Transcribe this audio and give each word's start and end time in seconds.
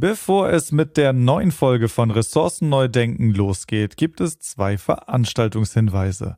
Bevor 0.00 0.50
es 0.50 0.70
mit 0.70 0.96
der 0.96 1.12
neuen 1.12 1.50
Folge 1.50 1.88
von 1.88 2.12
Ressourcen 2.12 2.68
neu 2.68 2.86
denken 2.86 3.34
losgeht, 3.34 3.96
gibt 3.96 4.20
es 4.20 4.38
zwei 4.38 4.78
Veranstaltungshinweise. 4.78 6.36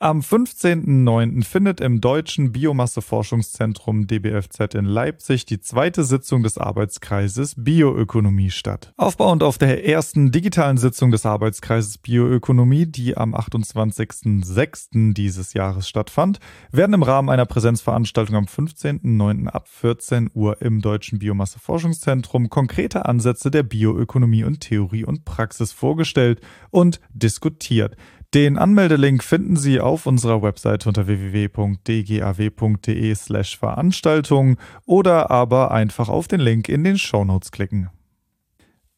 Am 0.00 0.20
15.09. 0.20 1.42
findet 1.42 1.80
im 1.80 2.00
Deutschen 2.00 2.52
Biomasseforschungszentrum 2.52 4.06
DBFZ 4.06 4.76
in 4.76 4.84
Leipzig 4.84 5.44
die 5.44 5.58
zweite 5.58 6.04
Sitzung 6.04 6.44
des 6.44 6.56
Arbeitskreises 6.56 7.56
Bioökonomie 7.56 8.52
statt. 8.52 8.92
Aufbauend 8.96 9.42
auf 9.42 9.58
der 9.58 9.84
ersten 9.88 10.30
digitalen 10.30 10.78
Sitzung 10.78 11.10
des 11.10 11.26
Arbeitskreises 11.26 11.98
Bioökonomie, 11.98 12.86
die 12.86 13.16
am 13.16 13.34
28.06. 13.34 15.14
dieses 15.14 15.52
Jahres 15.54 15.88
stattfand, 15.88 16.38
werden 16.70 16.94
im 16.94 17.02
Rahmen 17.02 17.28
einer 17.28 17.46
Präsenzveranstaltung 17.46 18.36
am 18.36 18.44
15.09. 18.44 19.48
ab 19.48 19.66
14 19.66 20.30
Uhr 20.32 20.62
im 20.62 20.80
Deutschen 20.80 21.18
Biomasseforschungszentrum 21.18 22.50
konkrete 22.50 23.06
Ansätze 23.06 23.50
der 23.50 23.64
Bioökonomie 23.64 24.44
und 24.44 24.60
Theorie 24.60 25.04
und 25.04 25.24
Praxis 25.24 25.72
vorgestellt 25.72 26.40
und 26.70 27.00
diskutiert. 27.12 27.96
Den 28.34 28.58
Anmeldelink 28.58 29.24
finden 29.24 29.56
Sie 29.56 29.80
auf 29.80 30.04
unserer 30.04 30.42
Webseite 30.42 30.90
unter 30.90 31.06
www.dgaw.de/slash 31.06 33.56
Veranstaltung 33.56 34.58
oder 34.84 35.30
aber 35.30 35.70
einfach 35.70 36.10
auf 36.10 36.28
den 36.28 36.40
Link 36.40 36.68
in 36.68 36.84
den 36.84 36.98
Shownotes 36.98 37.52
klicken. 37.52 37.88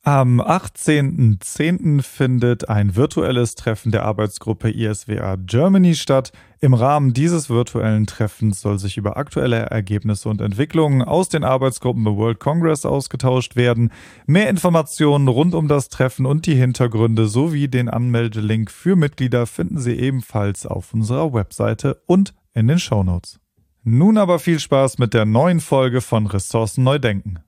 Am 0.03 0.41
18.10. 0.41 2.01
findet 2.01 2.71
ein 2.71 2.97
virtuelles 2.97 3.55
Treffen 3.55 3.93
der 3.93 4.07
Arbeitsgruppe 4.07 4.71
ISWA 4.71 5.37
Germany 5.37 5.95
statt. 5.95 6.33
Im 6.59 6.73
Rahmen 6.73 7.13
dieses 7.13 7.51
virtuellen 7.51 8.07
Treffens 8.07 8.63
soll 8.63 8.79
sich 8.79 8.97
über 8.97 9.19
aktuelle 9.19 9.59
Ergebnisse 9.59 10.31
und 10.31 10.41
Entwicklungen 10.41 11.03
aus 11.03 11.29
den 11.29 11.45
Arbeitsgruppen 11.45 12.03
The 12.05 12.17
World 12.17 12.41
Congress 12.41 12.87
ausgetauscht 12.87 13.57
werden. 13.57 13.93
Mehr 14.25 14.49
Informationen 14.49 15.29
rund 15.29 15.55
um 15.55 15.69
das 15.69 15.91
Treffen 15.91 16.25
und 16.25 16.47
die 16.47 16.55
Hintergründe 16.55 17.29
sowie 17.29 17.69
den 17.69 17.91
Anmeldelink 17.91 18.71
für 18.71 18.97
Mitglieder 18.97 19.47
finden 19.47 19.79
Sie 19.79 19.97
ebenfalls 19.97 20.65
auf 20.65 20.95
unserer 20.95 21.35
Webseite 21.35 22.01
und 22.07 22.33
in 22.55 22.69
den 22.69 22.79
Shownotes. 22.79 23.39
Nun 23.85 24.17
aber 24.17 24.39
viel 24.39 24.61
Spaß 24.61 24.97
mit 24.97 25.13
der 25.13 25.27
neuen 25.27 25.61
Folge 25.61 26.01
von 26.01 26.27
Ressourcen 26.27 26.85
neu 26.85 26.99
denken. 26.99 27.41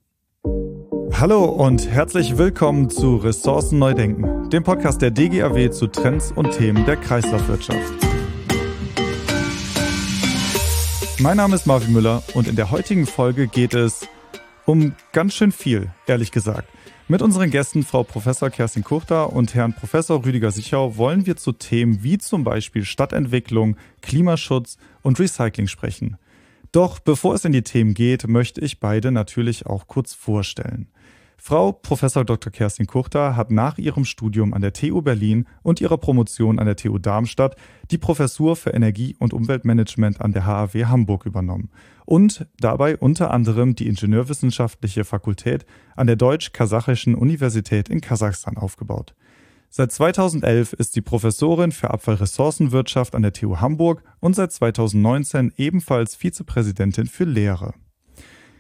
Hallo 1.15 1.45
und 1.45 1.89
herzlich 1.89 2.37
willkommen 2.37 2.91
zu 2.91 3.17
Ressourcen 3.17 3.79
neu 3.79 3.95
denken, 3.95 4.51
dem 4.51 4.65
Podcast 4.65 5.03
der 5.03 5.11
DGAW 5.11 5.71
zu 5.71 5.87
Trends 5.87 6.33
und 6.33 6.51
Themen 6.53 6.85
der 6.85 6.97
Kreislaufwirtschaft. 6.97 7.93
Mein 11.21 11.37
Name 11.37 11.55
ist 11.55 11.67
Marvin 11.67 11.93
Müller 11.93 12.23
und 12.35 12.49
in 12.49 12.57
der 12.57 12.71
heutigen 12.71 13.07
Folge 13.07 13.47
geht 13.47 13.75
es 13.75 14.09
um 14.67 14.95
ganz 15.13 15.35
schön 15.35 15.53
viel, 15.53 15.91
ehrlich 16.07 16.33
gesagt. 16.33 16.69
Mit 17.09 17.21
unseren 17.21 17.51
Gästen 17.51 17.83
Frau 17.83 18.05
Professor 18.05 18.49
Kerstin 18.49 18.85
Kuchter 18.85 19.33
und 19.33 19.55
Herrn 19.55 19.75
Professor 19.75 20.25
Rüdiger 20.25 20.51
Sichau 20.51 20.97
wollen 20.97 21.27
wir 21.27 21.37
zu 21.37 21.53
Themen 21.53 22.03
wie 22.03 22.19
zum 22.19 22.43
Beispiel 22.43 22.85
Stadtentwicklung, 22.85 23.77
Klimaschutz 24.01 24.79
und 25.03 25.21
Recycling 25.21 25.67
sprechen. 25.67 26.17
Doch 26.73 27.01
bevor 27.01 27.35
es 27.35 27.45
in 27.45 27.53
die 27.53 27.63
Themen 27.63 27.93
geht, 27.93 28.27
möchte 28.27 28.63
ich 28.63 28.81
beide 28.81 29.13
natürlich 29.13 29.67
auch 29.67 29.87
kurz 29.87 30.15
vorstellen. 30.15 30.89
Frau 31.37 31.73
Prof. 31.73 32.01
Dr. 32.01 32.53
Kerstin 32.53 32.87
Kuchter 32.87 33.37
hat 33.37 33.51
nach 33.51 33.77
ihrem 33.77 34.05
Studium 34.05 34.55
an 34.55 34.63
der 34.63 34.73
TU 34.73 35.03
Berlin 35.03 35.47
und 35.63 35.81
ihrer 35.81 35.99
Promotion 35.99 36.59
an 36.59 36.67
der 36.67 36.77
TU 36.77 36.99
Darmstadt 36.99 37.57
die 37.91 37.99
Professur 37.99 38.55
für 38.57 38.71
Energie- 38.71 39.17
und 39.19 39.35
Umweltmanagement 39.35 40.21
an 40.21 40.33
der 40.33 40.47
HAW 40.47 40.85
Hamburg 40.87 41.27
übernommen 41.27 41.69
und 42.07 42.47
dabei 42.61 42.97
unter 42.97 43.33
anderem 43.33 43.75
die 43.75 43.89
Ingenieurwissenschaftliche 43.89 45.05
Fakultät 45.05 45.67
an 45.97 46.07
der 46.07 46.17
Deutsch-Kasachischen 46.17 47.17
Universität 47.17 47.89
in 47.89 48.01
Kasachstan 48.01 48.57
aufgebaut. 48.57 49.15
Seit 49.75 49.91
2011 49.91 50.75
ist 50.75 50.93
sie 50.93 51.01
Professorin 51.01 51.73
für 51.73 51.89
Abfallressourcenwirtschaft 51.89 53.15
an 53.15 53.23
der 53.23 53.33
TU 53.33 53.57
Hamburg 53.57 54.03
und 54.21 54.37
seit 54.37 54.53
2019 54.53 55.55
ebenfalls 55.57 56.15
Vizepräsidentin 56.15 57.07
für 57.07 57.25
Lehre. 57.25 57.73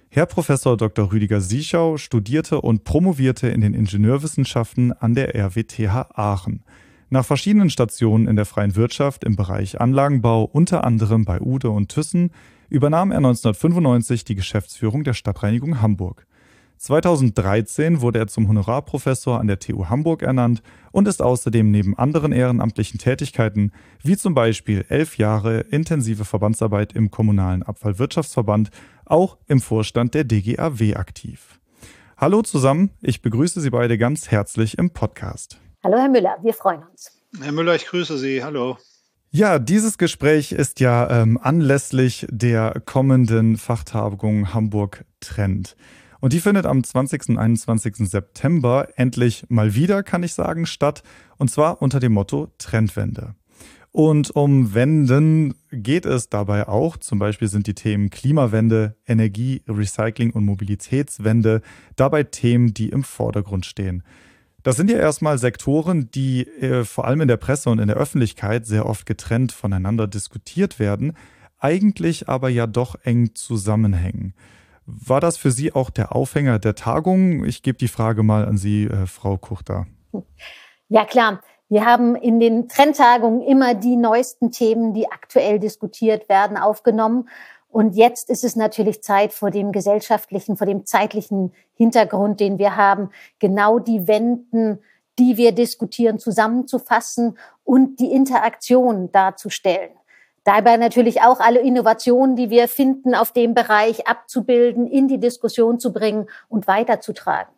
Herr 0.09 0.25
Professor 0.25 0.75
Dr. 0.79 1.13
Rüdiger 1.13 1.43
Sieschau 1.43 1.99
studierte 1.99 2.63
und 2.63 2.85
promovierte 2.85 3.49
in 3.49 3.61
den 3.61 3.75
Ingenieurwissenschaften 3.75 4.95
an 4.95 5.15
der 5.15 5.37
RWTH 5.37 6.13
Aachen. 6.15 6.65
Nach 7.11 7.27
verschiedenen 7.27 7.69
Stationen 7.69 8.27
in 8.27 8.37
der 8.37 8.47
freien 8.47 8.75
Wirtschaft 8.75 9.23
im 9.25 9.37
Bereich 9.37 9.79
Anlagenbau, 9.79 10.45
unter 10.45 10.83
anderem 10.83 11.27
bei 11.27 11.43
Ude 11.43 11.69
und 11.69 11.91
Thyssen, 11.91 12.31
übernahm 12.71 13.11
er 13.11 13.19
1995 13.19 14.25
die 14.25 14.35
Geschäftsführung 14.35 15.05
der 15.05 15.13
Stadtreinigung 15.13 15.83
Hamburg. 15.83 16.27
2013 16.83 18.01
wurde 18.01 18.19
er 18.19 18.27
zum 18.27 18.49
Honorarprofessor 18.49 19.39
an 19.39 19.47
der 19.47 19.61
TU 19.61 19.89
Hamburg 19.89 20.23
ernannt 20.23 20.63
und 20.91 21.07
ist 21.07 21.23
außerdem 21.23 21.71
neben 21.71 21.97
anderen 21.97 22.33
ehrenamtlichen 22.33 22.99
Tätigkeiten, 22.99 23.71
wie 24.03 24.17
zum 24.17 24.35
Beispiel 24.35 24.85
elf 24.89 25.17
Jahre 25.17 25.61
intensive 25.61 26.25
Verbandsarbeit 26.25 26.93
im 26.93 27.13
Kommunalen 27.13 27.63
Abfallwirtschaftsverband, 27.63 28.71
auch 29.07 29.39
im 29.47 29.61
Vorstand 29.61 30.15
der 30.15 30.25
DGAW 30.25 30.97
aktiv. 30.97 31.61
Hallo 32.17 32.43
zusammen, 32.43 32.91
ich 33.01 33.23
begrüße 33.23 33.61
Sie 33.61 33.71
beide 33.71 33.97
ganz 33.97 34.33
herzlich 34.33 34.77
im 34.77 34.91
Podcast. 34.91 35.61
Hallo 35.85 35.99
Herr 35.99 36.09
Müller, 36.09 36.37
wir 36.43 36.53
freuen 36.53 36.83
uns. 36.83 37.13
Herr 37.41 37.53
Müller, 37.53 37.77
ich 37.77 37.87
grüße 37.87 38.19
Sie. 38.19 38.43
Hallo. 38.43 38.77
Ja, 39.31 39.61
dieses 39.61 39.99
Gespräch 39.99 40.51
ist 40.51 40.81
ja 40.81 41.23
ähm, 41.23 41.39
anlässlich 41.41 42.27
der 42.29 42.83
kommenden 42.85 43.57
Fachtagung 43.57 44.53
Hamburg 44.53 45.05
Trend. 45.21 45.77
Und 46.23 46.33
die 46.33 46.39
findet 46.39 46.67
am 46.67 46.85
20. 46.85 47.31
und 47.31 47.39
21. 47.39 48.09
September 48.09 48.87
endlich 48.95 49.45
mal 49.49 49.75
wieder, 49.75 50.05
kann 50.05 50.23
ich 50.23 50.35
sagen, 50.35 50.67
statt. 50.67 51.03
Und 51.37 51.51
zwar 51.51 51.83
unter 51.83 51.99
dem 51.99 52.13
Motto 52.13 52.47
Trendwende. 52.59 53.35
Und 53.91 54.31
um 54.31 54.73
Wenden 54.73 55.55
geht 55.73 56.07
es 56.07 56.29
dabei 56.29 56.69
auch. 56.69 56.97
Zum 56.97 57.19
Beispiel 57.19 57.49
sind 57.49 57.67
die 57.67 57.75
Themen 57.75 58.09
Klimawende, 58.09 58.95
Energie, 59.05 59.63
Recycling 59.67 60.31
und 60.31 60.45
Mobilitätswende 60.45 61.61
dabei 61.97 62.23
Themen, 62.23 62.73
die 62.73 62.91
im 62.91 63.03
Vordergrund 63.03 63.67
stehen. 63.67 64.05
Das 64.63 64.77
sind 64.77 64.91
ja 64.91 64.99
erstmal 64.99 65.39
Sektoren, 65.39 66.13
die 66.13 66.47
äh, 66.47 66.85
vor 66.85 67.05
allem 67.05 67.23
in 67.23 67.29
der 67.29 67.37
Presse 67.37 67.69
und 67.69 67.81
in 67.81 67.89
der 67.89 67.97
Öffentlichkeit 67.97 68.65
sehr 68.65 68.87
oft 68.87 69.07
getrennt 69.07 69.51
voneinander 69.51 70.07
diskutiert 70.07 70.79
werden, 70.79 71.15
eigentlich 71.59 72.29
aber 72.29 72.49
ja 72.49 72.69
doch 72.69 72.95
eng 73.03 73.35
zusammenhängen. 73.35 74.35
War 74.87 75.21
das 75.21 75.37
für 75.37 75.51
Sie 75.51 75.73
auch 75.73 75.91
der 75.91 76.15
Aufhänger 76.15 76.59
der 76.59 76.75
Tagung? 76.75 77.45
Ich 77.45 77.63
gebe 77.63 77.79
die 77.79 77.89
Frage 77.89 78.23
mal 78.23 78.47
an 78.47 78.57
Sie, 78.57 78.85
äh, 78.85 79.07
Frau 79.07 79.37
Kuchter. 79.37 79.87
Ja, 80.89 81.05
klar. 81.05 81.41
Wir 81.69 81.87
haben 81.87 82.17
in 82.17 82.39
den 82.39 82.69
Trendtagungen 82.69 83.41
immer 83.41 83.75
die 83.75 83.97
neuesten 83.97 84.51
Themen, 84.51 84.93
die 84.93 85.11
aktuell 85.11 85.59
diskutiert 85.59 86.29
werden, 86.29 86.59
aufgenommen. 86.59 87.31
Und 87.69 87.97
jetzt 87.97 88.29
ist 88.29 88.45
es 88.45 88.57
natürlich 88.57 89.03
Zeit 89.03 89.33
vor 89.33 89.51
dem 89.51 89.73
gesellschaftlichen, 89.73 90.59
vor 90.59 90.67
dem 90.67 90.85
zeitlichen 90.85 91.55
Hintergrund, 91.75 92.41
den 92.41 92.59
wir 92.59 92.77
haben, 92.77 93.09
genau 93.39 93.79
die 93.79 94.07
Wenden, 94.07 94.81
die 95.19 95.39
wir 95.39 95.53
diskutieren, 95.53 96.19
zusammenzufassen 96.19 97.39
und 97.65 98.01
die 98.01 98.13
Interaktion 98.13 99.11
darzustellen. 99.11 99.93
Dabei 100.45 100.77
natürlich 100.77 101.23
auch 101.23 101.39
alle 101.39 101.61
Innovationen, 101.61 102.35
die 102.35 102.51
wir 102.51 102.67
finden, 102.67 103.15
auf 103.15 103.33
dem 103.33 103.55
Bereich 103.55 104.09
abzubilden, 104.09 104.87
in 104.87 105.07
die 105.07 105.21
Diskussion 105.21 105.79
zu 105.79 105.93
bringen 105.93 106.29
und 106.49 106.67
weiterzutragen. 106.67 107.53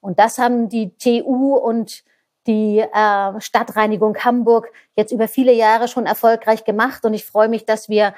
Und 0.00 0.18
das 0.18 0.38
haben 0.38 0.68
die 0.68 0.94
TU 0.98 1.56
und 1.56 2.04
die 2.46 2.78
äh, 2.78 3.40
Stadtreinigung 3.40 4.16
Hamburg 4.18 4.68
jetzt 4.94 5.12
über 5.12 5.28
viele 5.28 5.52
Jahre 5.52 5.88
schon 5.88 6.06
erfolgreich 6.06 6.64
gemacht. 6.64 7.04
Und 7.04 7.14
ich 7.14 7.24
freue 7.24 7.48
mich, 7.48 7.64
dass 7.64 7.88
wir 7.88 8.14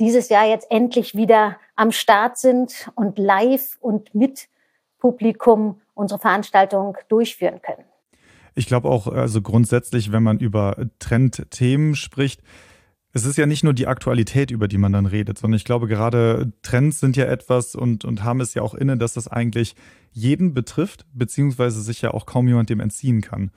dieses 0.00 0.28
Jahr 0.28 0.46
jetzt 0.46 0.70
endlich 0.70 1.14
wieder 1.14 1.56
am 1.76 1.92
Start 1.92 2.38
sind 2.38 2.90
und 2.94 3.18
live 3.18 3.78
und 3.80 4.14
mit 4.14 4.48
Publikum 4.98 5.80
unsere 5.94 6.20
Veranstaltung 6.20 6.96
durchführen 7.08 7.62
können. 7.62 7.84
Ich 8.54 8.66
glaube 8.66 8.88
auch, 8.88 9.06
also 9.06 9.40
grundsätzlich, 9.40 10.12
wenn 10.12 10.22
man 10.22 10.38
über 10.40 10.76
Trendthemen 10.98 11.94
spricht, 11.94 12.42
es 13.12 13.24
ist 13.24 13.38
ja 13.38 13.46
nicht 13.46 13.64
nur 13.64 13.74
die 13.74 13.88
Aktualität, 13.88 14.50
über 14.50 14.68
die 14.68 14.78
man 14.78 14.92
dann 14.92 15.06
redet, 15.06 15.38
sondern 15.38 15.56
ich 15.56 15.64
glaube, 15.64 15.88
gerade 15.88 16.52
Trends 16.62 17.00
sind 17.00 17.16
ja 17.16 17.24
etwas 17.24 17.74
und, 17.74 18.04
und 18.04 18.22
haben 18.22 18.40
es 18.40 18.54
ja 18.54 18.62
auch 18.62 18.74
inne, 18.74 18.96
dass 18.96 19.14
das 19.14 19.26
eigentlich 19.26 19.74
jeden 20.12 20.54
betrifft, 20.54 21.06
beziehungsweise 21.12 21.82
sich 21.82 22.02
ja 22.02 22.12
auch 22.12 22.26
kaum 22.26 22.46
jemand 22.46 22.70
dem 22.70 22.80
entziehen 22.80 23.20
kann. 23.20 23.50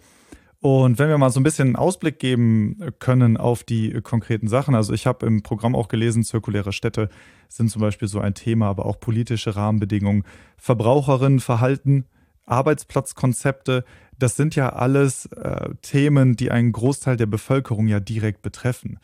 Und 0.60 0.98
wenn 0.98 1.10
wir 1.10 1.18
mal 1.18 1.30
so 1.30 1.40
ein 1.40 1.44
bisschen 1.44 1.68
einen 1.68 1.76
Ausblick 1.76 2.20
geben 2.20 2.78
können 2.98 3.36
auf 3.38 3.64
die 3.64 4.00
konkreten 4.02 4.48
Sachen, 4.48 4.76
also 4.76 4.94
ich 4.94 5.06
habe 5.06 5.26
im 5.26 5.44
Programm 5.44 5.76
auch 5.76 5.90
gelesen, 5.90 6.24
zirkuläre 6.24 6.72
Städte 6.72 7.10
sind 7.50 7.70
zum 7.70 7.82
Beispiel 7.82 8.08
so 8.08 8.20
ein 8.20 8.34
Thema, 8.34 8.70
aber 8.70 8.86
auch 8.86 9.00
politische 9.00 9.56
Rahmenbedingungen, 9.56 10.24
Verbraucherinnenverhalten, 10.58 12.06
Arbeitsplatzkonzepte, 12.46 13.84
das 14.18 14.36
sind 14.36 14.56
ja 14.56 14.70
alles 14.70 15.26
äh, 15.28 15.76
Themen, 15.82 16.38
die 16.38 16.50
einen 16.50 16.72
Großteil 16.72 17.18
der 17.18 17.26
Bevölkerung 17.26 17.88
ja 17.88 18.00
direkt 18.00 18.42
betreffen 18.42 19.00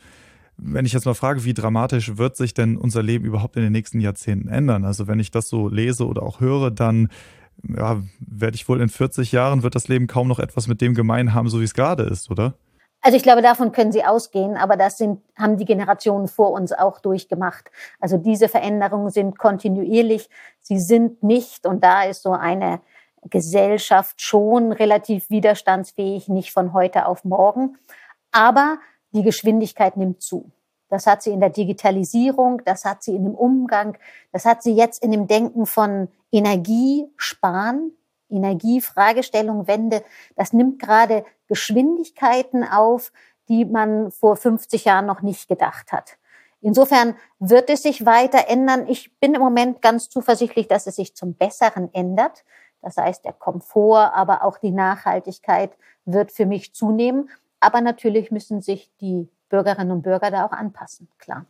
wenn 0.62 0.84
ich 0.84 0.92
jetzt 0.92 1.06
mal 1.06 1.14
frage, 1.14 1.44
wie 1.44 1.54
dramatisch 1.54 2.16
wird 2.16 2.36
sich 2.36 2.54
denn 2.54 2.76
unser 2.76 3.02
Leben 3.02 3.24
überhaupt 3.24 3.56
in 3.56 3.62
den 3.62 3.72
nächsten 3.72 4.00
Jahrzehnten 4.00 4.48
ändern? 4.48 4.84
Also 4.84 5.06
wenn 5.06 5.20
ich 5.20 5.30
das 5.30 5.48
so 5.48 5.68
lese 5.68 6.06
oder 6.06 6.22
auch 6.22 6.40
höre, 6.40 6.70
dann 6.70 7.08
ja, 7.68 8.00
werde 8.20 8.54
ich 8.54 8.68
wohl 8.68 8.80
in 8.80 8.88
40 8.88 9.32
Jahren, 9.32 9.62
wird 9.62 9.74
das 9.74 9.88
Leben 9.88 10.06
kaum 10.06 10.28
noch 10.28 10.38
etwas 10.38 10.66
mit 10.66 10.80
dem 10.80 10.94
gemein 10.94 11.34
haben, 11.34 11.48
so 11.48 11.60
wie 11.60 11.64
es 11.64 11.74
gerade 11.74 12.04
ist, 12.04 12.30
oder? 12.30 12.54
Also 13.02 13.16
ich 13.16 13.22
glaube, 13.22 13.40
davon 13.40 13.72
können 13.72 13.92
Sie 13.92 14.04
ausgehen, 14.04 14.56
aber 14.56 14.76
das 14.76 14.98
sind, 14.98 15.22
haben 15.38 15.56
die 15.56 15.64
Generationen 15.64 16.28
vor 16.28 16.50
uns 16.50 16.72
auch 16.72 17.00
durchgemacht. 17.00 17.70
Also 17.98 18.18
diese 18.18 18.48
Veränderungen 18.48 19.10
sind 19.10 19.38
kontinuierlich. 19.38 20.28
Sie 20.60 20.78
sind 20.78 21.22
nicht, 21.22 21.66
und 21.66 21.82
da 21.82 22.02
ist 22.02 22.22
so 22.22 22.32
eine 22.32 22.80
Gesellschaft 23.22 24.20
schon 24.20 24.72
relativ 24.72 25.30
widerstandsfähig, 25.30 26.28
nicht 26.28 26.52
von 26.52 26.74
heute 26.74 27.06
auf 27.06 27.24
morgen. 27.24 27.78
Aber 28.32 28.78
die 29.12 29.22
Geschwindigkeit 29.22 29.96
nimmt 29.96 30.22
zu. 30.22 30.50
Das 30.88 31.06
hat 31.06 31.22
sie 31.22 31.30
in 31.30 31.40
der 31.40 31.50
Digitalisierung, 31.50 32.62
das 32.64 32.84
hat 32.84 33.02
sie 33.02 33.14
in 33.14 33.24
dem 33.24 33.34
Umgang, 33.34 33.96
das 34.32 34.44
hat 34.44 34.62
sie 34.62 34.74
jetzt 34.74 35.02
in 35.02 35.12
dem 35.12 35.28
Denken 35.28 35.66
von 35.66 36.08
Energiesparen, 36.32 37.92
Energiefragestellung, 38.28 39.66
Wende. 39.66 40.02
Das 40.36 40.52
nimmt 40.52 40.80
gerade 40.80 41.24
Geschwindigkeiten 41.46 42.64
auf, 42.64 43.12
die 43.48 43.64
man 43.64 44.10
vor 44.10 44.36
50 44.36 44.84
Jahren 44.84 45.06
noch 45.06 45.22
nicht 45.22 45.48
gedacht 45.48 45.92
hat. 45.92 46.16
Insofern 46.60 47.16
wird 47.38 47.70
es 47.70 47.82
sich 47.82 48.04
weiter 48.04 48.48
ändern. 48.48 48.86
Ich 48.86 49.18
bin 49.18 49.34
im 49.34 49.40
Moment 49.40 49.80
ganz 49.80 50.08
zuversichtlich, 50.08 50.68
dass 50.68 50.86
es 50.86 50.96
sich 50.96 51.16
zum 51.16 51.34
Besseren 51.34 51.92
ändert. 51.94 52.44
Das 52.82 52.96
heißt, 52.96 53.24
der 53.24 53.32
Komfort, 53.32 54.12
aber 54.14 54.44
auch 54.44 54.58
die 54.58 54.70
Nachhaltigkeit 54.70 55.72
wird 56.04 56.32
für 56.32 56.46
mich 56.46 56.74
zunehmen. 56.74 57.30
Aber 57.60 57.80
natürlich 57.80 58.30
müssen 58.30 58.62
sich 58.62 58.90
die 59.00 59.28
Bürgerinnen 59.48 59.90
und 59.90 60.02
Bürger 60.02 60.30
da 60.30 60.46
auch 60.46 60.52
anpassen, 60.52 61.08
klar. 61.18 61.44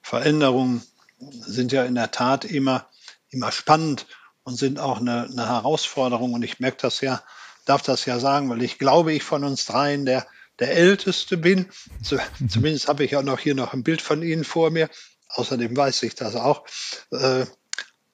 Veränderungen 0.00 0.82
sind 1.30 1.72
ja 1.72 1.84
in 1.84 1.94
der 1.94 2.10
Tat 2.10 2.44
immer, 2.44 2.86
immer 3.30 3.52
spannend 3.52 4.06
und 4.44 4.56
sind 4.56 4.80
auch 4.80 4.98
eine, 5.00 5.24
eine 5.24 5.46
Herausforderung. 5.46 6.32
Und 6.32 6.42
ich 6.42 6.58
merke 6.58 6.78
das 6.80 7.00
ja, 7.00 7.22
darf 7.64 7.82
das 7.82 8.04
ja 8.06 8.18
sagen, 8.18 8.50
weil 8.50 8.62
ich 8.62 8.78
glaube, 8.78 9.12
ich 9.12 9.22
von 9.22 9.44
uns 9.44 9.64
dreien 9.66 10.04
der, 10.04 10.26
der 10.58 10.74
Älteste 10.76 11.36
bin. 11.36 11.66
Zumindest 12.02 12.88
habe 12.88 13.04
ich 13.04 13.16
auch 13.16 13.22
noch 13.22 13.38
hier 13.38 13.54
noch 13.54 13.72
ein 13.72 13.84
Bild 13.84 14.02
von 14.02 14.22
Ihnen 14.22 14.44
vor 14.44 14.70
mir. 14.70 14.88
Außerdem 15.28 15.76
weiß 15.76 16.02
ich 16.02 16.14
das 16.14 16.34
auch. 16.34 16.64
Äh, 17.10 17.46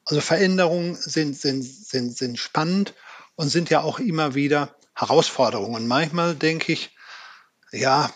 also 0.05 0.21
Veränderungen 0.21 0.95
sind, 0.95 1.37
sind, 1.37 1.63
sind, 1.63 2.17
sind 2.17 2.39
spannend 2.39 2.95
und 3.35 3.49
sind 3.49 3.71
ja 3.71 3.83
auch 3.83 3.99
immer 3.99 4.35
wieder 4.35 4.75
Herausforderungen. 4.95 5.75
Und 5.75 5.87
manchmal 5.87 6.35
denke 6.35 6.73
ich, 6.73 6.91
ja, 7.73 8.11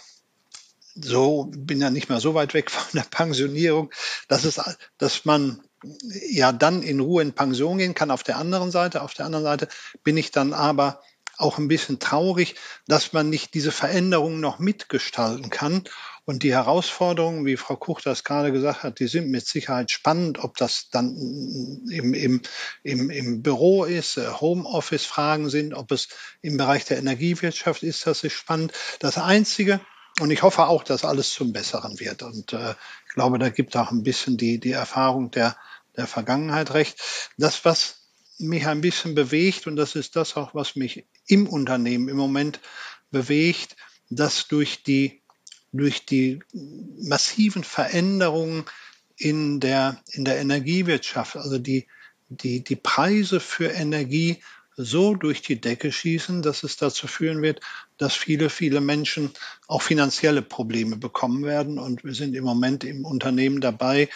so 0.94 1.50
bin 1.50 1.80
ja 1.80 1.90
nicht 1.90 2.08
mehr 2.08 2.20
so 2.20 2.34
weit 2.34 2.54
weg 2.54 2.70
von 2.70 2.98
der 2.98 3.08
Pensionierung, 3.08 3.90
dass 4.28 4.44
es, 4.44 4.60
dass 4.98 5.24
man 5.24 5.62
ja 6.28 6.52
dann 6.52 6.82
in 6.82 7.00
Ruhe 7.00 7.22
in 7.22 7.32
Pension 7.32 7.78
gehen 7.78 7.94
kann. 7.94 8.10
Auf 8.10 8.22
der 8.22 8.36
anderen 8.36 8.70
Seite, 8.70 9.02
auf 9.02 9.14
der 9.14 9.26
anderen 9.26 9.44
Seite 9.44 9.68
bin 10.04 10.16
ich 10.16 10.30
dann 10.30 10.52
aber 10.52 11.02
auch 11.38 11.58
ein 11.58 11.68
bisschen 11.68 11.98
traurig, 11.98 12.54
dass 12.86 13.12
man 13.12 13.28
nicht 13.28 13.54
diese 13.54 13.72
Veränderungen 13.72 14.40
noch 14.40 14.58
mitgestalten 14.58 15.50
kann. 15.50 15.84
Und 16.24 16.44
die 16.44 16.52
Herausforderungen, 16.52 17.44
wie 17.46 17.56
Frau 17.56 17.76
Kuch 17.76 18.00
das 18.00 18.22
gerade 18.22 18.52
gesagt 18.52 18.84
hat, 18.84 19.00
die 19.00 19.08
sind 19.08 19.28
mit 19.30 19.44
Sicherheit 19.44 19.90
spannend, 19.90 20.38
ob 20.38 20.56
das 20.56 20.88
dann 20.90 21.16
im, 21.90 22.14
im, 22.14 22.40
im, 22.84 23.10
im 23.10 23.42
Büro 23.42 23.84
ist, 23.84 24.18
äh, 24.18 24.28
Homeoffice-Fragen 24.28 25.50
sind, 25.50 25.74
ob 25.74 25.90
es 25.90 26.08
im 26.40 26.56
Bereich 26.56 26.84
der 26.84 26.98
Energiewirtschaft 26.98 27.82
ist, 27.82 28.06
das 28.06 28.22
ist 28.22 28.34
spannend. 28.34 28.72
Das 29.00 29.18
Einzige, 29.18 29.80
und 30.20 30.30
ich 30.30 30.42
hoffe 30.42 30.66
auch, 30.66 30.84
dass 30.84 31.04
alles 31.04 31.32
zum 31.32 31.52
Besseren 31.52 31.98
wird. 31.98 32.22
Und 32.22 32.52
äh, 32.52 32.74
ich 33.08 33.14
glaube, 33.14 33.38
da 33.40 33.48
gibt 33.48 33.76
auch 33.76 33.90
ein 33.90 34.04
bisschen 34.04 34.36
die, 34.36 34.60
die 34.60 34.72
Erfahrung 34.72 35.32
der, 35.32 35.56
der 35.96 36.06
Vergangenheit 36.06 36.72
recht. 36.72 37.02
Das, 37.36 37.64
was 37.64 38.02
mich 38.38 38.66
ein 38.66 38.80
bisschen 38.80 39.14
bewegt, 39.14 39.66
und 39.66 39.74
das 39.74 39.96
ist 39.96 40.14
das 40.14 40.36
auch, 40.36 40.54
was 40.54 40.76
mich 40.76 41.06
im 41.26 41.48
Unternehmen 41.48 42.08
im 42.08 42.16
Moment 42.16 42.60
bewegt, 43.10 43.76
dass 44.10 44.46
durch 44.48 44.82
die, 44.82 45.21
durch 45.72 46.04
die 46.04 46.40
massiven 47.00 47.64
Veränderungen 47.64 48.66
in 49.16 49.60
der, 49.60 50.00
in 50.12 50.24
der 50.24 50.38
Energiewirtschaft, 50.38 51.36
also 51.36 51.58
die, 51.58 51.86
die, 52.28 52.62
die 52.62 52.76
Preise 52.76 53.40
für 53.40 53.68
Energie 53.68 54.42
so 54.76 55.14
durch 55.14 55.42
die 55.42 55.60
Decke 55.60 55.92
schießen, 55.92 56.42
dass 56.42 56.62
es 56.62 56.76
dazu 56.76 57.06
führen 57.06 57.42
wird, 57.42 57.60
dass 57.98 58.14
viele, 58.14 58.48
viele 58.48 58.80
Menschen 58.80 59.30
auch 59.66 59.82
finanzielle 59.82 60.42
Probleme 60.42 60.96
bekommen 60.96 61.44
werden. 61.44 61.78
Und 61.78 62.04
wir 62.04 62.14
sind 62.14 62.34
im 62.34 62.44
Moment 62.44 62.84
im 62.84 63.04
Unternehmen 63.04 63.60
dabei, 63.60 64.08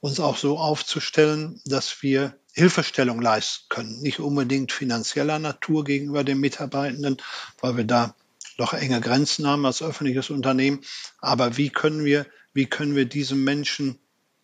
uns 0.00 0.20
auch 0.20 0.36
so 0.36 0.58
aufzustellen, 0.58 1.60
dass 1.64 2.02
wir 2.02 2.38
Hilfestellung 2.52 3.20
leisten 3.20 3.64
können. 3.70 4.02
Nicht 4.02 4.20
unbedingt 4.20 4.72
finanzieller 4.72 5.38
Natur 5.38 5.84
gegenüber 5.84 6.22
den 6.22 6.38
Mitarbeitenden, 6.38 7.16
weil 7.60 7.78
wir 7.78 7.84
da 7.84 8.14
doch 8.56 8.72
enge 8.74 9.00
Grenzen 9.00 9.46
haben 9.46 9.66
als 9.66 9.82
öffentliches 9.82 10.30
Unternehmen. 10.30 10.80
Aber 11.20 11.56
wie 11.56 11.70
können 11.70 12.04
wir, 12.04 12.26
wie 12.52 12.66
können 12.66 12.94
wir 12.96 13.06
diesen 13.06 13.44
Menschen 13.44 13.98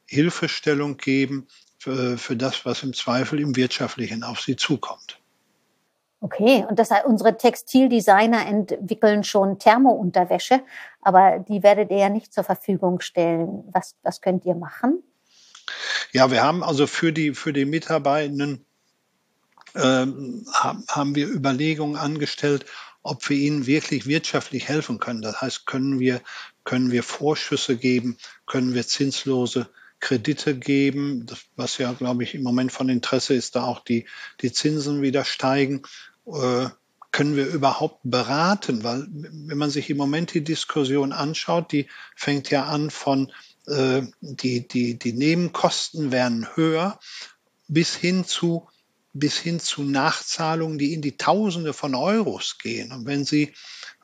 Hilfestellung 0.06 0.96
geben 0.96 1.46
für, 1.78 2.18
für 2.18 2.36
das, 2.36 2.64
was 2.64 2.82
im 2.82 2.92
Zweifel 2.92 3.40
im 3.40 3.56
Wirtschaftlichen 3.56 4.24
auf 4.24 4.40
sie 4.40 4.56
zukommt? 4.56 5.20
Okay, 6.22 6.66
und 6.68 6.78
das 6.78 6.90
heißt, 6.90 7.06
unsere 7.06 7.38
Textildesigner 7.38 8.46
entwickeln 8.46 9.24
schon 9.24 9.58
Thermounterwäsche, 9.58 10.62
aber 11.00 11.38
die 11.38 11.62
werdet 11.62 11.90
ihr 11.90 11.96
ja 11.96 12.08
nicht 12.10 12.34
zur 12.34 12.44
Verfügung 12.44 13.00
stellen. 13.00 13.64
Was, 13.72 13.94
was 14.02 14.20
könnt 14.20 14.44
ihr 14.44 14.54
machen? 14.54 15.02
Ja, 16.12 16.30
wir 16.30 16.42
haben 16.42 16.62
also 16.62 16.86
für 16.86 17.12
die, 17.12 17.32
für 17.34 17.54
die 17.54 17.64
Mitarbeitenden 17.64 18.66
ähm, 19.74 20.44
haben 20.52 21.14
wir 21.14 21.28
Überlegungen 21.28 21.96
angestellt, 21.96 22.66
ob 23.02 23.28
wir 23.28 23.36
ihnen 23.36 23.66
wirklich 23.66 24.06
wirtschaftlich 24.06 24.68
helfen 24.68 24.98
können. 24.98 25.22
Das 25.22 25.40
heißt, 25.40 25.66
können 25.66 26.00
wir, 26.00 26.20
können 26.64 26.90
wir 26.90 27.02
Vorschüsse 27.02 27.76
geben, 27.76 28.18
können 28.46 28.74
wir 28.74 28.86
zinslose 28.86 29.68
Kredite 30.00 30.58
geben, 30.58 31.26
was 31.56 31.78
ja, 31.78 31.92
glaube 31.92 32.24
ich, 32.24 32.34
im 32.34 32.42
Moment 32.42 32.72
von 32.72 32.88
Interesse 32.88 33.34
ist, 33.34 33.54
da 33.56 33.64
auch 33.64 33.80
die, 33.80 34.06
die 34.40 34.52
Zinsen 34.52 35.02
wieder 35.02 35.24
steigen. 35.24 35.82
Äh, 36.26 36.68
können 37.12 37.36
wir 37.36 37.46
überhaupt 37.46 38.00
beraten? 38.04 38.84
Weil 38.84 39.06
wenn 39.10 39.58
man 39.58 39.70
sich 39.70 39.90
im 39.90 39.96
Moment 39.96 40.32
die 40.32 40.44
Diskussion 40.44 41.12
anschaut, 41.12 41.72
die 41.72 41.88
fängt 42.16 42.50
ja 42.50 42.64
an 42.64 42.90
von 42.90 43.32
äh, 43.66 44.02
die, 44.20 44.66
die, 44.66 44.98
die 44.98 45.12
Nebenkosten 45.12 46.12
werden 46.12 46.48
höher 46.54 46.98
bis 47.68 47.94
hin 47.94 48.24
zu 48.24 48.68
bis 49.12 49.36
hin 49.36 49.60
zu 49.60 49.82
Nachzahlungen, 49.82 50.78
die 50.78 50.92
in 50.92 51.02
die 51.02 51.16
Tausende 51.16 51.72
von 51.72 51.94
Euros 51.94 52.58
gehen. 52.58 52.92
Und 52.92 53.06
wenn 53.06 53.24
Sie, 53.24 53.54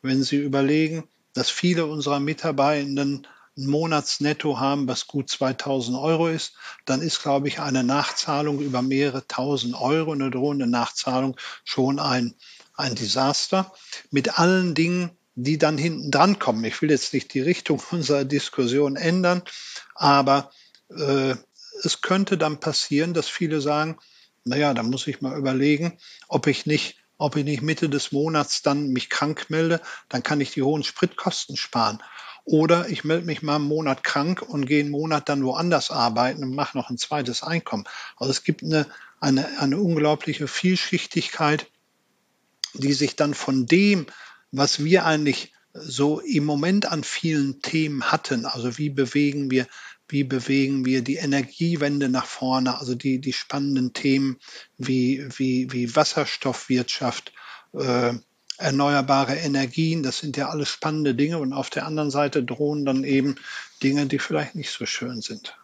wenn 0.03 0.23
Sie 0.23 0.37
überlegen, 0.37 1.05
dass 1.33 1.51
viele 1.51 1.87
unserer 1.87 2.21
Mitarbeitenden 2.21 3.27
ein 3.57 3.67
Monatsnetto 3.67 4.59
haben, 4.59 4.87
was 4.87 5.07
gut 5.07 5.31
2000 5.31 5.97
Euro 5.97 6.29
ist, 6.29 6.55
dann 6.85 7.01
ist, 7.01 7.23
glaube 7.23 7.49
ich, 7.49 7.61
eine 7.61 7.85
Nachzahlung 7.85 8.61
über 8.61 8.83
mehrere 8.83 9.27
tausend 9.27 9.81
Euro, 9.81 10.13
eine 10.13 10.31
drohende 10.31 10.67
Nachzahlung 10.67 11.37
schon 11.65 11.99
ein, 11.99 12.35
ein 12.75 12.95
Desaster. 12.95 13.73
Mit 14.11 14.39
allen 14.39 14.75
Dingen, 14.75 15.11
die 15.37 15.59
dann 15.59 15.79
hinten 15.79 16.11
dran 16.11 16.39
kommen. 16.39 16.65
Ich 16.65 16.81
will 16.83 16.91
jetzt 16.91 17.13
nicht 17.15 17.33
die 17.35 17.41
Richtung 17.41 17.81
unserer 17.91 18.25
Diskussion 18.25 18.97
ändern, 18.97 19.43
aber 19.95 20.51
äh, 20.91 21.35
es 21.83 22.01
könnte 22.01 22.39
dann 22.39 22.59
passieren, 22.59 23.15
dass 23.15 23.29
viele 23.29 23.61
sagen, 23.61 23.99
naja, 24.47 24.75
da 24.75 24.83
muss 24.83 25.07
ich 25.07 25.21
mal 25.21 25.37
überlegen, 25.37 25.99
ob 26.29 26.47
ich 26.47 26.67
nicht, 26.67 26.99
ob 27.19 27.37
ich 27.37 27.45
nicht 27.45 27.63
Mitte 27.63 27.89
des 27.89 28.13
Monats 28.13 28.63
dann 28.63 28.89
mich 28.89 29.11
krank 29.11 29.47
melde, 29.49 29.81
dann 30.09 30.23
kann 30.23 30.41
ich 30.41 30.53
die 30.53 30.63
hohen 30.63 30.85
Spritkosten 30.85 31.57
sparen. 31.57 32.03
Oder 32.45 32.89
ich 32.89 33.03
melde 33.03 33.27
mich 33.27 33.43
mal 33.43 33.57
einen 33.57 33.65
Monat 33.65 34.05
krank 34.05 34.41
und 34.41 34.67
gehe 34.67 34.81
einen 34.81 34.91
Monat 34.91 35.29
dann 35.29 35.45
woanders 35.45 35.91
arbeiten 35.91 36.45
und 36.45 36.55
mache 36.55 36.79
noch 36.79 36.91
ein 36.91 36.99
zweites 36.99 37.43
Einkommen. 37.43 37.85
Also 38.17 38.31
es 38.31 38.45
gibt 38.45 38.63
eine, 38.63 38.87
eine, 39.19 39.59
eine 39.59 39.79
unglaubliche 39.79 40.47
Vielschichtigkeit, 40.47 41.67
die 42.75 42.93
sich 42.93 43.17
dann 43.17 43.35
von 43.35 43.67
dem, 43.67 44.07
was 44.53 44.85
wir 44.85 45.07
eigentlich 45.07 45.53
so 45.81 46.21
im 46.21 46.45
Moment 46.45 46.91
an 46.91 47.05
vielen 47.05 47.61
Themen 47.63 48.05
hatten. 48.05 48.47
Also 48.47 48.79
wie 48.79 48.91
bewegen 48.91 49.51
wir, 49.51 49.67
wie 50.09 50.25
bewegen 50.25 50.85
wir 50.85 51.03
die 51.03 51.17
Energiewende 51.17 52.09
nach 52.09 52.27
vorne? 52.27 52.79
Also 52.79 52.95
die, 52.95 53.21
die 53.21 53.33
spannenden 53.33 53.93
Themen 53.93 54.39
wie, 54.79 55.27
wie, 55.37 55.73
wie 55.73 55.95
Wasserstoffwirtschaft, 55.95 57.33
äh, 57.73 58.15
erneuerbare 58.59 59.35
Energien, 59.35 60.03
das 60.03 60.19
sind 60.19 60.37
ja 60.37 60.49
alles 60.49 60.69
spannende 60.69 61.15
Dinge. 61.15 61.39
Und 61.39 61.53
auf 61.53 61.71
der 61.71 61.87
anderen 61.87 62.11
Seite 62.11 62.43
drohen 62.43 62.85
dann 62.85 63.05
eben 63.05 63.37
Dinge, 63.83 64.07
die 64.07 64.19
vielleicht 64.19 64.55
nicht 64.55 64.71
so 64.71 64.87
schön 64.87 65.21
sind. 65.21 65.57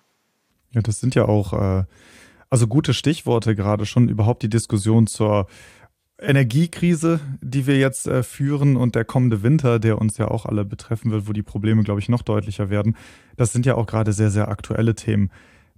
Ja, 0.73 0.81
das 0.81 1.01
sind 1.01 1.15
ja 1.15 1.25
auch 1.25 1.53
äh, 1.53 1.85
also 2.53 2.67
gute 2.67 2.93
Stichworte 2.93 3.57
gerade 3.57 3.87
schon 3.87 4.11
überhaupt 4.11 4.43
die 4.43 4.51
Diskussion 4.51 5.07
zur 5.07 5.47
Energiekrise, 6.23 7.21
die 7.41 7.67
wir 7.67 7.79
jetzt 7.79 8.07
äh, 8.07 8.23
führen 8.23 8.77
und 8.77 8.95
der 8.95 9.05
kommende 9.05 9.43
Winter, 9.43 9.79
der 9.79 9.99
uns 10.01 10.19
ja 10.19 10.29
auch 10.29 10.47
alle 10.47 10.65
betreffen 10.65 11.11
wird, 11.11 11.29
wo 11.29 11.33
die 11.33 11.43
Probleme, 11.43 11.83
glaube 11.83 12.01
ich, 12.01 12.09
noch 12.09 12.23
deutlicher 12.23 12.71
werden, 12.71 12.97
das 13.37 13.53
sind 13.53 13.67
ja 13.67 13.75
auch 13.75 13.87
gerade 13.87 14.13
sehr, 14.13 14.31
sehr 14.31 14.49
aktuelle 14.49 14.95
Themen. 14.95 15.31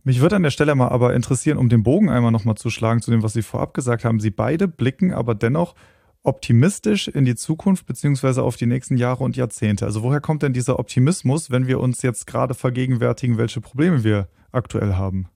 Mich 0.02 0.20
würde 0.20 0.36
an 0.36 0.42
der 0.42 0.50
Stelle 0.50 0.74
mal 0.74 0.88
aber 0.88 1.14
interessieren, 1.14 1.56
um 1.56 1.68
den 1.68 1.82
Bogen 1.82 2.10
einmal 2.10 2.30
nochmal 2.30 2.56
zu 2.56 2.68
schlagen 2.68 3.00
zu 3.00 3.10
dem, 3.10 3.22
was 3.22 3.32
Sie 3.32 3.42
vorab 3.42 3.72
gesagt 3.72 4.04
haben. 4.04 4.20
Sie 4.20 4.30
beide 4.30 4.68
blicken 4.68 5.14
aber 5.14 5.34
dennoch 5.34 5.74
optimistisch 6.22 7.08
in 7.08 7.24
die 7.24 7.36
Zukunft 7.36 7.86
beziehungsweise 7.86 8.42
auf 8.42 8.56
die 8.56 8.66
nächsten 8.66 8.96
Jahre 8.96 9.24
und 9.24 9.36
Jahrzehnte. 9.36 9.86
Also 9.86 10.02
woher 10.02 10.20
kommt 10.20 10.42
denn 10.42 10.52
dieser 10.52 10.78
Optimismus, 10.78 11.50
wenn 11.50 11.66
wir 11.66 11.80
uns 11.80 12.02
jetzt 12.02 12.26
gerade 12.26 12.54
vergegenwärtigen, 12.54 13.38
welche 13.38 13.60
Probleme 13.60 14.04
wir 14.04 14.28
aktuell 14.52 14.94
haben? 14.94 15.28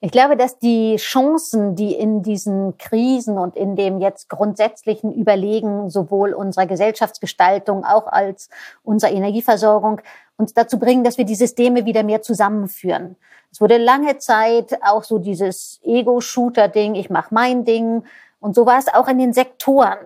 Ich 0.00 0.12
glaube, 0.12 0.36
dass 0.36 0.60
die 0.60 0.94
Chancen, 0.96 1.74
die 1.74 1.92
in 1.92 2.22
diesen 2.22 2.78
Krisen 2.78 3.36
und 3.36 3.56
in 3.56 3.74
dem 3.74 4.00
jetzt 4.00 4.28
grundsätzlichen 4.28 5.12
Überlegen 5.12 5.90
sowohl 5.90 6.34
unserer 6.34 6.66
Gesellschaftsgestaltung 6.66 7.84
auch 7.84 8.06
als 8.06 8.48
unserer 8.84 9.10
Energieversorgung 9.10 10.00
uns 10.36 10.54
dazu 10.54 10.78
bringen, 10.78 11.02
dass 11.02 11.18
wir 11.18 11.24
die 11.24 11.34
Systeme 11.34 11.84
wieder 11.84 12.04
mehr 12.04 12.22
zusammenführen. 12.22 13.16
Es 13.50 13.60
wurde 13.60 13.76
lange 13.76 14.18
Zeit 14.18 14.78
auch 14.84 15.02
so 15.02 15.18
dieses 15.18 15.80
Ego-Shooter-Ding, 15.82 16.94
ich 16.94 17.10
mache 17.10 17.34
mein 17.34 17.64
Ding. 17.64 18.04
Und 18.38 18.54
so 18.54 18.66
war 18.66 18.78
es 18.78 18.86
auch 18.86 19.08
in 19.08 19.18
den 19.18 19.32
Sektoren. 19.32 19.98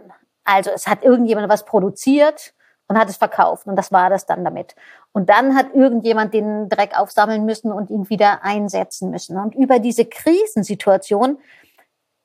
Also 0.45 0.71
es 0.71 0.87
hat 0.87 1.05
irgendjemand 1.05 1.51
was 1.51 1.67
produziert 1.67 2.55
und 2.93 2.99
hat 2.99 3.09
es 3.09 3.17
verkauft 3.17 3.67
und 3.67 3.77
das 3.77 3.91
war 3.91 4.11
das 4.11 4.27
dann 4.27 4.45
damit. 4.45 4.75
Und 5.13 5.31
dann 5.31 5.57
hat 5.57 5.75
irgendjemand 5.75 6.35
den 6.35 6.69
Dreck 6.69 6.99
aufsammeln 6.99 7.47
müssen 7.47 7.73
und 7.73 7.89
ihn 7.89 8.11
wieder 8.11 8.45
einsetzen 8.45 9.11
müssen. 9.11 9.39
Und 9.39 9.55
über 9.55 9.79
diese 9.79 10.05
Krisensituation 10.05 11.39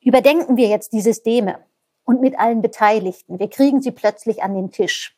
überdenken 0.02 0.58
wir 0.58 0.68
jetzt 0.68 0.92
die 0.92 1.00
Systeme 1.00 1.58
und 2.04 2.20
mit 2.20 2.38
allen 2.38 2.60
Beteiligten. 2.60 3.38
Wir 3.38 3.48
kriegen 3.48 3.80
sie 3.80 3.92
plötzlich 3.92 4.42
an 4.42 4.54
den 4.54 4.70
Tisch. 4.70 5.16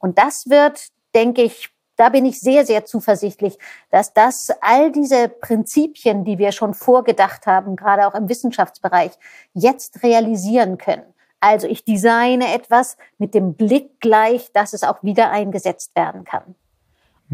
Und 0.00 0.18
das 0.18 0.50
wird, 0.50 0.88
denke 1.14 1.42
ich, 1.42 1.70
da 1.94 2.08
bin 2.08 2.24
ich 2.24 2.40
sehr, 2.40 2.66
sehr 2.66 2.84
zuversichtlich, 2.84 3.58
dass 3.90 4.12
das 4.12 4.50
all 4.60 4.90
diese 4.90 5.28
Prinzipien, 5.28 6.24
die 6.24 6.38
wir 6.38 6.50
schon 6.50 6.74
vorgedacht 6.74 7.46
haben, 7.46 7.76
gerade 7.76 8.08
auch 8.08 8.14
im 8.16 8.28
Wissenschaftsbereich, 8.28 9.12
jetzt 9.54 10.02
realisieren 10.02 10.78
können. 10.78 11.14
Also 11.40 11.66
ich 11.66 11.84
designe 11.84 12.54
etwas 12.54 12.98
mit 13.18 13.34
dem 13.34 13.54
Blick 13.54 14.00
gleich, 14.00 14.52
dass 14.52 14.74
es 14.74 14.84
auch 14.84 15.02
wieder 15.02 15.30
eingesetzt 15.30 15.96
werden 15.96 16.24
kann. 16.24 16.54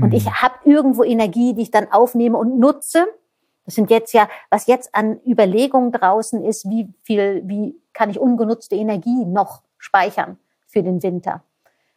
Und 0.00 0.12
ich 0.12 0.26
mhm. 0.26 0.42
habe 0.42 0.54
irgendwo 0.64 1.02
Energie, 1.02 1.54
die 1.54 1.62
ich 1.62 1.70
dann 1.70 1.90
aufnehme 1.90 2.36
und 2.36 2.58
nutze. 2.58 3.06
Das 3.64 3.75
sind 3.75 3.90
jetzt 3.90 4.12
ja, 4.12 4.28
was 4.50 4.66
jetzt 4.66 4.94
an 4.94 5.20
Überlegungen 5.26 5.90
draußen 5.90 6.44
ist, 6.44 6.68
wie 6.68 6.88
viel, 7.02 7.42
wie 7.46 7.80
kann 7.92 8.10
ich 8.10 8.20
ungenutzte 8.20 8.76
Energie 8.76 9.25
noch 9.25 9.62
speichern 9.78 10.38
für 10.66 10.82
den 10.82 11.02
Winter. 11.02 11.42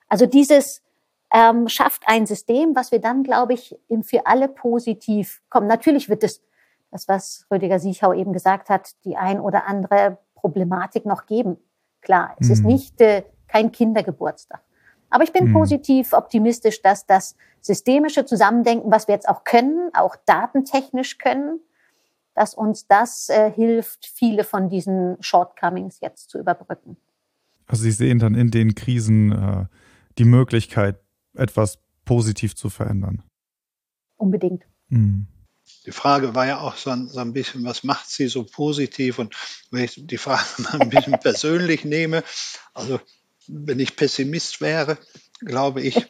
Also 0.08 0.26
dieses 0.26 0.82
ähm, 1.32 1.68
schafft 1.68 2.04
ein 2.08 2.26
System, 2.26 2.76
was 2.76 2.92
wir 2.92 3.00
dann, 3.00 3.24
glaube 3.24 3.54
ich, 3.54 3.78
für 4.02 4.26
alle 4.26 4.48
positiv 4.48 5.42
kommen. 5.50 5.68
Natürlich 5.68 6.10
wird 6.10 6.24
es, 6.24 6.42
das 6.90 7.08
was 7.08 7.46
Rüdiger 7.52 7.80
Siechau 7.80 8.14
eben 8.14 8.34
gesagt 8.34 8.70
hat, 8.70 8.96
die 9.04 9.18
ein 9.18 9.40
oder 9.40 9.68
andere 9.68 10.18
Problematik 10.36 11.06
noch 11.06 11.26
geben. 11.28 11.58
Klar, 12.02 12.36
es 12.40 12.48
mhm. 12.48 12.54
ist 12.54 12.64
nicht 12.64 13.02
äh, 13.02 13.24
kein 13.48 13.72
Kindergeburtstag. 13.72 14.62
Aber 15.10 15.24
ich 15.24 15.34
bin 15.34 15.48
mhm. 15.48 15.54
positiv 15.54 16.14
optimistisch, 16.14 16.82
dass 16.82 17.06
das 17.06 17.36
systemische 17.62 18.26
Zusammendenken, 18.26 18.92
was 18.92 19.08
wir 19.08 19.16
jetzt 19.16 19.28
auch 19.28 19.44
können, 19.44 19.90
auch 19.94 20.16
datentechnisch 20.26 21.18
können, 21.18 21.60
dass 22.36 22.54
uns 22.54 22.88
das 22.88 23.30
äh, 23.30 23.52
hilft, 23.52 24.06
viele 24.06 24.44
von 24.44 24.70
diesen 24.70 25.18
Shortcomings 25.20 26.00
jetzt 26.00 26.30
zu 26.30 26.40
überbrücken. 26.40 26.98
Also 27.66 27.84
Sie 27.84 27.92
sehen 27.92 28.20
dann 28.20 28.36
in 28.36 28.50
den 28.50 28.76
Krisen 28.76 29.32
äh, 29.32 29.66
die 30.18 30.26
Möglichkeit, 30.26 31.00
etwas 31.34 31.80
positiv 32.06 32.56
zu 32.56 32.70
verändern. 32.70 33.24
Unbedingt. 34.18 34.66
Mhm. 34.90 35.28
Die 35.90 35.96
Frage 35.96 36.36
war 36.36 36.46
ja 36.46 36.60
auch 36.60 36.78
so 36.78 36.92
ein, 36.92 37.08
so 37.08 37.20
ein, 37.20 37.34
bisschen, 37.34 37.66
was 37.66 37.84
macht 37.84 38.12
sie 38.12 38.28
so 38.28 38.44
positiv? 38.44 39.18
Und 39.18 39.34
wenn 39.72 39.86
ich 39.86 39.96
die 39.98 40.20
Frage 40.20 40.44
mal 40.60 40.82
ein 40.82 40.90
bisschen 40.90 41.20
persönlich 41.20 41.84
nehme, 41.84 42.24
also 42.76 43.00
wenn 43.48 43.80
ich 43.80 43.96
Pessimist 43.96 44.62
wäre, 44.62 45.00
glaube 45.40 45.82
ich, 45.82 46.06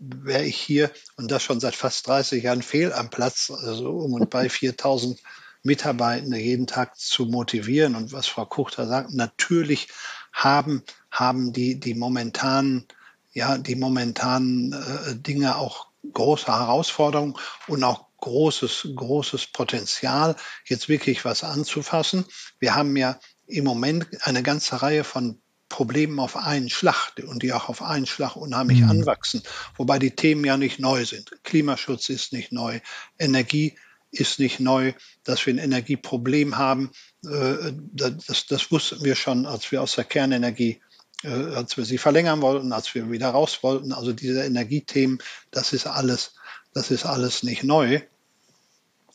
wäre 0.00 0.44
ich 0.44 0.56
hier 0.56 0.92
und 1.16 1.32
das 1.32 1.42
schon 1.42 1.58
seit 1.58 1.74
fast 1.74 2.06
30 2.06 2.44
Jahren 2.44 2.62
fehl 2.62 2.92
am 2.92 3.10
Platz, 3.10 3.50
also 3.50 3.90
um 3.90 4.12
und 4.12 4.30
bei 4.30 4.48
4000 4.48 5.20
Mitarbeitende 5.64 6.38
jeden 6.38 6.68
Tag 6.68 6.96
zu 6.96 7.26
motivieren. 7.26 7.96
Und 7.96 8.12
was 8.12 8.28
Frau 8.28 8.46
Kuchter 8.46 8.86
sagt, 8.86 9.12
natürlich 9.12 9.88
haben, 10.32 10.84
haben 11.10 11.52
die, 11.52 11.80
die 11.80 11.94
momentanen 11.94 12.86
ja 13.32 13.58
die 13.58 13.74
momentanen 13.74 14.72
äh, 14.72 15.16
Dinge 15.16 15.56
auch 15.56 15.88
große 16.12 16.46
Herausforderungen 16.46 17.36
und 17.66 17.82
auch 17.82 18.05
großes, 18.26 18.88
großes 18.96 19.46
Potenzial, 19.52 20.34
jetzt 20.64 20.88
wirklich 20.88 21.24
was 21.24 21.44
anzufassen. 21.44 22.24
Wir 22.58 22.74
haben 22.74 22.96
ja 22.96 23.20
im 23.46 23.62
Moment 23.62 24.08
eine 24.22 24.42
ganze 24.42 24.82
Reihe 24.82 25.04
von 25.04 25.40
Problemen 25.68 26.18
auf 26.18 26.36
einen 26.36 26.68
Schlag 26.68 27.12
und 27.24 27.44
die 27.44 27.52
auch 27.52 27.68
auf 27.68 27.82
einen 27.82 28.06
Schlag 28.06 28.34
unheimlich 28.34 28.80
mhm. 28.80 28.90
anwachsen, 28.90 29.42
wobei 29.76 30.00
die 30.00 30.10
Themen 30.10 30.44
ja 30.44 30.56
nicht 30.56 30.80
neu 30.80 31.04
sind. 31.04 31.30
Klimaschutz 31.44 32.08
ist 32.08 32.32
nicht 32.32 32.50
neu, 32.50 32.80
Energie 33.16 33.78
ist 34.10 34.40
nicht 34.40 34.58
neu, 34.58 34.92
dass 35.22 35.46
wir 35.46 35.54
ein 35.54 35.58
Energieproblem 35.58 36.58
haben. 36.58 36.90
Äh, 37.24 37.72
das, 37.92 38.46
das 38.48 38.72
wussten 38.72 39.04
wir 39.04 39.14
schon, 39.14 39.46
als 39.46 39.70
wir 39.70 39.82
aus 39.82 39.94
der 39.94 40.04
Kernenergie 40.04 40.80
äh, 41.22 41.28
als 41.28 41.76
wir 41.76 41.84
sie 41.84 41.98
verlängern 41.98 42.42
wollten, 42.42 42.72
als 42.72 42.92
wir 42.94 43.08
wieder 43.10 43.30
raus 43.30 43.62
wollten. 43.62 43.92
Also 43.92 44.12
diese 44.12 44.42
Energiethemen, 44.44 45.18
das 45.52 45.72
ist 45.72 45.86
alles, 45.86 46.34
das 46.74 46.90
ist 46.90 47.06
alles 47.06 47.44
nicht 47.44 47.62
neu. 47.62 48.00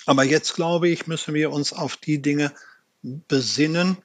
Aber 0.05 0.23
jetzt 0.23 0.55
glaube 0.55 0.89
ich, 0.89 1.07
müssen 1.07 1.33
wir 1.33 1.51
uns 1.51 1.73
auf 1.73 1.97
die 1.97 2.21
Dinge 2.21 2.53
besinnen, 3.01 3.97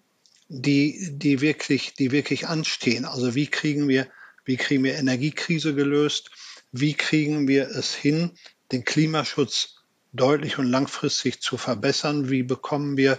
die, 0.49 1.11
die 1.13 1.41
wirklich, 1.41 1.95
die 1.95 2.13
wirklich 2.13 2.47
anstehen. 2.47 3.05
Also 3.05 3.35
wie 3.35 3.47
kriegen 3.47 3.89
wir, 3.89 4.07
wie 4.45 4.57
kriegen 4.57 4.85
wir 4.85 4.95
Energiekrise 4.95 5.75
gelöst? 5.75 6.31
Wie 6.73 6.95
kriegen 6.95 7.49
wir 7.49 7.69
es 7.69 7.95
hin, 7.95 8.33
den 8.73 8.85
Klimaschutz 8.85 9.77
deutlich 10.13 10.59
und 10.59 10.67
langfristig 10.67 11.41
zu 11.41 11.57
verbessern? 11.57 12.31
Wie 12.31 12.43
bekommen 12.43 12.97
wir 12.97 13.19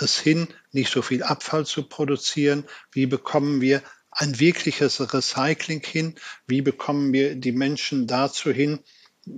es 0.00 0.18
hin, 0.18 0.48
nicht 0.72 0.92
so 0.92 1.02
viel 1.02 1.22
Abfall 1.22 1.66
zu 1.66 1.88
produzieren? 1.88 2.64
Wie 2.92 3.06
bekommen 3.06 3.60
wir 3.60 3.82
ein 4.10 4.40
wirkliches 4.40 5.12
Recycling 5.12 5.84
hin? 5.84 6.14
Wie 6.46 6.62
bekommen 6.62 7.12
wir 7.12 7.36
die 7.36 7.52
Menschen 7.52 8.06
dazu 8.06 8.50
hin, 8.50 8.80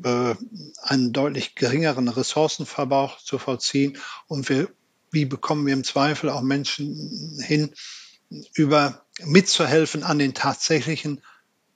äh, 0.04 0.35
einen 0.82 1.12
deutlich 1.12 1.54
geringeren 1.54 2.09
Ressourcenverbrauch 2.09 3.18
zu 3.18 3.38
vollziehen? 3.38 3.99
Und 4.26 4.49
wir, 4.49 4.68
wie 5.11 5.25
bekommen 5.25 5.66
wir 5.66 5.75
im 5.75 5.85
Zweifel 5.85 6.30
auch 6.30 6.42
Menschen 6.42 7.38
hin, 7.42 7.75
über 8.54 9.04
mitzuhelfen 9.25 10.02
an 10.02 10.18
den 10.18 10.35
tatsächlichen 10.35 11.20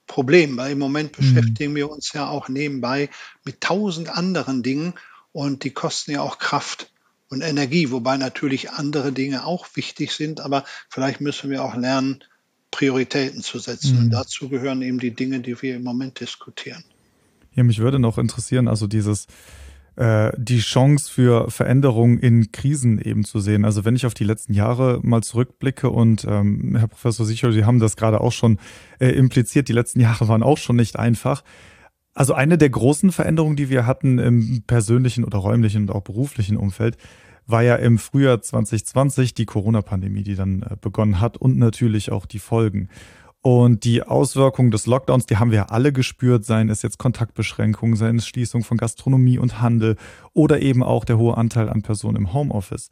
Problemen? 0.07 0.57
Weil 0.57 0.71
im 0.71 0.79
Moment 0.79 1.17
mhm. 1.17 1.21
beschäftigen 1.21 1.75
wir 1.75 1.89
uns 1.89 2.13
ja 2.13 2.27
auch 2.27 2.49
nebenbei 2.49 3.09
mit 3.43 3.61
tausend 3.61 4.09
anderen 4.09 4.63
Dingen 4.63 4.93
und 5.31 5.63
die 5.63 5.71
kosten 5.71 6.11
ja 6.11 6.21
auch 6.21 6.37
Kraft 6.37 6.91
und 7.29 7.41
Energie, 7.41 7.91
wobei 7.91 8.17
natürlich 8.17 8.71
andere 8.71 9.11
Dinge 9.11 9.45
auch 9.45 9.67
wichtig 9.75 10.11
sind, 10.13 10.39
aber 10.39 10.63
vielleicht 10.89 11.21
müssen 11.21 11.49
wir 11.49 11.63
auch 11.63 11.75
lernen, 11.75 12.23
Prioritäten 12.71 13.41
zu 13.41 13.59
setzen. 13.59 13.95
Mhm. 13.95 14.03
Und 14.05 14.09
dazu 14.11 14.49
gehören 14.49 14.81
eben 14.81 14.99
die 14.99 15.11
Dinge, 15.11 15.39
die 15.39 15.61
wir 15.61 15.75
im 15.75 15.83
Moment 15.83 16.19
diskutieren. 16.19 16.83
Ja, 17.55 17.63
mich 17.63 17.79
würde 17.79 17.99
noch 17.99 18.17
interessieren, 18.17 18.67
also 18.67 18.85
dieses 18.87 19.27
äh, 19.95 20.33
die 20.37 20.59
Chance 20.59 21.09
für 21.09 21.49
Veränderung 21.49 22.19
in 22.19 22.51
Krisen 22.51 22.99
eben 22.99 23.23
zu 23.23 23.39
sehen. 23.39 23.63
Also 23.63 23.85
wenn 23.85 23.95
ich 23.95 24.05
auf 24.05 24.13
die 24.13 24.25
letzten 24.25 24.53
Jahre 24.53 24.99
mal 25.03 25.23
zurückblicke 25.23 25.89
und 25.89 26.25
ähm, 26.29 26.75
Herr 26.77 26.89
Professor 26.89 27.25
Sicher, 27.25 27.53
Sie 27.53 27.63
haben 27.63 27.79
das 27.79 27.95
gerade 27.95 28.19
auch 28.19 28.33
schon 28.33 28.59
äh, 28.99 29.09
impliziert, 29.09 29.69
die 29.69 29.73
letzten 29.73 29.99
Jahre 30.01 30.27
waren 30.27 30.43
auch 30.43 30.57
schon 30.57 30.75
nicht 30.75 30.99
einfach. 30.99 31.43
Also 32.13 32.33
eine 32.33 32.57
der 32.57 32.69
großen 32.69 33.11
Veränderungen, 33.11 33.55
die 33.55 33.69
wir 33.69 33.85
hatten 33.85 34.19
im 34.19 34.63
persönlichen 34.67 35.23
oder 35.23 35.37
räumlichen 35.37 35.83
und 35.83 35.91
auch 35.91 36.01
beruflichen 36.01 36.57
Umfeld, 36.57 36.97
war 37.47 37.61
ja 37.61 37.75
im 37.75 37.97
Frühjahr 37.97 38.41
2020 38.41 39.33
die 39.33 39.45
Corona-Pandemie, 39.45 40.23
die 40.23 40.35
dann 40.35 40.61
äh, 40.63 40.75
begonnen 40.79 41.21
hat 41.21 41.37
und 41.37 41.57
natürlich 41.57 42.11
auch 42.11 42.25
die 42.25 42.39
Folgen. 42.39 42.89
Und 43.45 43.83
die 43.83 44.01
Auswirkungen 44.01 44.71
des 44.71 44.87
Lockdowns, 44.87 45.27
die 45.27 45.37
haben 45.37 45.51
wir 45.51 45.71
alle 45.71 45.93
gespürt, 45.93 46.45
seien 46.45 46.67
es 46.67 46.81
jetzt 46.81 46.97
Kontaktbeschränkungen, 46.97 47.95
seien 47.95 48.15
es 48.15 48.27
Schließung 48.27 48.63
von 48.63 48.75
Gastronomie 48.75 49.37
und 49.37 49.61
Handel 49.61 49.97
oder 50.33 50.63
eben 50.63 50.81
auch 50.81 51.05
der 51.05 51.19
hohe 51.19 51.37
Anteil 51.37 51.69
an 51.69 51.83
Personen 51.83 52.17
im 52.17 52.33
Homeoffice. 52.33 52.89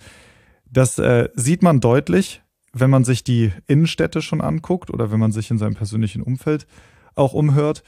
Das 0.69 0.99
äh, 0.99 1.29
sieht 1.33 1.63
man 1.63 1.79
deutlich, 1.79 2.43
wenn 2.71 2.91
man 2.91 3.03
sich 3.03 3.23
die 3.23 3.51
Innenstädte 3.65 4.21
schon 4.21 4.41
anguckt 4.41 4.91
oder 4.91 5.11
wenn 5.11 5.19
man 5.19 5.31
sich 5.31 5.49
in 5.49 5.57
seinem 5.57 5.73
persönlichen 5.73 6.21
Umfeld 6.21 6.67
auch 7.15 7.33
umhört. 7.33 7.81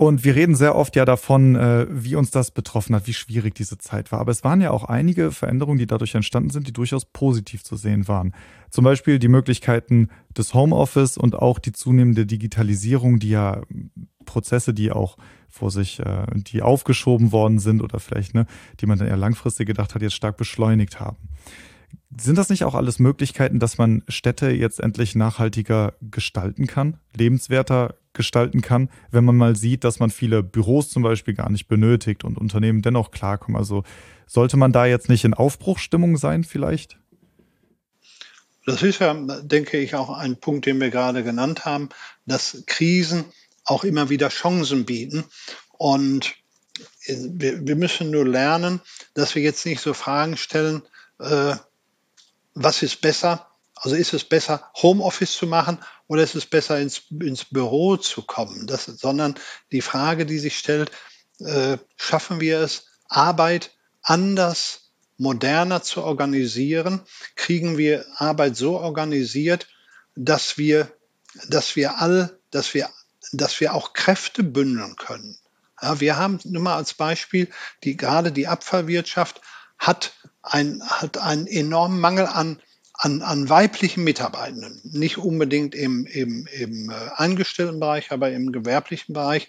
Und 0.00 0.24
wir 0.24 0.34
reden 0.34 0.54
sehr 0.54 0.76
oft 0.76 0.96
ja 0.96 1.04
davon, 1.04 1.56
äh, 1.56 1.86
wie 1.90 2.16
uns 2.16 2.30
das 2.30 2.52
betroffen 2.52 2.96
hat, 2.96 3.06
wie 3.06 3.12
schwierig 3.12 3.54
diese 3.54 3.76
Zeit 3.76 4.10
war. 4.12 4.20
Aber 4.20 4.32
es 4.32 4.42
waren 4.42 4.62
ja 4.62 4.70
auch 4.70 4.84
einige 4.84 5.30
Veränderungen, 5.30 5.76
die 5.76 5.86
dadurch 5.86 6.14
entstanden 6.14 6.48
sind, 6.48 6.66
die 6.66 6.72
durchaus 6.72 7.04
positiv 7.04 7.64
zu 7.64 7.76
sehen 7.76 8.08
waren. 8.08 8.34
Zum 8.70 8.82
Beispiel 8.82 9.18
die 9.18 9.28
Möglichkeiten 9.28 10.08
des 10.34 10.54
Homeoffice 10.54 11.18
und 11.18 11.34
auch 11.34 11.58
die 11.58 11.72
zunehmende 11.72 12.24
Digitalisierung, 12.24 13.18
die 13.18 13.28
ja 13.28 13.60
Prozesse, 14.24 14.72
die 14.72 14.90
auch 14.90 15.18
wo 15.52 15.68
sich 15.68 16.00
äh, 16.00 16.24
die 16.34 16.62
aufgeschoben 16.62 17.30
worden 17.30 17.58
sind 17.58 17.82
oder 17.82 18.00
vielleicht, 18.00 18.32
ne, 18.32 18.46
die 18.80 18.86
man 18.86 18.98
dann 18.98 19.08
eher 19.08 19.18
langfristig 19.18 19.66
gedacht 19.66 19.94
hat, 19.94 20.00
jetzt 20.00 20.14
stark 20.14 20.38
beschleunigt 20.38 20.98
haben. 20.98 21.18
Sind 22.18 22.38
das 22.38 22.48
nicht 22.48 22.64
auch 22.64 22.74
alles 22.74 23.00
Möglichkeiten, 23.00 23.58
dass 23.58 23.76
man 23.76 24.02
Städte 24.08 24.50
jetzt 24.50 24.80
endlich 24.80 25.14
nachhaltiger 25.14 25.92
gestalten 26.00 26.66
kann, 26.66 26.96
lebenswerter 27.14 27.96
gestalten 28.12 28.60
kann, 28.60 28.90
wenn 29.10 29.24
man 29.24 29.36
mal 29.36 29.56
sieht, 29.56 29.84
dass 29.84 30.00
man 30.00 30.10
viele 30.10 30.42
Büros 30.42 30.90
zum 30.90 31.02
Beispiel 31.02 31.34
gar 31.34 31.50
nicht 31.50 31.68
benötigt 31.68 32.24
und 32.24 32.38
Unternehmen 32.38 32.82
dennoch 32.82 33.10
klarkommen? 33.10 33.56
Also 33.56 33.84
sollte 34.26 34.56
man 34.56 34.72
da 34.72 34.86
jetzt 34.86 35.08
nicht 35.08 35.24
in 35.24 35.34
Aufbruchstimmung 35.34 36.16
sein 36.16 36.44
vielleicht? 36.44 36.98
Das 38.66 38.82
ist 38.82 39.00
ja, 39.00 39.14
denke 39.42 39.78
ich, 39.78 39.94
auch 39.94 40.10
ein 40.10 40.36
Punkt, 40.38 40.66
den 40.66 40.80
wir 40.80 40.90
gerade 40.90 41.24
genannt 41.24 41.64
haben, 41.64 41.88
dass 42.26 42.62
Krisen 42.66 43.24
auch 43.64 43.84
immer 43.84 44.10
wieder 44.10 44.28
Chancen 44.28 44.84
bieten. 44.84 45.24
Und 45.72 46.34
wir, 47.06 47.66
wir 47.66 47.76
müssen 47.76 48.10
nur 48.10 48.26
lernen, 48.26 48.80
dass 49.14 49.34
wir 49.34 49.42
jetzt 49.42 49.64
nicht 49.66 49.80
so 49.80 49.94
Fragen 49.94 50.36
stellen, 50.36 50.82
äh, 51.18 51.56
was 52.54 52.82
ist 52.82 53.00
besser? 53.00 53.49
Also 53.82 53.96
ist 53.96 54.12
es 54.12 54.24
besser, 54.24 54.70
Homeoffice 54.82 55.32
zu 55.32 55.46
machen 55.46 55.78
oder 56.06 56.22
ist 56.22 56.34
es 56.34 56.44
besser, 56.44 56.78
ins, 56.80 57.02
ins 57.10 57.46
Büro 57.46 57.96
zu 57.96 58.22
kommen? 58.22 58.66
Das, 58.66 58.84
sondern 58.84 59.36
die 59.72 59.80
Frage, 59.80 60.26
die 60.26 60.38
sich 60.38 60.58
stellt, 60.58 60.90
äh, 61.38 61.78
schaffen 61.96 62.40
wir 62.40 62.60
es, 62.60 62.88
Arbeit 63.08 63.70
anders, 64.02 64.92
moderner 65.16 65.82
zu 65.82 66.02
organisieren? 66.02 67.00
Kriegen 67.36 67.78
wir 67.78 68.04
Arbeit 68.16 68.54
so 68.56 68.78
organisiert, 68.78 69.66
dass 70.14 70.58
wir, 70.58 70.92
dass 71.48 71.74
wir 71.74 72.00
all, 72.00 72.38
dass 72.50 72.74
wir, 72.74 72.90
dass 73.32 73.60
wir 73.60 73.72
auch 73.72 73.94
Kräfte 73.94 74.42
bündeln 74.42 74.96
können? 74.96 75.38
Ja, 75.80 76.00
wir 76.00 76.18
haben 76.18 76.38
nur 76.44 76.62
mal 76.62 76.76
als 76.76 76.92
Beispiel, 76.92 77.48
die, 77.82 77.96
gerade 77.96 78.30
die 78.30 78.46
Abfallwirtschaft 78.46 79.40
hat 79.78 80.12
ein, 80.42 80.82
hat 80.84 81.16
einen 81.16 81.46
enormen 81.46 81.98
Mangel 81.98 82.26
an, 82.26 82.60
an, 83.00 83.22
an 83.22 83.48
weiblichen 83.48 84.04
Mitarbeitenden. 84.04 84.78
Nicht 84.84 85.16
unbedingt 85.16 85.74
im, 85.74 86.04
im, 86.04 86.46
im 86.46 86.90
äh, 86.90 86.94
Angestelltenbereich, 87.14 88.12
aber 88.12 88.30
im 88.30 88.52
gewerblichen 88.52 89.14
Bereich. 89.14 89.48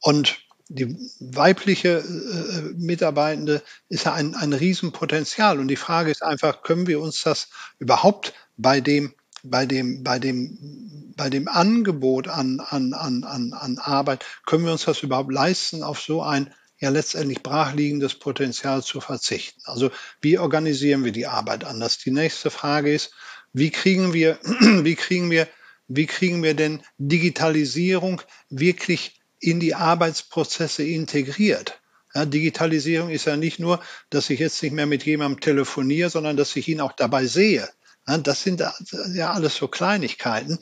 Und 0.00 0.38
die 0.68 0.96
weibliche 1.18 1.98
äh, 1.98 2.74
Mitarbeitende 2.78 3.60
ist 3.88 4.04
ja 4.04 4.12
ein, 4.12 4.36
ein 4.36 4.52
Riesenpotenzial. 4.52 5.58
Und 5.58 5.66
die 5.66 5.74
Frage 5.76 6.12
ist 6.12 6.22
einfach, 6.22 6.62
können 6.62 6.86
wir 6.86 7.00
uns 7.00 7.22
das 7.22 7.48
überhaupt 7.80 8.34
bei 8.56 8.80
dem, 8.80 9.14
bei 9.42 9.66
dem, 9.66 10.04
bei 10.04 10.20
dem, 10.20 11.12
bei 11.16 11.28
dem 11.28 11.48
Angebot 11.48 12.28
an, 12.28 12.60
an, 12.60 12.94
an, 12.94 13.24
an, 13.24 13.52
an 13.52 13.78
Arbeit, 13.78 14.24
können 14.46 14.64
wir 14.64 14.72
uns 14.72 14.84
das 14.84 15.02
überhaupt 15.02 15.32
leisten, 15.32 15.82
auf 15.82 16.00
so 16.00 16.22
ein 16.22 16.54
ja 16.80 16.88
letztendlich 16.88 17.42
brachliegendes 17.42 18.14
Potenzial 18.14 18.82
zu 18.82 19.00
verzichten. 19.00 19.60
Also 19.64 19.90
wie 20.20 20.38
organisieren 20.38 21.04
wir 21.04 21.12
die 21.12 21.26
Arbeit 21.26 21.64
anders? 21.64 21.98
Die 21.98 22.10
nächste 22.10 22.50
Frage 22.50 22.92
ist, 22.92 23.12
wie 23.52 23.70
kriegen 23.70 24.12
wir, 24.12 24.38
wie 24.60 24.96
kriegen 24.96 25.30
wir, 25.30 25.46
wie 25.88 26.06
kriegen 26.06 26.42
wir 26.42 26.54
denn 26.54 26.82
Digitalisierung 26.98 28.22
wirklich 28.48 29.20
in 29.38 29.60
die 29.60 29.74
Arbeitsprozesse 29.74 30.82
integriert? 30.82 31.80
Ja, 32.14 32.24
Digitalisierung 32.24 33.10
ist 33.10 33.26
ja 33.26 33.36
nicht 33.36 33.60
nur, 33.60 33.80
dass 34.08 34.30
ich 34.30 34.40
jetzt 34.40 34.62
nicht 34.62 34.72
mehr 34.72 34.86
mit 34.86 35.04
jemandem 35.04 35.40
telefoniere, 35.40 36.10
sondern 36.10 36.36
dass 36.36 36.56
ich 36.56 36.66
ihn 36.68 36.80
auch 36.80 36.92
dabei 36.92 37.26
sehe. 37.26 37.68
Ja, 38.08 38.18
das 38.18 38.42
sind 38.42 38.60
ja 38.60 39.32
alles 39.32 39.56
so 39.56 39.68
Kleinigkeiten. 39.68 40.58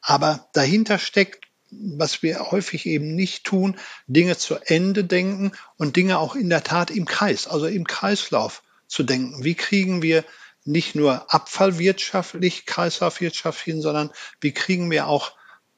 Aber 0.00 0.48
dahinter 0.54 0.98
steckt 0.98 1.47
was 1.70 2.22
wir 2.22 2.50
häufig 2.50 2.86
eben 2.86 3.14
nicht 3.14 3.44
tun, 3.44 3.76
Dinge 4.06 4.36
zu 4.36 4.56
Ende 4.56 5.04
denken 5.04 5.52
und 5.76 5.96
Dinge 5.96 6.18
auch 6.18 6.34
in 6.34 6.48
der 6.48 6.64
Tat 6.64 6.90
im 6.90 7.04
Kreis, 7.04 7.46
also 7.46 7.66
im 7.66 7.86
Kreislauf 7.86 8.62
zu 8.86 9.02
denken. 9.02 9.44
Wie 9.44 9.54
kriegen 9.54 10.02
wir 10.02 10.24
nicht 10.64 10.94
nur 10.94 11.32
abfallwirtschaftlich, 11.32 12.66
Kreislaufwirtschaft 12.66 13.60
hin, 13.60 13.80
sondern 13.80 14.10
wie 14.40 14.52
kriegen 14.52 14.90
wir 14.90 15.06
auch 15.06 15.32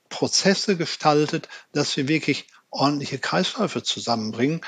Prozesse 0.09 0.76
gestaltet, 0.76 1.49
dass 1.73 1.97
wir 1.97 2.09
wirklich 2.09 2.49
ordentliche 2.71 3.19
Kreisläufe 3.19 3.82
zusammenbringen. 3.82 4.60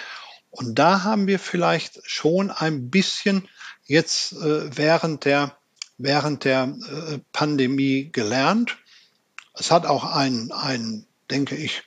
Und 0.51 0.79
da 0.79 1.03
haben 1.03 1.27
wir 1.27 1.38
vielleicht 1.38 2.01
schon 2.05 2.51
ein 2.51 2.90
bisschen 2.90 3.49
jetzt 3.85 4.33
äh, 4.33 4.77
während 4.77 5.25
der, 5.25 5.57
während 5.99 6.44
der 6.44 6.64
äh, 6.64 7.18
Pandemie 7.33 8.11
gelernt. 8.12 8.77
Es 9.55 9.70
hat 9.70 9.87
auch 9.87 10.05
ein, 10.05 10.53
ein 10.53 11.07
denke 11.33 11.57
ich, 11.57 11.83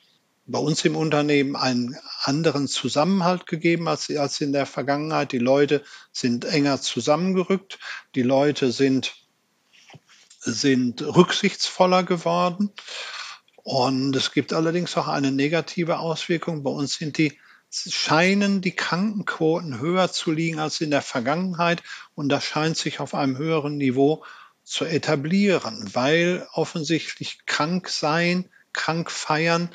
bei 0.46 0.58
uns 0.58 0.84
im 0.84 0.96
Unternehmen 0.96 1.56
einen 1.56 1.96
anderen 2.22 2.68
Zusammenhalt 2.68 3.46
gegeben 3.46 3.88
als, 3.88 4.10
als 4.10 4.40
in 4.40 4.52
der 4.52 4.66
Vergangenheit. 4.66 5.32
Die 5.32 5.38
Leute 5.38 5.84
sind 6.12 6.44
enger 6.44 6.80
zusammengerückt, 6.80 7.78
die 8.14 8.22
Leute 8.22 8.72
sind, 8.72 9.14
sind 10.40 11.02
rücksichtsvoller 11.02 12.02
geworden. 12.02 12.72
Und 13.56 14.14
es 14.14 14.32
gibt 14.32 14.52
allerdings 14.52 14.96
auch 14.96 15.08
eine 15.08 15.32
negative 15.32 15.98
Auswirkung. 15.98 16.62
Bei 16.62 16.70
uns 16.70 16.94
sind 16.94 17.18
die, 17.18 17.36
scheinen 17.70 18.60
die 18.60 18.76
Krankenquoten 18.76 19.80
höher 19.80 20.12
zu 20.12 20.30
liegen 20.30 20.60
als 20.60 20.80
in 20.80 20.90
der 20.90 21.02
Vergangenheit. 21.02 21.82
Und 22.14 22.28
das 22.28 22.44
scheint 22.44 22.76
sich 22.76 23.00
auf 23.00 23.14
einem 23.14 23.36
höheren 23.38 23.76
Niveau 23.76 24.24
zu 24.62 24.84
etablieren, 24.84 25.88
weil 25.92 26.46
offensichtlich 26.52 27.46
krank 27.46 27.88
sein 27.88 28.48
krank 28.76 29.10
feiern 29.10 29.70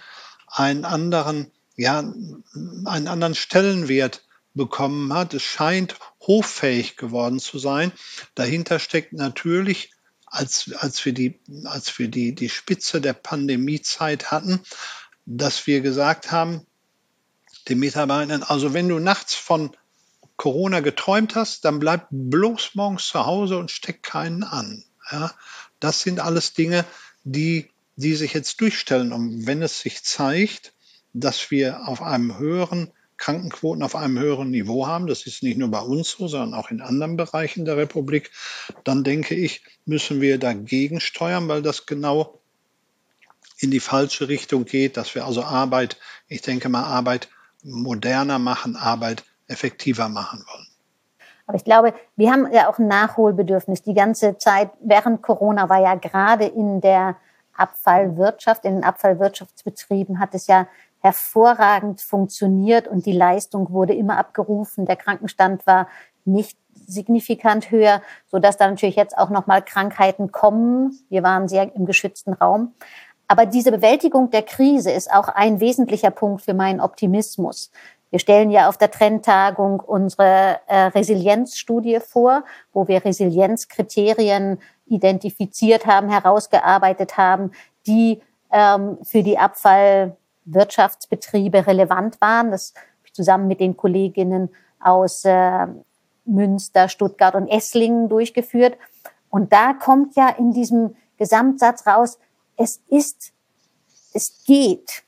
einen 0.47 0.85
anderen, 0.85 1.51
ja, 1.75 1.99
einen 1.99 3.07
anderen 3.07 3.35
Stellenwert 3.35 4.23
bekommen 4.53 5.13
hat. 5.13 5.33
Es 5.33 5.43
scheint 5.43 5.95
hoffähig 6.21 6.95
geworden 6.95 7.39
zu 7.39 7.59
sein. 7.59 7.91
Dahinter 8.35 8.79
steckt 8.79 9.13
natürlich, 9.13 9.91
als, 10.25 10.71
als 10.77 11.03
wir 11.05 11.13
die, 11.13 11.39
als 11.65 11.97
wir 11.99 12.07
die, 12.07 12.33
die 12.33 12.49
Spitze 12.49 13.01
der 13.01 13.13
Pandemiezeit 13.13 14.31
hatten, 14.31 14.61
dass 15.25 15.67
wir 15.67 15.81
gesagt 15.81 16.31
haben, 16.31 16.65
den 17.67 17.79
Mitarbeitern, 17.79 18.43
also 18.43 18.73
wenn 18.73 18.89
du 18.89 18.99
nachts 18.99 19.35
von 19.35 19.75
Corona 20.35 20.79
geträumt 20.79 21.35
hast, 21.35 21.65
dann 21.65 21.79
bleib 21.79 22.07
bloß 22.09 22.71
morgens 22.73 23.07
zu 23.07 23.25
Hause 23.25 23.57
und 23.57 23.69
steck 23.69 24.01
keinen 24.01 24.43
an. 24.43 24.83
Ja, 25.11 25.31
das 25.79 26.01
sind 26.01 26.19
alles 26.19 26.53
Dinge, 26.53 26.85
die 27.23 27.70
die 27.95 28.15
sich 28.15 28.33
jetzt 28.33 28.59
durchstellen. 28.61 29.13
Und 29.13 29.47
wenn 29.47 29.61
es 29.61 29.79
sich 29.79 30.03
zeigt, 30.03 30.73
dass 31.13 31.51
wir 31.51 31.87
auf 31.87 32.01
einem 32.01 32.37
höheren 32.37 32.91
Krankenquoten 33.17 33.83
auf 33.83 33.95
einem 33.95 34.17
höheren 34.17 34.49
Niveau 34.49 34.87
haben, 34.87 35.05
das 35.05 35.27
ist 35.27 35.43
nicht 35.43 35.57
nur 35.57 35.69
bei 35.69 35.79
uns 35.79 36.11
so, 36.11 36.27
sondern 36.27 36.55
auch 36.55 36.71
in 36.71 36.81
anderen 36.81 37.17
Bereichen 37.17 37.65
der 37.65 37.77
Republik, 37.77 38.31
dann 38.83 39.03
denke 39.03 39.35
ich, 39.35 39.63
müssen 39.85 40.21
wir 40.21 40.39
dagegen 40.39 40.99
steuern, 40.99 41.47
weil 41.47 41.61
das 41.61 41.85
genau 41.85 42.41
in 43.59 43.69
die 43.69 43.79
falsche 43.79 44.27
Richtung 44.27 44.65
geht, 44.65 44.97
dass 44.97 45.13
wir 45.13 45.25
also 45.25 45.43
Arbeit, 45.43 45.97
ich 46.27 46.41
denke 46.41 46.67
mal, 46.67 46.83
Arbeit 46.83 47.29
moderner 47.63 48.39
machen, 48.39 48.75
Arbeit 48.75 49.23
effektiver 49.47 50.09
machen 50.09 50.43
wollen. 50.51 50.67
Aber 51.45 51.57
ich 51.57 51.63
glaube, 51.63 51.93
wir 52.15 52.31
haben 52.31 52.51
ja 52.51 52.69
auch 52.69 52.79
ein 52.79 52.87
Nachholbedürfnis. 52.87 53.83
Die 53.83 53.93
ganze 53.93 54.37
Zeit 54.39 54.71
während 54.81 55.21
Corona 55.21 55.69
war 55.69 55.81
ja 55.81 55.95
gerade 55.95 56.45
in 56.45 56.81
der 56.81 57.17
Abfallwirtschaft, 57.55 58.65
in 58.65 58.75
den 58.75 58.83
Abfallwirtschaftsbetrieben 58.83 60.19
hat 60.19 60.33
es 60.33 60.47
ja 60.47 60.67
hervorragend 61.01 62.01
funktioniert 62.01 62.87
und 62.87 63.05
die 63.05 63.11
Leistung 63.11 63.71
wurde 63.71 63.93
immer 63.93 64.17
abgerufen. 64.17 64.85
Der 64.85 64.95
Krankenstand 64.95 65.65
war 65.65 65.87
nicht 66.25 66.57
signifikant 66.87 67.71
höher, 67.71 68.01
so 68.27 68.39
dass 68.39 68.57
da 68.57 68.69
natürlich 68.69 68.95
jetzt 68.95 69.17
auch 69.17 69.29
nochmal 69.29 69.63
Krankheiten 69.63 70.31
kommen. 70.31 70.99
Wir 71.09 71.23
waren 71.23 71.47
sehr 71.47 71.75
im 71.75 71.85
geschützten 71.85 72.33
Raum. 72.33 72.73
Aber 73.27 73.45
diese 73.45 73.71
Bewältigung 73.71 74.29
der 74.29 74.43
Krise 74.43 74.91
ist 74.91 75.11
auch 75.11 75.29
ein 75.29 75.59
wesentlicher 75.59 76.11
Punkt 76.11 76.41
für 76.43 76.53
meinen 76.53 76.81
Optimismus. 76.81 77.71
Wir 78.09 78.19
stellen 78.19 78.51
ja 78.51 78.67
auf 78.67 78.77
der 78.77 78.91
Trendtagung 78.91 79.79
unsere 79.79 80.59
äh, 80.67 80.87
Resilienzstudie 80.87 82.01
vor, 82.01 82.43
wo 82.73 82.89
wir 82.89 83.05
Resilienzkriterien 83.05 84.59
identifiziert 84.91 85.85
haben, 85.85 86.09
herausgearbeitet 86.09 87.17
haben, 87.17 87.51
die 87.87 88.21
ähm, 88.51 88.97
für 89.03 89.23
die 89.23 89.37
Abfallwirtschaftsbetriebe 89.37 91.67
relevant 91.67 92.21
waren. 92.21 92.51
Das 92.51 92.73
habe 92.75 92.85
ich 93.05 93.13
zusammen 93.13 93.47
mit 93.47 93.59
den 93.59 93.75
Kolleginnen 93.77 94.49
aus 94.79 95.25
äh, 95.25 95.67
Münster, 96.25 96.89
Stuttgart 96.89 97.35
und 97.35 97.47
Esslingen 97.47 98.09
durchgeführt. 98.09 98.77
Und 99.29 99.53
da 99.53 99.73
kommt 99.73 100.15
ja 100.15 100.29
in 100.29 100.51
diesem 100.51 100.95
Gesamtsatz 101.17 101.85
raus, 101.87 102.17
es 102.57 102.81
ist, 102.89 103.31
es 104.13 104.43
geht. 104.45 105.03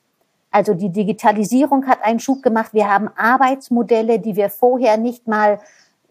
Also 0.49 0.75
die 0.75 0.91
Digitalisierung 0.91 1.87
hat 1.87 2.03
einen 2.03 2.19
Schub 2.19 2.43
gemacht. 2.43 2.73
Wir 2.73 2.89
haben 2.89 3.09
Arbeitsmodelle, 3.15 4.19
die 4.19 4.35
wir 4.35 4.49
vorher 4.49 4.97
nicht 4.97 5.27
mal 5.27 5.59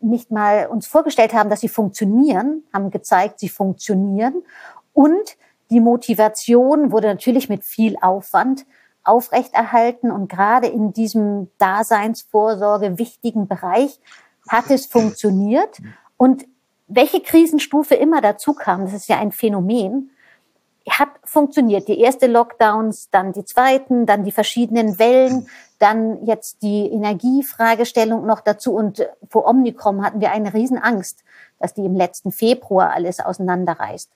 nicht 0.02 0.30
mal 0.30 0.66
uns 0.66 0.86
vorgestellt 0.86 1.32
haben, 1.32 1.50
dass 1.50 1.60
sie 1.60 1.68
funktionieren, 1.68 2.64
haben 2.72 2.90
gezeigt, 2.90 3.40
sie 3.40 3.48
funktionieren. 3.48 4.42
Und 4.92 5.36
die 5.70 5.80
Motivation 5.80 6.92
wurde 6.92 7.08
natürlich 7.08 7.48
mit 7.48 7.64
viel 7.64 7.96
Aufwand 8.00 8.66
aufrechterhalten 9.04 10.10
und 10.10 10.28
gerade 10.28 10.68
in 10.68 10.92
diesem 10.92 11.50
Daseinsvorsorge 11.58 12.98
wichtigen 12.98 13.48
Bereich 13.48 13.98
hat 14.48 14.70
es 14.70 14.86
funktioniert. 14.86 15.78
Und 16.16 16.44
welche 16.86 17.20
Krisenstufe 17.20 17.94
immer 17.94 18.20
dazu 18.20 18.52
kam, 18.52 18.84
das 18.84 18.92
ist 18.92 19.08
ja 19.08 19.18
ein 19.18 19.32
Phänomen, 19.32 20.10
hat 20.88 21.08
funktioniert. 21.24 21.88
Die 21.88 22.00
erste 22.00 22.26
Lockdowns, 22.26 23.10
dann 23.10 23.32
die 23.32 23.44
zweiten, 23.44 24.06
dann 24.06 24.24
die 24.24 24.32
verschiedenen 24.32 24.98
Wellen, 24.98 25.48
dann 25.78 26.24
jetzt 26.26 26.62
die 26.62 26.90
Energiefragestellung 26.90 28.26
noch 28.26 28.40
dazu. 28.40 28.74
Und 28.74 29.06
vor 29.28 29.46
Omikron 29.46 30.04
hatten 30.04 30.20
wir 30.20 30.32
eine 30.32 30.54
Riesenangst, 30.54 31.24
dass 31.58 31.74
die 31.74 31.84
im 31.84 31.96
letzten 31.96 32.32
Februar 32.32 32.92
alles 32.92 33.20
auseinanderreißt. 33.20 34.10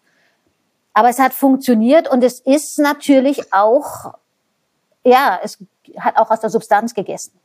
Aber 0.93 1.09
es 1.09 1.19
hat 1.19 1.35
funktioniert 1.35 2.09
und 2.09 2.25
es 2.25 2.41
ist 2.41 2.79
natürlich 2.79 3.53
auch, 3.53 4.15
ja, 5.05 5.39
es 5.43 5.59
hat 5.99 6.17
auch 6.17 6.31
aus 6.31 6.41
der 6.41 6.51
Substanz 6.51 6.95
gegessen. 6.95 7.39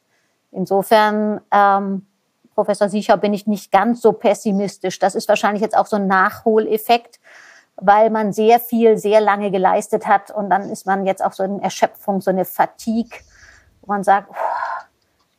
Insofern, 0.51 1.41
ähm, 1.51 2.07
Professor 2.55 2.89
Sicher, 2.89 3.17
bin 3.17 3.33
ich 3.33 3.47
nicht 3.47 3.71
ganz 3.71 4.01
so 4.01 4.13
pessimistisch. 4.13 4.99
Das 4.99 5.15
ist 5.15 5.27
wahrscheinlich 5.27 5.61
jetzt 5.61 5.77
auch 5.77 5.85
so 5.85 5.95
ein 5.95 6.07
Nachholeffekt 6.07 7.19
weil 7.75 8.09
man 8.09 8.33
sehr 8.33 8.59
viel, 8.59 8.97
sehr 8.97 9.21
lange 9.21 9.51
geleistet 9.51 10.05
hat 10.07 10.31
und 10.31 10.49
dann 10.49 10.69
ist 10.69 10.85
man 10.85 11.05
jetzt 11.05 11.23
auch 11.23 11.33
so 11.33 11.43
in 11.43 11.59
Erschöpfung, 11.59 12.21
so 12.21 12.29
eine 12.29 12.45
Fatigue, 12.45 13.19
wo 13.81 13.91
man 13.91 14.03
sagt, 14.03 14.29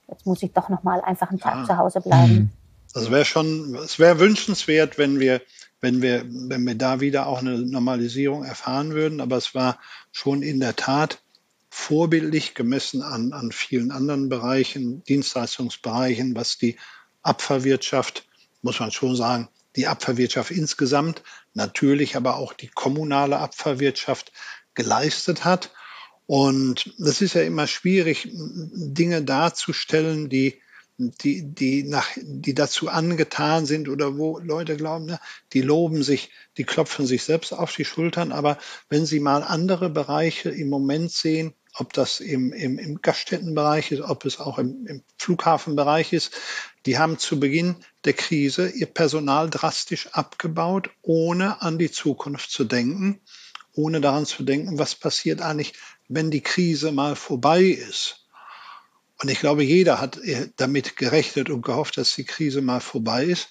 jetzt 0.08 0.26
muss 0.26 0.42
ich 0.42 0.52
doch 0.52 0.68
noch 0.68 0.82
mal 0.82 1.00
einfach 1.00 1.30
einen 1.30 1.40
Tag 1.40 1.56
ja. 1.58 1.64
zu 1.64 1.76
Hause 1.76 2.00
bleiben. 2.00 2.34
Mhm. 2.34 2.50
Das 2.94 3.10
wäre 3.10 3.24
schon, 3.24 3.74
es 3.76 3.98
wäre 3.98 4.18
wünschenswert, 4.18 4.98
wenn 4.98 5.18
wir, 5.18 5.40
wenn 5.80 6.02
wir, 6.02 6.24
wenn 6.26 6.66
wir 6.66 6.74
da 6.74 7.00
wieder 7.00 7.26
auch 7.26 7.38
eine 7.38 7.58
Normalisierung 7.58 8.44
erfahren 8.44 8.92
würden. 8.92 9.20
Aber 9.20 9.36
es 9.36 9.54
war 9.54 9.78
schon 10.10 10.42
in 10.42 10.60
der 10.60 10.76
Tat 10.76 11.22
vorbildlich 11.70 12.54
gemessen 12.54 13.02
an, 13.02 13.32
an 13.32 13.50
vielen 13.50 13.90
anderen 13.90 14.28
Bereichen, 14.28 15.02
Dienstleistungsbereichen, 15.04 16.36
was 16.36 16.58
die 16.58 16.76
Abfallwirtschaft, 17.22 18.26
muss 18.60 18.78
man 18.78 18.90
schon 18.90 19.16
sagen, 19.16 19.48
die 19.76 19.86
Abfallwirtschaft 19.86 20.50
insgesamt, 20.50 21.22
natürlich 21.54 22.16
aber 22.16 22.36
auch 22.36 22.52
die 22.52 22.68
kommunale 22.68 23.38
Abfallwirtschaft 23.38 24.32
geleistet 24.74 25.44
hat. 25.44 25.72
Und 26.26 26.94
das 26.98 27.20
ist 27.20 27.34
ja 27.34 27.42
immer 27.42 27.66
schwierig, 27.66 28.28
Dinge 28.32 29.22
darzustellen, 29.22 30.28
die 30.28 30.60
die, 30.98 31.42
die, 31.42 31.82
nach, 31.84 32.08
die 32.16 32.54
dazu 32.54 32.88
angetan 32.88 33.66
sind 33.66 33.88
oder 33.88 34.18
wo 34.18 34.38
Leute 34.38 34.76
glauben, 34.76 35.06
ne, 35.06 35.20
die 35.52 35.62
loben 35.62 36.02
sich, 36.02 36.30
die 36.58 36.64
klopfen 36.64 37.06
sich 37.06 37.24
selbst 37.24 37.52
auf 37.52 37.74
die 37.74 37.84
Schultern. 37.84 38.32
Aber 38.32 38.58
wenn 38.88 39.06
Sie 39.06 39.20
mal 39.20 39.42
andere 39.42 39.90
Bereiche 39.90 40.50
im 40.50 40.68
Moment 40.68 41.10
sehen, 41.10 41.54
ob 41.74 41.92
das 41.92 42.20
im, 42.20 42.52
im, 42.52 42.78
im 42.78 43.00
Gaststättenbereich 43.00 43.92
ist, 43.92 44.02
ob 44.02 44.24
es 44.24 44.40
auch 44.40 44.58
im, 44.58 44.86
im 44.86 45.02
Flughafenbereich 45.18 46.12
ist. 46.12 46.32
Die 46.84 46.98
haben 46.98 47.18
zu 47.18 47.40
Beginn 47.40 47.76
der 48.04 48.12
Krise 48.12 48.68
ihr 48.68 48.86
Personal 48.86 49.48
drastisch 49.48 50.08
abgebaut, 50.12 50.90
ohne 51.00 51.62
an 51.62 51.78
die 51.78 51.90
Zukunft 51.90 52.50
zu 52.50 52.64
denken, 52.64 53.20
ohne 53.72 54.00
daran 54.00 54.26
zu 54.26 54.42
denken, 54.42 54.78
was 54.78 54.94
passiert 54.94 55.40
eigentlich, 55.40 55.72
wenn 56.08 56.30
die 56.30 56.42
Krise 56.42 56.92
mal 56.92 57.16
vorbei 57.16 57.62
ist. 57.62 58.26
Und 59.22 59.28
ich 59.28 59.38
glaube, 59.38 59.62
jeder 59.62 60.00
hat 60.00 60.18
damit 60.56 60.96
gerechnet 60.96 61.48
und 61.48 61.62
gehofft, 61.62 61.96
dass 61.96 62.14
die 62.14 62.24
Krise 62.24 62.60
mal 62.60 62.80
vorbei 62.80 63.24
ist. 63.24 63.48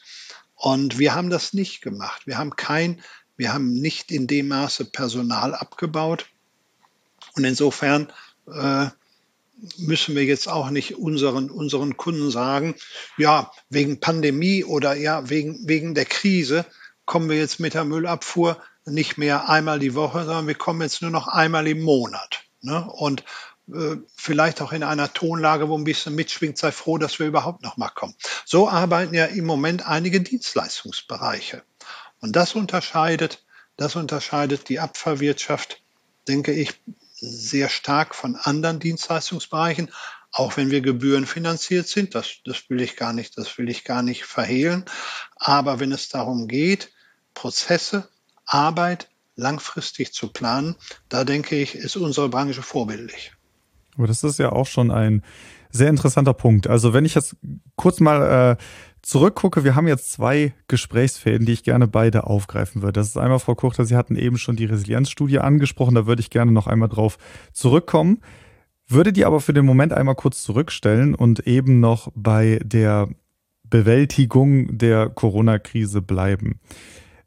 Und 0.53 0.99
wir 0.99 1.15
haben 1.15 1.29
das 1.29 1.53
nicht 1.53 1.81
gemacht. 1.81 2.27
Wir 2.27 2.37
haben 2.37 2.55
kein, 2.55 3.01
wir 3.37 3.53
haben 3.53 3.73
nicht 3.73 4.11
in 4.11 4.27
dem 4.27 4.49
Maße 4.49 4.85
Personal 4.85 5.55
abgebaut. 5.55 6.27
Und 7.35 7.43
insofern 7.43 8.11
äh, 8.51 8.87
müssen 9.77 10.15
wir 10.15 10.25
jetzt 10.25 10.47
auch 10.47 10.69
nicht 10.69 10.97
unseren, 10.97 11.49
unseren 11.49 11.97
Kunden 11.97 12.31
sagen, 12.31 12.75
ja, 13.17 13.51
wegen 13.69 13.99
Pandemie 13.99 14.63
oder 14.63 14.95
ja, 14.95 15.29
wegen, 15.29 15.67
wegen 15.67 15.93
der 15.93 16.05
Krise 16.05 16.65
kommen 17.05 17.29
wir 17.29 17.37
jetzt 17.37 17.59
mit 17.59 17.73
der 17.73 17.85
Müllabfuhr 17.85 18.61
nicht 18.85 19.17
mehr 19.17 19.49
einmal 19.49 19.79
die 19.79 19.93
Woche, 19.93 20.25
sondern 20.25 20.47
wir 20.47 20.55
kommen 20.55 20.81
jetzt 20.81 21.01
nur 21.01 21.11
noch 21.11 21.27
einmal 21.27 21.67
im 21.67 21.81
Monat. 21.81 22.43
Ne? 22.61 22.89
Und 22.89 23.23
äh, 23.73 23.97
vielleicht 24.15 24.61
auch 24.61 24.71
in 24.71 24.83
einer 24.83 25.13
Tonlage, 25.13 25.69
wo 25.69 25.77
ein 25.77 25.83
bisschen 25.83 26.15
mitschwingt, 26.15 26.57
sei 26.57 26.71
froh, 26.71 26.97
dass 26.97 27.19
wir 27.19 27.27
überhaupt 27.27 27.61
noch 27.63 27.77
mal 27.77 27.89
kommen. 27.89 28.15
So 28.45 28.67
arbeiten 28.67 29.13
ja 29.13 29.25
im 29.25 29.45
Moment 29.45 29.85
einige 29.85 30.21
Dienstleistungsbereiche. 30.21 31.63
Und 32.19 32.35
das 32.35 32.55
unterscheidet, 32.55 33.43
das 33.77 33.95
unterscheidet 33.95 34.69
die 34.69 34.79
Abfallwirtschaft, 34.79 35.81
denke 36.27 36.53
ich, 36.53 36.73
sehr 37.21 37.69
stark 37.69 38.15
von 38.15 38.35
anderen 38.35 38.79
Dienstleistungsbereichen, 38.79 39.91
auch 40.31 40.57
wenn 40.57 40.71
wir 40.71 40.81
gebührenfinanziert 40.81 41.87
sind. 41.87 42.15
Das, 42.15 42.37
das 42.43 42.69
will 42.69 42.81
ich 42.81 42.97
gar 42.97 43.13
nicht, 43.13 43.37
das 43.37 43.57
will 43.57 43.69
ich 43.69 43.83
gar 43.83 44.01
nicht 44.01 44.25
verhehlen. 44.25 44.85
Aber 45.35 45.79
wenn 45.79 45.91
es 45.91 46.09
darum 46.09 46.47
geht, 46.47 46.91
Prozesse, 47.33 48.09
Arbeit 48.45 49.07
langfristig 49.35 50.13
zu 50.13 50.27
planen, 50.27 50.75
da 51.09 51.23
denke 51.23 51.55
ich, 51.55 51.75
ist 51.75 51.95
unsere 51.95 52.29
Branche 52.29 52.61
vorbildlich. 52.61 53.31
Aber 53.97 54.07
das 54.07 54.23
ist 54.23 54.39
ja 54.39 54.51
auch 54.51 54.67
schon 54.67 54.91
ein 54.91 55.23
sehr 55.69 55.89
interessanter 55.89 56.33
Punkt. 56.33 56.67
Also 56.67 56.93
wenn 56.93 57.05
ich 57.05 57.15
jetzt 57.15 57.35
kurz 57.75 57.99
mal 57.99 58.57
äh, 58.59 58.63
zurückgucke, 59.11 59.65
wir 59.65 59.75
haben 59.75 59.89
jetzt 59.89 60.09
zwei 60.13 60.53
Gesprächsfäden, 60.69 61.45
die 61.45 61.51
ich 61.51 61.63
gerne 61.63 61.85
beide 61.85 62.27
aufgreifen 62.27 62.81
würde. 62.81 62.93
Das 62.93 63.09
ist 63.09 63.17
einmal, 63.17 63.39
Frau 63.39 63.55
Kuchter, 63.55 63.83
Sie 63.83 63.97
hatten 63.97 64.15
eben 64.15 64.37
schon 64.37 64.55
die 64.55 64.63
Resilienzstudie 64.63 65.39
angesprochen, 65.39 65.95
da 65.95 66.07
würde 66.07 66.21
ich 66.21 66.29
gerne 66.29 66.53
noch 66.53 66.65
einmal 66.65 66.87
drauf 66.87 67.17
zurückkommen. 67.51 68.21
Würde 68.87 69.11
die 69.11 69.25
aber 69.25 69.41
für 69.41 69.51
den 69.51 69.65
Moment 69.65 69.91
einmal 69.91 70.15
kurz 70.15 70.43
zurückstellen 70.43 71.13
und 71.13 71.45
eben 71.45 71.81
noch 71.81 72.09
bei 72.15 72.61
der 72.63 73.09
Bewältigung 73.65 74.77
der 74.77 75.09
Corona-Krise 75.09 76.01
bleiben. 76.01 76.61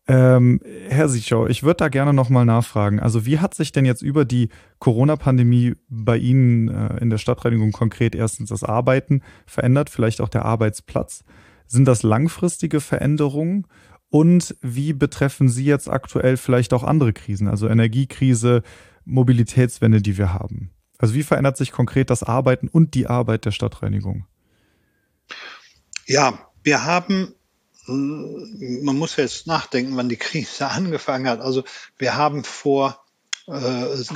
Ähm, 0.09 0.61
Herr 0.89 1.11
Sichau, 1.11 1.47
ich 1.47 1.65
würde 1.65 1.77
da 1.77 1.89
gerne 1.89 2.15
nochmal 2.15 2.47
nachfragen. 2.47 2.99
Also 2.99 3.27
wie 3.27 3.41
hat 3.41 3.55
sich 3.55 3.73
denn 3.73 3.85
jetzt 3.85 4.01
über 4.01 4.25
die 4.25 4.49
Corona-Pandemie 4.79 5.75
bei 5.91 6.17
Ihnen 6.17 6.69
äh, 6.69 6.97
in 7.03 7.11
der 7.11 7.19
Stadtreinigung 7.19 7.73
konkret 7.73 8.15
erstens 8.15 8.49
das 8.49 8.65
Arbeiten 8.65 9.21
verändert, 9.45 9.91
vielleicht 9.91 10.23
auch 10.23 10.31
der 10.31 10.47
Arbeitsplatz? 10.47 11.25
Sind 11.67 11.87
das 11.87 12.03
langfristige 12.03 12.81
Veränderungen? 12.81 13.67
Und 14.11 14.55
wie 14.61 14.93
betreffen 14.93 15.49
Sie 15.49 15.65
jetzt 15.65 15.89
aktuell 15.89 16.37
vielleicht 16.37 16.73
auch 16.73 16.85
andere 16.85 17.13
Krisen, 17.13 17.49
also 17.49 17.69
Energiekrise, 17.69 18.63
Mobilitätswende, 19.05 20.01
die 20.01 20.17
wir 20.19 20.33
haben? 20.33 20.71
Also 20.99 21.15
wie 21.15 21.23
verändert 21.23 21.57
sich 21.57 21.73
konkret 21.73 22.11
das 22.11 22.23
Arbeiten 22.23 22.69
und 22.69 22.95
die 22.95 23.09
Arbeit 23.09 23.45
der 23.45 23.51
Stadtreinigung? 23.51 24.27
Ja, 26.07 26.39
wir 26.63 26.85
haben, 26.85 27.35
man 27.87 28.97
muss 28.97 29.17
jetzt 29.17 29.47
nachdenken, 29.47 29.97
wann 29.97 30.09
die 30.09 30.17
Krise 30.17 30.69
angefangen 30.71 31.29
hat. 31.29 31.41
Also 31.41 31.65
wir 31.99 32.17
haben 32.17 32.45
vor 32.45 33.05
äh, 33.47 33.53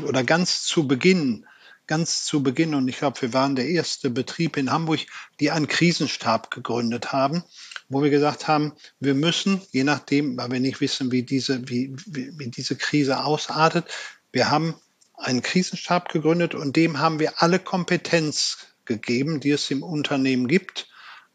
oder 0.04 0.24
ganz 0.24 0.62
zu 0.62 0.86
Beginn 0.86 1.46
ganz 1.88 2.24
zu 2.24 2.42
Beginn, 2.42 2.74
und 2.74 2.86
ich 2.86 2.98
glaube, 2.98 3.20
wir 3.22 3.32
waren 3.32 3.56
der 3.56 3.66
erste 3.66 4.10
Betrieb 4.10 4.56
in 4.56 4.70
Hamburg, 4.70 5.00
die 5.40 5.50
einen 5.50 5.66
Krisenstab 5.66 6.50
gegründet 6.50 7.12
haben, 7.12 7.42
wo 7.88 8.02
wir 8.02 8.10
gesagt 8.10 8.46
haben, 8.46 8.74
wir 9.00 9.14
müssen, 9.14 9.62
je 9.72 9.84
nachdem, 9.84 10.36
weil 10.36 10.52
wir 10.52 10.60
nicht 10.60 10.80
wissen, 10.80 11.10
wie 11.10 11.22
diese, 11.22 11.68
wie, 11.68 11.96
wie, 12.06 12.30
wie 12.38 12.50
diese 12.50 12.76
Krise 12.76 13.24
ausartet, 13.24 13.86
wir 14.30 14.50
haben 14.50 14.74
einen 15.14 15.42
Krisenstab 15.42 16.10
gegründet 16.10 16.54
und 16.54 16.76
dem 16.76 16.98
haben 16.98 17.18
wir 17.18 17.42
alle 17.42 17.58
Kompetenz 17.58 18.58
gegeben, 18.84 19.40
die 19.40 19.50
es 19.50 19.70
im 19.70 19.82
Unternehmen 19.82 20.46
gibt. 20.46 20.88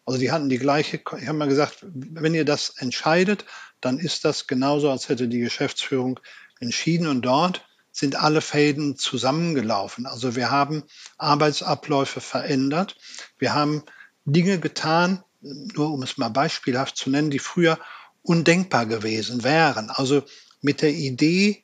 Also 0.05 0.19
die 0.19 0.31
hatten 0.31 0.49
die 0.49 0.59
gleiche, 0.59 0.97
ich 0.97 1.27
habe 1.27 1.37
mal 1.37 1.47
gesagt, 1.47 1.79
wenn 1.81 2.35
ihr 2.35 2.45
das 2.45 2.69
entscheidet, 2.77 3.45
dann 3.81 3.97
ist 3.97 4.23
das 4.23 4.47
genauso, 4.47 4.91
als 4.91 5.09
hätte 5.09 5.27
die 5.27 5.39
Geschäftsführung 5.39 6.19
entschieden 6.59 7.07
und 7.07 7.23
dort 7.23 7.65
sind 7.93 8.15
alle 8.15 8.41
Fäden 8.41 8.97
zusammengelaufen. 8.97 10.07
Also 10.07 10.35
wir 10.35 10.51
haben 10.51 10.83
Arbeitsabläufe 11.17 12.19
verändert. 12.19 12.97
Wir 13.37 13.53
haben 13.53 13.83
Dinge 14.25 14.59
getan, 14.59 15.23
nur 15.41 15.91
um 15.91 16.01
es 16.01 16.17
mal 16.17 16.29
beispielhaft 16.29 16.97
zu 16.97 17.09
nennen, 17.11 17.29
die 17.29 17.39
früher 17.39 17.79
undenkbar 18.23 18.87
gewesen 18.87 19.43
wären. 19.43 19.89
Also 19.91 20.23
mit 20.61 20.81
der 20.81 20.91
Idee, 20.93 21.63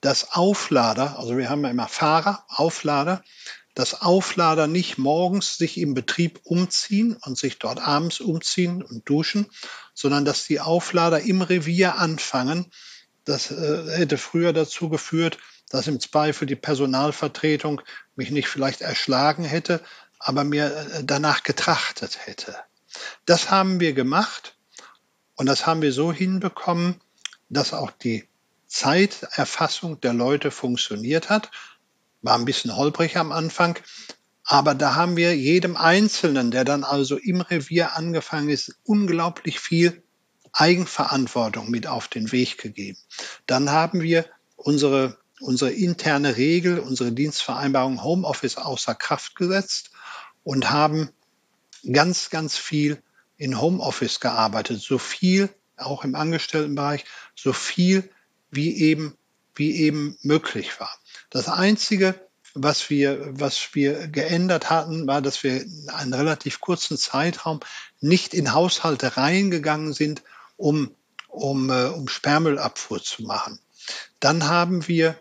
dass 0.00 0.32
Auflader, 0.32 1.18
also 1.18 1.36
wir 1.36 1.48
haben 1.48 1.62
ja 1.62 1.70
immer 1.70 1.88
Fahrer, 1.88 2.44
Auflader, 2.48 3.22
dass 3.74 4.00
Auflader 4.02 4.66
nicht 4.66 4.98
morgens 4.98 5.56
sich 5.56 5.78
im 5.78 5.94
Betrieb 5.94 6.40
umziehen 6.42 7.16
und 7.24 7.38
sich 7.38 7.58
dort 7.58 7.80
abends 7.80 8.20
umziehen 8.20 8.82
und 8.82 9.08
duschen, 9.08 9.46
sondern 9.94 10.24
dass 10.24 10.46
die 10.46 10.60
Auflader 10.60 11.20
im 11.20 11.42
Revier 11.42 11.96
anfangen. 11.96 12.72
Das 13.24 13.50
äh, 13.50 13.96
hätte 13.96 14.18
früher 14.18 14.52
dazu 14.52 14.88
geführt, 14.88 15.38
dass 15.70 15.86
im 15.86 16.00
Zweifel 16.00 16.46
die 16.46 16.56
Personalvertretung 16.56 17.80
mich 18.16 18.30
nicht 18.30 18.48
vielleicht 18.48 18.82
erschlagen 18.82 19.44
hätte, 19.44 19.80
aber 20.18 20.44
mir 20.44 20.66
äh, 20.66 21.04
danach 21.04 21.42
getrachtet 21.42 22.26
hätte. 22.26 22.54
Das 23.24 23.50
haben 23.50 23.80
wir 23.80 23.94
gemacht 23.94 24.56
und 25.36 25.46
das 25.46 25.66
haben 25.66 25.80
wir 25.80 25.92
so 25.92 26.12
hinbekommen, 26.12 27.00
dass 27.48 27.72
auch 27.72 27.90
die 27.90 28.28
Zeiterfassung 28.66 30.00
der 30.00 30.12
Leute 30.12 30.50
funktioniert 30.50 31.30
hat. 31.30 31.50
war 32.22 32.36
ein 32.36 32.44
bisschen 32.44 32.76
holprig 32.76 33.16
am 33.16 33.32
Anfang. 33.32 33.78
Aber 34.44 34.74
da 34.74 34.94
haben 34.94 35.16
wir 35.16 35.36
jedem 35.36 35.76
Einzelnen, 35.76 36.50
der 36.50 36.64
dann 36.64 36.84
also 36.84 37.16
im 37.16 37.40
Revier 37.40 37.96
angefangen 37.96 38.48
ist, 38.48 38.76
unglaublich 38.84 39.60
viel 39.60 40.02
Eigenverantwortung 40.52 41.70
mit 41.70 41.86
auf 41.86 42.08
den 42.08 42.32
Weg 42.32 42.58
gegeben. 42.58 42.98
Dann 43.46 43.70
haben 43.70 44.02
wir 44.02 44.26
unsere, 44.56 45.18
unsere 45.40 45.70
interne 45.70 46.36
Regel, 46.36 46.78
unsere 46.78 47.12
Dienstvereinbarung 47.12 48.02
Homeoffice 48.02 48.56
außer 48.56 48.94
Kraft 48.94 49.36
gesetzt 49.36 49.90
und 50.44 50.70
haben 50.70 51.10
ganz, 51.90 52.30
ganz 52.30 52.56
viel 52.56 53.02
in 53.36 53.60
Homeoffice 53.60 54.20
gearbeitet. 54.20 54.80
So 54.80 54.98
viel, 54.98 55.48
auch 55.76 56.04
im 56.04 56.14
Angestelltenbereich, 56.14 57.04
so 57.34 57.52
viel 57.52 58.10
wie 58.50 58.76
eben, 58.76 59.16
wie 59.54 59.76
eben 59.76 60.18
möglich 60.22 60.78
war. 60.78 60.94
Das 61.30 61.48
einzige, 61.48 62.14
was 62.54 62.90
wir, 62.90 63.28
was 63.38 63.74
wir 63.74 64.08
geändert 64.08 64.70
hatten, 64.70 65.06
war, 65.06 65.22
dass 65.22 65.42
wir 65.42 65.62
in 65.62 65.88
einem 65.88 66.14
relativ 66.14 66.60
kurzen 66.60 66.96
Zeitraum 66.96 67.60
nicht 68.00 68.34
in 68.34 68.52
Haushalte 68.52 69.16
reingegangen 69.16 69.92
sind, 69.92 70.22
um, 70.56 70.94
um, 71.28 71.70
äh, 71.70 71.86
um 71.86 72.08
Sperrmüllabfuhr 72.08 73.02
zu 73.02 73.22
machen. 73.22 73.60
Dann 74.18 74.48
haben 74.48 74.88
wir, 74.88 75.16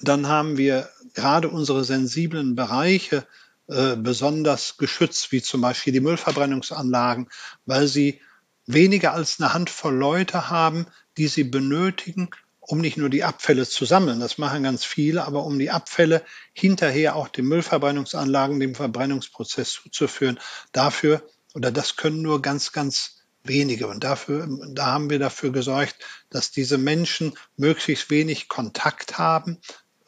dann 0.00 0.28
haben 0.28 0.56
wir 0.56 0.88
gerade 1.14 1.48
unsere 1.48 1.84
sensiblen 1.84 2.54
Bereiche 2.54 3.26
äh, 3.68 3.96
besonders 3.96 4.76
geschützt, 4.76 5.32
wie 5.32 5.42
zum 5.42 5.60
Beispiel 5.60 5.92
die 5.92 6.00
Müllverbrennungsanlagen, 6.00 7.28
weil 7.66 7.86
sie 7.86 8.20
weniger 8.66 9.14
als 9.14 9.40
eine 9.40 9.54
Handvoll 9.54 9.94
Leute 9.94 10.50
haben, 10.50 10.86
die 11.16 11.28
sie 11.28 11.44
benötigen, 11.44 12.30
um 12.60 12.80
nicht 12.80 12.98
nur 12.98 13.08
die 13.08 13.24
Abfälle 13.24 13.66
zu 13.66 13.86
sammeln, 13.86 14.20
das 14.20 14.36
machen 14.36 14.62
ganz 14.62 14.84
viele, 14.84 15.24
aber 15.24 15.44
um 15.44 15.58
die 15.58 15.70
Abfälle 15.70 16.22
hinterher 16.52 17.16
auch 17.16 17.28
den 17.28 17.46
Müllverbrennungsanlagen, 17.46 18.60
dem 18.60 18.74
Verbrennungsprozess 18.74 19.72
zuzuführen. 19.72 20.38
Dafür 20.72 21.22
oder 21.54 21.72
das 21.72 21.96
können 21.96 22.20
nur 22.20 22.42
ganz, 22.42 22.72
ganz 22.72 23.22
wenige. 23.42 23.86
Und 23.88 24.04
dafür, 24.04 24.46
da 24.74 24.86
haben 24.86 25.10
wir 25.10 25.18
dafür 25.18 25.50
gesorgt, 25.50 25.96
dass 26.30 26.50
diese 26.50 26.78
Menschen 26.78 27.34
möglichst 27.56 28.10
wenig 28.10 28.48
Kontakt 28.48 29.18
haben, 29.18 29.58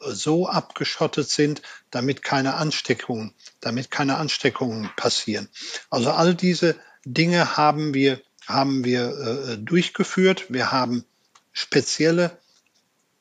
so 0.07 0.47
abgeschottet 0.47 1.29
sind, 1.29 1.61
damit 1.91 2.23
keine 2.23 2.55
Ansteckungen, 2.55 3.33
damit 3.59 3.91
keine 3.91 4.17
Ansteckungen 4.17 4.89
passieren. 4.95 5.49
Also 5.89 6.11
all 6.11 6.35
diese 6.35 6.75
Dinge 7.05 7.57
haben 7.57 7.93
wir, 7.93 8.21
haben 8.47 8.83
wir 8.83 9.17
äh, 9.17 9.57
durchgeführt. 9.57 10.45
Wir 10.49 10.71
haben 10.71 11.05
spezielle 11.51 12.37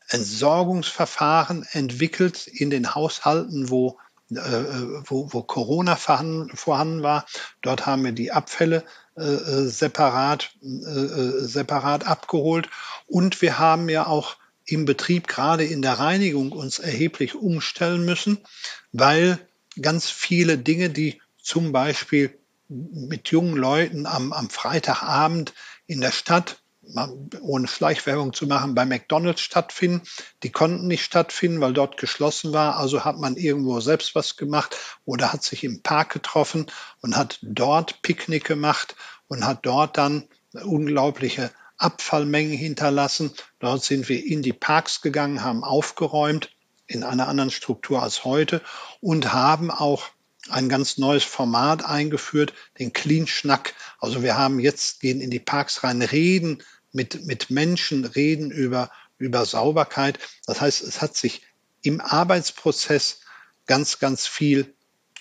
Entsorgungsverfahren 0.09 1.67
entwickelt 1.71 2.47
in 2.47 2.71
den 2.71 2.95
Haushalten, 2.95 3.71
wo, 3.71 3.99
äh, 4.31 4.37
wo, 4.37 5.33
wo 5.33 5.43
Corona 5.43 5.97
vorhanden, 5.97 7.03
war. 7.03 7.27
Dort 7.63 7.87
haben 7.87 8.05
wir 8.05 8.13
die 8.13 8.33
Abfälle 8.33 8.85
äh, 9.17 9.23
äh 9.23 9.69
separat, 9.69 10.51
äh, 10.63 10.67
äh, 10.67 11.45
separat 11.45 12.07
abgeholt. 12.07 12.69
Und 13.07 13.41
wir 13.41 13.59
haben 13.59 13.89
ja 13.89 14.07
auch 14.07 14.37
im 14.71 14.85
Betrieb, 14.85 15.27
gerade 15.27 15.65
in 15.65 15.83
der 15.83 15.95
Reinigung, 15.95 16.53
uns 16.53 16.79
erheblich 16.79 17.35
umstellen 17.35 18.05
müssen, 18.05 18.39
weil 18.93 19.39
ganz 19.81 20.11
viele 20.11 20.59
Dinge, 20.59 20.91
die 20.91 21.21
zum 21.43 21.73
Beispiel 21.73 22.39
mit 22.69 23.31
jungen 23.31 23.57
Leuten 23.57 24.07
am, 24.07 24.33
am 24.33 24.49
Freitagabend 24.49 25.55
in 25.87 26.01
der 26.01 26.13
Stadt 26.13 26.61
ohne 27.41 27.69
Schleichwerbung 27.69 28.33
zu 28.33 28.47
machen, 28.47 28.75
bei 28.75 28.85
McDonald's 28.85 29.43
stattfinden. 29.43 30.03
Die 30.43 30.51
konnten 30.51 30.87
nicht 30.87 31.05
stattfinden, 31.05 31.61
weil 31.61 31.73
dort 31.73 31.97
geschlossen 31.97 32.53
war. 32.53 32.77
Also 32.77 33.05
hat 33.05 33.19
man 33.19 33.37
irgendwo 33.37 33.81
selbst 33.81 34.15
was 34.15 34.37
gemacht 34.37 34.77
oder 35.05 35.33
hat 35.33 35.45
sich 35.45 35.63
im 35.63 35.83
Park 35.83 36.13
getroffen 36.13 36.67
und 37.01 37.17
hat 37.17 37.39
dort 37.43 38.03
Picknick 38.03 38.45
gemacht 38.45 38.97
und 39.29 39.47
hat 39.47 39.61
dort 39.63 39.99
dann 39.99 40.29
unglaubliche 40.53 41.51
Abfallmengen 41.81 42.57
hinterlassen. 42.57 43.33
Dort 43.59 43.83
sind 43.83 44.09
wir 44.09 44.25
in 44.25 44.43
die 44.43 44.53
Parks 44.53 45.01
gegangen, 45.01 45.43
haben 45.43 45.65
aufgeräumt 45.65 46.51
in 46.87 47.05
einer 47.05 47.29
anderen 47.29 47.51
Struktur 47.51 48.03
als 48.03 48.25
heute 48.25 48.63
und 49.01 49.33
haben 49.33 49.71
auch 49.71 50.11
ein 50.49 50.69
ganz 50.69 50.99
neues 50.99 51.25
Format 51.25 51.85
eingeführt, 51.85 52.55
den 52.79 52.93
Clean 52.93 53.27
Schnack. 53.27 53.75
Also 53.99 54.23
wir 54.23 54.37
haben 54.37 54.59
jetzt, 54.59 55.01
gehen 55.01 55.21
in 55.21 55.31
die 55.31 55.39
Parks 55.39 55.85
rein, 55.85 56.03
reden 56.03 56.63
mit, 56.93 57.25
mit 57.27 57.51
Menschen, 57.51 58.05
reden 58.05 58.51
über, 58.51 58.91
über 59.19 59.45
Sauberkeit. 59.45 60.19
Das 60.47 60.61
heißt, 60.61 60.83
es 60.83 61.01
hat 61.01 61.17
sich 61.17 61.43
im 61.83 62.01
Arbeitsprozess 62.01 63.21
ganz, 63.67 63.99
ganz 63.99 64.27
viel 64.27 64.75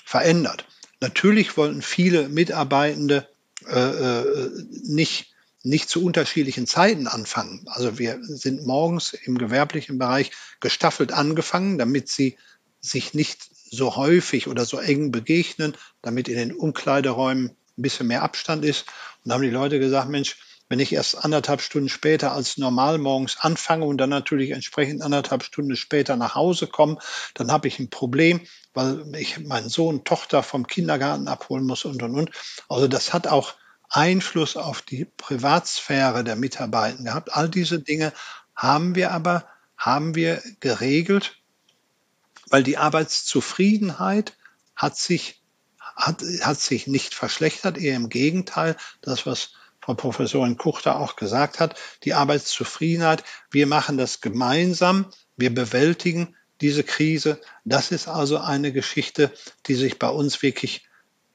verändert. 0.03 0.65
Natürlich 1.01 1.55
wollten 1.55 1.81
viele 1.81 2.29
Mitarbeitende 2.29 3.29
äh, 3.67 3.79
äh 3.79 4.49
nicht, 4.83 5.33
nicht 5.63 5.89
zu 5.89 6.03
unterschiedlichen 6.03 6.67
Zeiten 6.67 7.07
anfangen. 7.07 7.65
Also 7.67 7.99
wir 7.99 8.19
sind 8.21 8.65
morgens 8.65 9.13
im 9.13 9.37
gewerblichen 9.37 9.97
Bereich 9.97 10.31
gestaffelt 10.59 11.11
angefangen, 11.11 11.77
damit 11.77 12.09
sie 12.09 12.37
sich 12.79 13.13
nicht 13.13 13.41
so 13.71 13.95
häufig 13.95 14.47
oder 14.47 14.65
so 14.65 14.79
eng 14.79 15.11
begegnen, 15.11 15.75
damit 16.01 16.27
in 16.27 16.37
den 16.37 16.53
Umkleideräumen 16.53 17.49
ein 17.49 17.81
bisschen 17.81 18.07
mehr 18.07 18.23
Abstand 18.23 18.63
ist. 18.63 18.85
Und 19.23 19.29
da 19.29 19.35
haben 19.35 19.41
die 19.41 19.49
Leute 19.49 19.79
gesagt, 19.79 20.09
Mensch, 20.09 20.37
wenn 20.69 20.79
ich 20.79 20.93
erst 20.93 21.25
anderthalb 21.25 21.61
Stunden 21.61 21.89
später 21.89 22.31
als 22.31 22.57
normal 22.57 22.99
morgens 22.99 23.37
anfange 23.39 23.85
und 23.85 23.97
dann 23.97 24.11
natürlich 24.11 24.51
entsprechend 24.51 25.01
anderthalb 25.01 25.43
Stunden 25.43 25.75
später 25.75 26.15
nach 26.15 26.35
Hause 26.35 26.67
komme, 26.67 26.99
dann 27.33 27.51
habe 27.51 27.67
ich 27.67 27.79
ein 27.79 27.89
Problem, 27.89 28.41
weil 28.73 29.03
ich 29.17 29.39
meinen 29.39 29.67
Sohn, 29.67 30.03
Tochter 30.03 30.43
vom 30.43 30.67
Kindergarten 30.67 31.27
abholen 31.27 31.65
muss 31.65 31.85
und, 31.85 32.01
und, 32.03 32.15
und. 32.15 32.31
Also 32.69 32.87
das 32.87 33.13
hat 33.13 33.27
auch 33.27 33.55
Einfluss 33.89 34.55
auf 34.55 34.81
die 34.81 35.05
Privatsphäre 35.05 36.23
der 36.23 36.35
Mitarbeiter 36.35 37.03
gehabt. 37.03 37.33
All 37.33 37.49
diese 37.49 37.79
Dinge 37.79 38.13
haben 38.55 38.95
wir 38.95 39.11
aber, 39.11 39.45
haben 39.77 40.15
wir 40.15 40.41
geregelt 40.59 41.39
weil 42.49 42.63
die 42.63 42.77
Arbeitszufriedenheit 42.77 44.35
hat 44.75 44.97
sich, 44.97 45.41
hat, 45.79 46.21
hat 46.41 46.59
sich 46.59 46.87
nicht 46.87 47.13
verschlechtert, 47.13 47.77
eher 47.77 47.95
im 47.95 48.09
Gegenteil. 48.09 48.75
Das, 49.01 49.25
was 49.25 49.51
Frau 49.81 49.93
Professorin 49.93 50.57
Kuchter 50.57 50.97
auch 50.97 51.15
gesagt 51.15 51.59
hat, 51.59 51.79
die 52.03 52.13
Arbeitszufriedenheit, 52.13 53.23
wir 53.51 53.67
machen 53.67 53.97
das 53.97 54.21
gemeinsam, 54.21 55.11
wir 55.37 55.53
bewältigen 55.53 56.35
diese 56.61 56.83
Krise. 56.83 57.39
Das 57.63 57.91
ist 57.91 58.07
also 58.07 58.37
eine 58.37 58.73
Geschichte, 58.73 59.31
die 59.67 59.75
sich 59.75 59.99
bei 59.99 60.09
uns 60.09 60.41
wirklich 60.41 60.88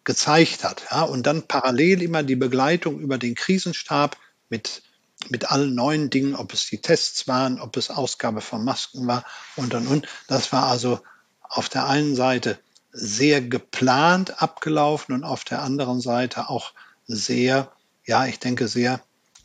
gezeigt 0.04 0.64
hat. 0.64 0.84
Ja, 0.90 1.02
und 1.02 1.26
dann 1.26 1.48
parallel 1.48 2.02
immer 2.02 2.22
die 2.22 2.36
Begleitung 2.36 3.00
über 3.00 3.18
den 3.18 3.34
Krisenstab 3.34 4.16
mit, 4.48 4.82
mit 5.30 5.50
allen 5.50 5.74
neuen 5.74 6.10
Dingen, 6.10 6.34
ob 6.34 6.52
es 6.52 6.66
die 6.66 6.80
Tests 6.80 7.26
waren, 7.26 7.60
ob 7.60 7.76
es 7.76 7.90
Ausgabe 7.90 8.40
von 8.40 8.64
Masken 8.64 9.06
war 9.06 9.24
und 9.56 9.74
und 9.74 9.86
und. 9.86 10.06
Das 10.28 10.52
war 10.52 10.66
also 10.66 11.00
auf 11.42 11.68
der 11.68 11.86
einen 11.86 12.14
Seite 12.14 12.58
sehr 12.92 13.40
geplant 13.40 14.42
abgelaufen 14.42 15.14
und 15.14 15.24
auf 15.24 15.44
der 15.44 15.62
anderen 15.62 16.00
Seite 16.00 16.48
auch 16.48 16.72
sehr, 17.06 17.72
ja, 18.06 18.26
ich 18.26 18.38
denke, 18.38 18.68
sehr, 18.68 19.00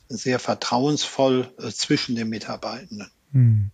sehr 0.07 0.39
vertrauensvoll 0.39 1.51
äh, 1.59 1.69
zwischen 1.69 2.15
den 2.15 2.29
Mitarbeitenden. 2.29 3.09
Hm. 3.31 3.71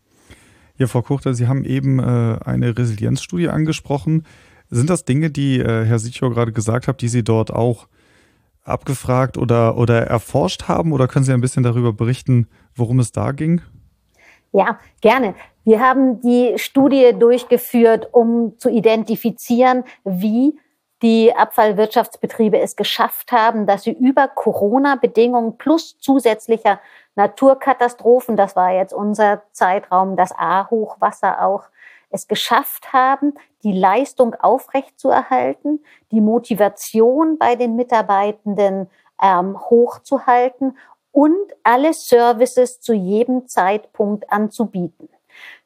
Ja, 0.77 0.87
Frau 0.87 1.01
Kuchter, 1.01 1.33
Sie 1.33 1.47
haben 1.47 1.63
eben 1.63 1.99
äh, 1.99 2.39
eine 2.43 2.77
Resilienzstudie 2.77 3.47
angesprochen. 3.47 4.25
Sind 4.69 4.89
das 4.89 5.05
Dinge, 5.05 5.29
die 5.29 5.59
äh, 5.59 5.85
Herr 5.85 5.99
Sichor 5.99 6.31
gerade 6.31 6.51
gesagt 6.51 6.87
hat, 6.87 7.01
die 7.01 7.07
Sie 7.07 7.23
dort 7.23 7.51
auch 7.51 7.87
abgefragt 8.63 9.37
oder, 9.37 9.77
oder 9.77 10.07
erforscht 10.07 10.67
haben? 10.67 10.91
Oder 10.91 11.07
können 11.07 11.25
Sie 11.25 11.33
ein 11.33 11.41
bisschen 11.41 11.63
darüber 11.63 11.93
berichten, 11.93 12.47
worum 12.75 12.99
es 12.99 13.11
da 13.11 13.31
ging? 13.31 13.61
Ja, 14.51 14.79
gerne. 15.01 15.35
Wir 15.63 15.79
haben 15.79 16.21
die 16.21 16.53
Studie 16.57 17.13
durchgeführt, 17.17 18.09
um 18.11 18.53
zu 18.57 18.69
identifizieren, 18.69 19.83
wie 20.03 20.57
die 21.01 21.35
Abfallwirtschaftsbetriebe 21.35 22.59
es 22.59 22.75
geschafft 22.75 23.31
haben, 23.31 23.67
dass 23.67 23.83
sie 23.83 23.91
über 23.91 24.27
Corona-Bedingungen 24.27 25.57
plus 25.57 25.97
zusätzlicher 25.99 26.79
Naturkatastrophen, 27.15 28.37
das 28.37 28.55
war 28.55 28.71
jetzt 28.71 28.93
unser 28.93 29.43
Zeitraum, 29.51 30.15
das 30.15 30.31
A-Hochwasser 30.31 31.43
auch, 31.43 31.65
es 32.15 32.27
geschafft 32.27 32.93
haben, 32.93 33.33
die 33.63 33.73
Leistung 33.73 34.33
aufrechtzuerhalten, 34.35 35.83
die 36.11 36.21
Motivation 36.21 37.37
bei 37.37 37.55
den 37.55 37.75
Mitarbeitenden 37.75 38.89
ähm, 39.21 39.59
hochzuhalten 39.69 40.77
und 41.11 41.53
alle 41.63 41.93
Services 41.93 42.81
zu 42.81 42.93
jedem 42.93 43.47
Zeitpunkt 43.47 44.31
anzubieten. 44.31 45.09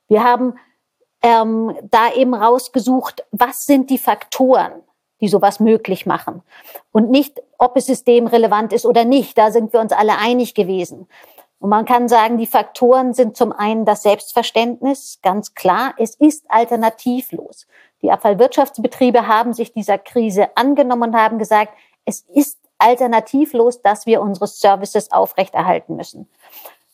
Wir 0.07 0.23
haben 0.23 0.55
ähm, 1.21 1.75
da 1.83 2.13
eben 2.13 2.33
rausgesucht, 2.33 3.25
was 3.31 3.65
sind 3.65 3.89
die 3.89 3.97
Faktoren, 3.97 4.83
die 5.21 5.27
sowas 5.27 5.59
möglich 5.59 6.05
machen. 6.05 6.41
Und 6.91 7.09
nicht, 7.09 7.41
ob 7.57 7.75
es 7.77 7.88
systemrelevant 7.88 8.73
ist 8.73 8.85
oder 8.85 9.05
nicht, 9.05 9.38
da 9.38 9.51
sind 9.51 9.73
wir 9.73 9.79
uns 9.79 9.91
alle 9.91 10.17
einig 10.17 10.53
gewesen. 10.53 11.07
Und 11.60 11.69
man 11.69 11.86
kann 11.86 12.08
sagen, 12.08 12.38
die 12.38 12.48
Faktoren 12.48 13.13
sind 13.13 13.36
zum 13.36 13.52
einen 13.52 13.86
das 13.86 14.04
Selbstverständnis, 14.04 15.19
ganz 15.22 15.54
klar, 15.54 15.93
es 15.98 16.15
ist 16.15 16.50
alternativlos. 16.50 17.67
Die 18.02 18.12
Abfallwirtschaftsbetriebe 18.12 19.28
haben 19.28 19.54
sich 19.54 19.74
dieser 19.74 19.98
Krise 19.98 20.56
angenommen 20.56 21.10
und 21.10 21.15
haben 21.15 21.38
gesagt, 21.38 21.74
es 22.06 22.22
ist 22.34 22.58
alternativlos, 22.78 23.82
dass 23.82 24.06
wir 24.06 24.22
unsere 24.22 24.48
Services 24.48 25.12
aufrechterhalten 25.12 25.98
müssen. 25.98 26.30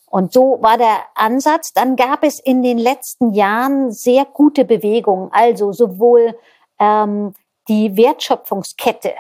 Und 0.08 0.34
so 0.34 0.58
war 0.62 0.78
der 0.78 0.98
Ansatz. 1.14 1.74
Dann 1.74 1.96
gab 1.96 2.24
es 2.24 2.40
in 2.40 2.64
den 2.64 2.78
letzten 2.78 3.34
Jahren 3.34 3.92
sehr 3.92 4.26
gute 4.26 4.66
Bewegungen. 4.66 5.30
Also 5.32 5.74
sowohl 5.74 6.38
ähm, 6.80 7.34
die 7.68 7.98
Wertschöpfungskette 7.98 9.14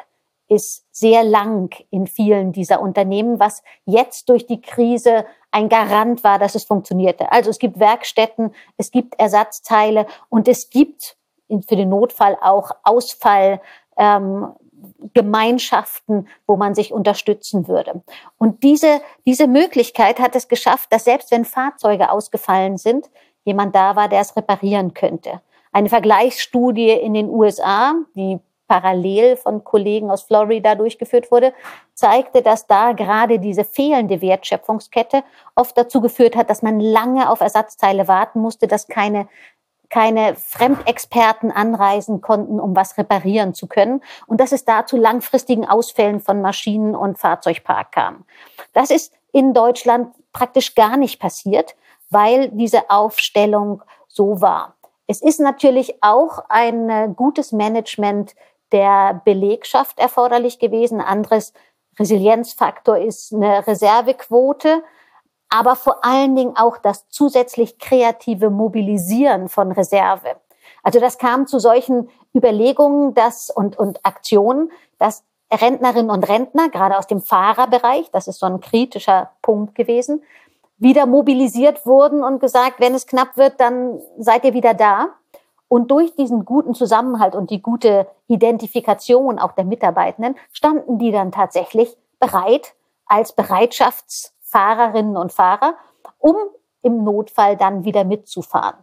ist 0.48 0.86
sehr 0.92 1.24
lang 1.24 1.76
in 1.90 2.08
vielen 2.08 2.52
dieser 2.52 2.82
Unternehmen, 2.82 3.40
was 3.40 3.64
jetzt 3.86 4.30
durch 4.30 4.46
die 4.46 4.62
Krise 4.62 5.26
ein 5.52 5.70
Garant 5.70 6.24
war, 6.24 6.38
dass 6.38 6.56
es 6.56 6.66
funktionierte. 6.66 7.32
Also 7.32 7.50
es 7.50 7.60
gibt 7.60 7.80
Werkstätten, 7.80 8.54
es 8.78 8.92
gibt 8.92 9.20
Ersatzteile 9.20 10.06
und 10.30 10.48
es 10.48 10.70
gibt 10.70 11.18
für 11.48 11.76
den 11.76 11.90
Notfall 11.90 12.38
auch 12.42 12.72
Ausfall. 12.84 13.62
Ähm, 13.98 14.54
wo 16.46 16.58
man 16.58 16.76
sich 16.76 16.94
unterstützen 16.94 17.68
würde. 17.68 18.04
Und 18.38 18.64
diese, 18.64 19.02
diese 19.26 19.48
Möglichkeit 19.48 20.20
hat 20.20 20.36
es 20.36 20.48
geschafft, 20.48 20.92
dass 20.92 21.06
selbst 21.06 21.32
wenn 21.32 21.46
Fahrzeuge 21.46 22.12
ausgefallen 22.12 22.78
sind, 22.78 23.10
jemand 23.46 23.76
da 23.76 23.96
war, 23.96 24.10
der 24.10 24.22
es 24.22 24.36
reparieren 24.36 24.94
könnte. 24.94 25.42
Eine 25.72 25.90
Vergleichsstudie 25.90 26.92
in 26.92 27.14
den 27.14 27.30
USA, 27.30 27.96
die 28.16 28.40
parallel 28.68 29.38
von 29.38 29.64
Kollegen 29.64 30.10
aus 30.10 30.24
Florida 30.24 30.76
durchgeführt 30.76 31.32
wurde, 31.32 31.54
zeigte, 31.94 32.42
dass 32.42 32.68
da 32.68 32.94
gerade 32.94 33.40
diese 33.40 33.64
fehlende 33.64 34.22
Wertschöpfungskette 34.22 35.24
oft 35.56 35.78
dazu 35.78 36.02
geführt 36.02 36.36
hat, 36.36 36.50
dass 36.50 36.62
man 36.62 36.80
lange 36.80 37.30
auf 37.30 37.42
Ersatzteile 37.42 38.08
warten 38.08 38.40
musste, 38.40 38.68
dass 38.68 38.88
keine 38.88 39.28
keine 39.90 40.36
Fremdexperten 40.36 41.52
anreisen 41.52 42.20
konnten, 42.20 42.60
um 42.60 42.76
was 42.76 42.98
reparieren 42.98 43.54
zu 43.54 43.68
können 43.68 44.02
und 44.28 44.42
dass 44.42 44.52
es 44.52 44.66
da 44.66 44.86
zu 44.86 44.98
langfristigen 44.98 45.66
Ausfällen 45.68 46.20
von 46.20 46.42
Maschinen 46.42 46.96
und 46.96 47.20
Fahrzeugpark 47.20 47.92
kam. 47.92 48.26
Das 48.74 48.90
ist 48.90 49.14
in 49.32 49.54
Deutschland 49.54 50.14
praktisch 50.34 50.76
gar 50.76 50.98
nicht 50.98 51.20
passiert, 51.20 51.76
weil 52.10 52.50
diese 52.50 52.90
Aufstellung 52.90 53.84
so 54.08 54.42
war. 54.42 54.76
Es 55.08 55.22
ist 55.22 55.40
natürlich 55.40 56.02
auch 56.02 56.40
ein 56.50 56.90
äh, 56.90 57.10
gutes 57.16 57.52
Management 57.52 58.36
der 58.76 59.22
Belegschaft 59.24 60.00
erforderlich 60.00 60.60
gewesen. 60.60 61.00
Anderes 61.00 61.54
Resilienzfaktor 61.98 62.98
ist 62.98 63.34
eine 63.34 63.66
Reservequote, 63.66 64.84
aber 65.48 65.78
vor 65.78 66.04
allen 66.04 66.36
Dingen 66.36 66.58
auch 66.58 66.78
das 66.78 67.08
zusätzlich 67.08 67.80
kreative 67.80 68.50
Mobilisieren 68.50 69.48
von 69.48 69.72
Reserve. 69.72 70.36
Also 70.84 71.00
das 71.00 71.18
kam 71.18 71.48
zu 71.48 71.58
solchen 71.58 72.10
Überlegungen 72.36 73.14
dass, 73.14 73.50
und, 73.50 73.80
und 73.80 74.06
Aktionen, 74.06 74.70
dass 75.00 75.24
Rentnerinnen 75.54 76.12
und 76.12 76.28
Rentner, 76.28 76.68
gerade 76.68 76.98
aus 76.98 77.08
dem 77.08 77.22
Fahrerbereich, 77.22 78.12
das 78.12 78.28
ist 78.28 78.40
so 78.40 78.46
ein 78.46 78.60
kritischer 78.60 79.32
Punkt 79.42 79.76
gewesen, 79.76 80.22
wieder 80.78 81.06
mobilisiert 81.06 81.86
wurden 81.86 82.26
und 82.26 82.40
gesagt, 82.40 82.82
wenn 82.82 82.94
es 82.94 83.08
knapp 83.08 83.38
wird, 83.38 83.62
dann 83.62 84.02
seid 84.18 84.44
ihr 84.44 84.54
wieder 84.54 84.74
da. 84.74 85.12
Und 85.68 85.90
durch 85.92 86.16
diesen 86.16 86.46
guten 86.46 86.74
Zusammenhalt 86.74 87.36
und 87.36 87.50
die 87.50 87.62
gute 87.62 88.08
Identifikation 88.28 89.40
auch 89.40 89.54
der 89.54 89.66
Mitarbeitenden 89.66 90.36
standen 90.52 91.00
die 91.00 91.12
dann 91.12 91.32
tatsächlich 91.32 91.98
bereit, 92.20 92.74
als 93.08 93.34
Bereitschaftsfahrerinnen 93.34 95.18
und 95.18 95.32
Fahrer, 95.32 95.76
um 96.18 96.36
im 96.82 97.04
Notfall 97.04 97.58
dann 97.58 97.84
wieder 97.84 98.04
mitzufahren. 98.04 98.78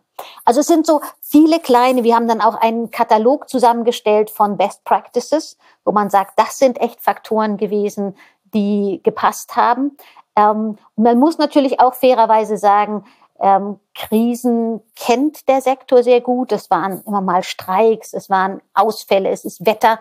Also 0.44 0.60
es 0.60 0.66
sind 0.66 0.86
so 0.86 1.00
viele 1.20 1.60
kleine, 1.60 2.04
wir 2.04 2.14
haben 2.14 2.28
dann 2.28 2.40
auch 2.40 2.54
einen 2.54 2.90
Katalog 2.90 3.48
zusammengestellt 3.48 4.30
von 4.30 4.56
Best 4.56 4.84
Practices, 4.84 5.56
wo 5.84 5.92
man 5.92 6.10
sagt, 6.10 6.38
das 6.38 6.58
sind 6.58 6.80
echt 6.80 7.00
Faktoren 7.00 7.56
gewesen, 7.56 8.16
die 8.54 9.00
gepasst 9.02 9.56
haben. 9.56 9.96
Ähm, 10.36 10.76
man 10.96 11.18
muss 11.18 11.38
natürlich 11.38 11.80
auch 11.80 11.94
fairerweise 11.94 12.56
sagen, 12.56 13.04
ähm, 13.42 13.80
Krisen 13.94 14.80
kennt 14.94 15.48
der 15.48 15.60
Sektor 15.60 16.02
sehr 16.04 16.20
gut. 16.20 16.52
Es 16.52 16.70
waren 16.70 17.02
immer 17.06 17.20
mal 17.20 17.42
Streiks, 17.42 18.14
es 18.14 18.30
waren 18.30 18.62
Ausfälle, 18.72 19.30
es 19.30 19.44
ist 19.44 19.66
Wetter, 19.66 19.98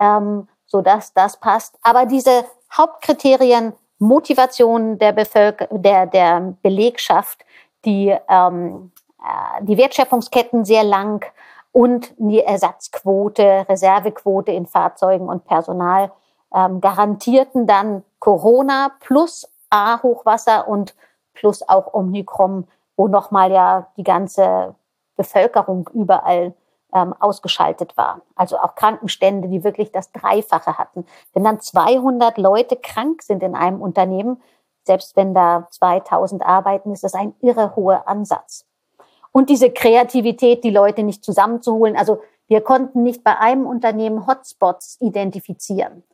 ähm, 0.00 0.48
so 0.66 0.80
dass 0.80 1.12
das 1.12 1.38
passt. 1.38 1.76
Aber 1.82 2.06
diese 2.06 2.44
Hauptkriterien 2.72 3.72
Motivation 3.98 4.98
der 4.98 5.12
Bevölker 5.12 5.66
der 5.70 6.06
der 6.06 6.54
Belegschaft, 6.62 7.44
die 7.84 8.16
ähm, 8.28 8.92
äh, 9.20 9.64
die 9.64 9.76
Wertschöpfungsketten 9.76 10.64
sehr 10.64 10.84
lang 10.84 11.26
und 11.72 12.14
die 12.18 12.40
Ersatzquote, 12.40 13.66
Reservequote 13.68 14.52
in 14.52 14.66
Fahrzeugen 14.66 15.28
und 15.28 15.44
Personal 15.46 16.12
ähm, 16.54 16.80
garantierten 16.80 17.66
dann 17.66 18.04
Corona 18.20 18.92
plus 19.00 19.48
A 19.70 20.00
Hochwasser 20.00 20.68
und 20.68 20.94
plus 21.34 21.68
auch 21.68 21.92
Omikron 21.92 22.68
wo 22.96 23.08
nochmal 23.08 23.50
ja 23.52 23.88
die 23.96 24.04
ganze 24.04 24.74
Bevölkerung 25.16 25.88
überall 25.92 26.54
ähm, 26.94 27.14
ausgeschaltet 27.18 27.96
war. 27.96 28.22
Also 28.36 28.58
auch 28.58 28.74
Krankenstände, 28.74 29.48
die 29.48 29.64
wirklich 29.64 29.90
das 29.92 30.12
Dreifache 30.12 30.78
hatten. 30.78 31.04
Wenn 31.32 31.44
dann 31.44 31.60
200 31.60 32.38
Leute 32.38 32.76
krank 32.76 33.22
sind 33.22 33.42
in 33.42 33.54
einem 33.54 33.82
Unternehmen, 33.82 34.40
selbst 34.84 35.16
wenn 35.16 35.34
da 35.34 35.66
2000 35.70 36.44
arbeiten, 36.44 36.92
ist 36.92 37.04
das 37.04 37.14
ein 37.14 37.34
irre 37.40 37.74
hoher 37.74 38.06
Ansatz. 38.06 38.66
Und 39.32 39.50
diese 39.50 39.70
Kreativität, 39.70 40.62
die 40.62 40.70
Leute 40.70 41.02
nicht 41.02 41.24
zusammenzuholen. 41.24 41.96
Also 41.96 42.20
wir 42.46 42.60
konnten 42.60 43.02
nicht 43.02 43.24
bei 43.24 43.36
einem 43.38 43.66
Unternehmen 43.66 44.26
Hotspots 44.26 44.98
identifizieren. 45.00 46.04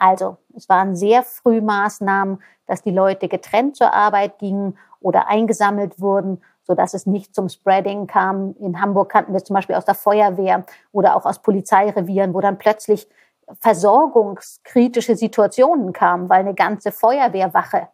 Also 0.00 0.38
es 0.56 0.66
waren 0.70 0.96
sehr 0.96 1.22
früh 1.22 1.60
Maßnahmen, 1.60 2.42
dass 2.66 2.82
die 2.82 2.90
Leute 2.90 3.28
getrennt 3.28 3.76
zur 3.76 3.92
Arbeit 3.92 4.38
gingen 4.38 4.78
oder 4.98 5.28
eingesammelt 5.28 6.00
wurden, 6.00 6.42
so 6.62 6.74
dass 6.74 6.94
es 6.94 7.04
nicht 7.04 7.34
zum 7.34 7.50
Spreading 7.50 8.06
kam. 8.06 8.56
In 8.60 8.80
Hamburg 8.80 9.12
kannten 9.12 9.34
wir 9.34 9.44
zum 9.44 9.54
Beispiel 9.54 9.76
aus 9.76 9.84
der 9.84 9.94
Feuerwehr 9.94 10.64
oder 10.90 11.16
auch 11.16 11.26
aus 11.26 11.42
Polizeirevieren, 11.42 12.32
wo 12.32 12.40
dann 12.40 12.56
plötzlich 12.56 13.08
versorgungskritische 13.60 15.16
Situationen 15.16 15.92
kamen, 15.92 16.30
weil 16.30 16.40
eine 16.40 16.54
ganze 16.54 16.92
Feuerwehrwache 16.92 17.88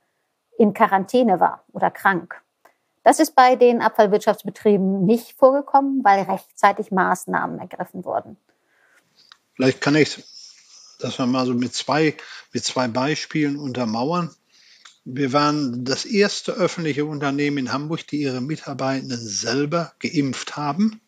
in 0.59 0.75
Quarantäne 0.75 1.41
war 1.41 1.65
oder 1.73 1.91
krank. 1.91 2.41
Das 3.03 3.19
ist 3.19 3.35
bei 3.35 3.57
den 3.57 3.83
Abfallwirtschaftsbetrieben 3.83 5.05
nicht 5.05 5.33
vorgekommen, 5.37 6.05
weil 6.05 6.23
rechtzeitig 6.23 6.93
Maßnahmen 6.93 7.59
ergriffen 7.59 8.05
wurden. 8.05 8.37
Vielleicht 9.55 9.81
kann 9.81 9.97
ich 9.97 10.25
das 10.99 11.19
mal 11.19 11.47
so 11.47 11.55
mit 11.55 11.75
zwei, 11.75 12.17
mit 12.53 12.65
zwei 12.65 12.89
Beispielen 12.89 13.57
untermauern. 13.57 14.35
Wir 15.05 15.33
waren 15.33 15.85
das 15.85 16.05
erste 16.05 16.53
öffentliche 16.53 17.05
Unternehmen 17.05 17.59
in 17.59 17.73
Hamburg, 17.73 18.07
die 18.09 18.23
ihre 18.23 18.41
Mitarbeitenden 18.41 19.21
selber 19.21 19.93
geimpft 20.01 20.57
haben. 20.57 21.01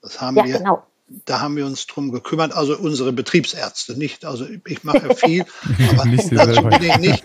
Das 0.00 0.20
haben 0.20 0.36
ja, 0.36 0.44
wir 0.44 0.58
genau 0.58 0.86
da 1.24 1.40
haben 1.40 1.56
wir 1.56 1.66
uns 1.66 1.86
drum 1.86 2.12
gekümmert, 2.12 2.52
also 2.52 2.76
unsere 2.76 3.12
Betriebsärzte 3.12 3.96
nicht. 3.96 4.24
Also 4.24 4.46
ich 4.66 4.84
mache 4.84 5.14
viel, 5.14 5.44
aber 5.90 6.04
dazu 6.06 6.62
bin 6.62 6.82
ich 6.82 6.98
nicht, 6.98 7.24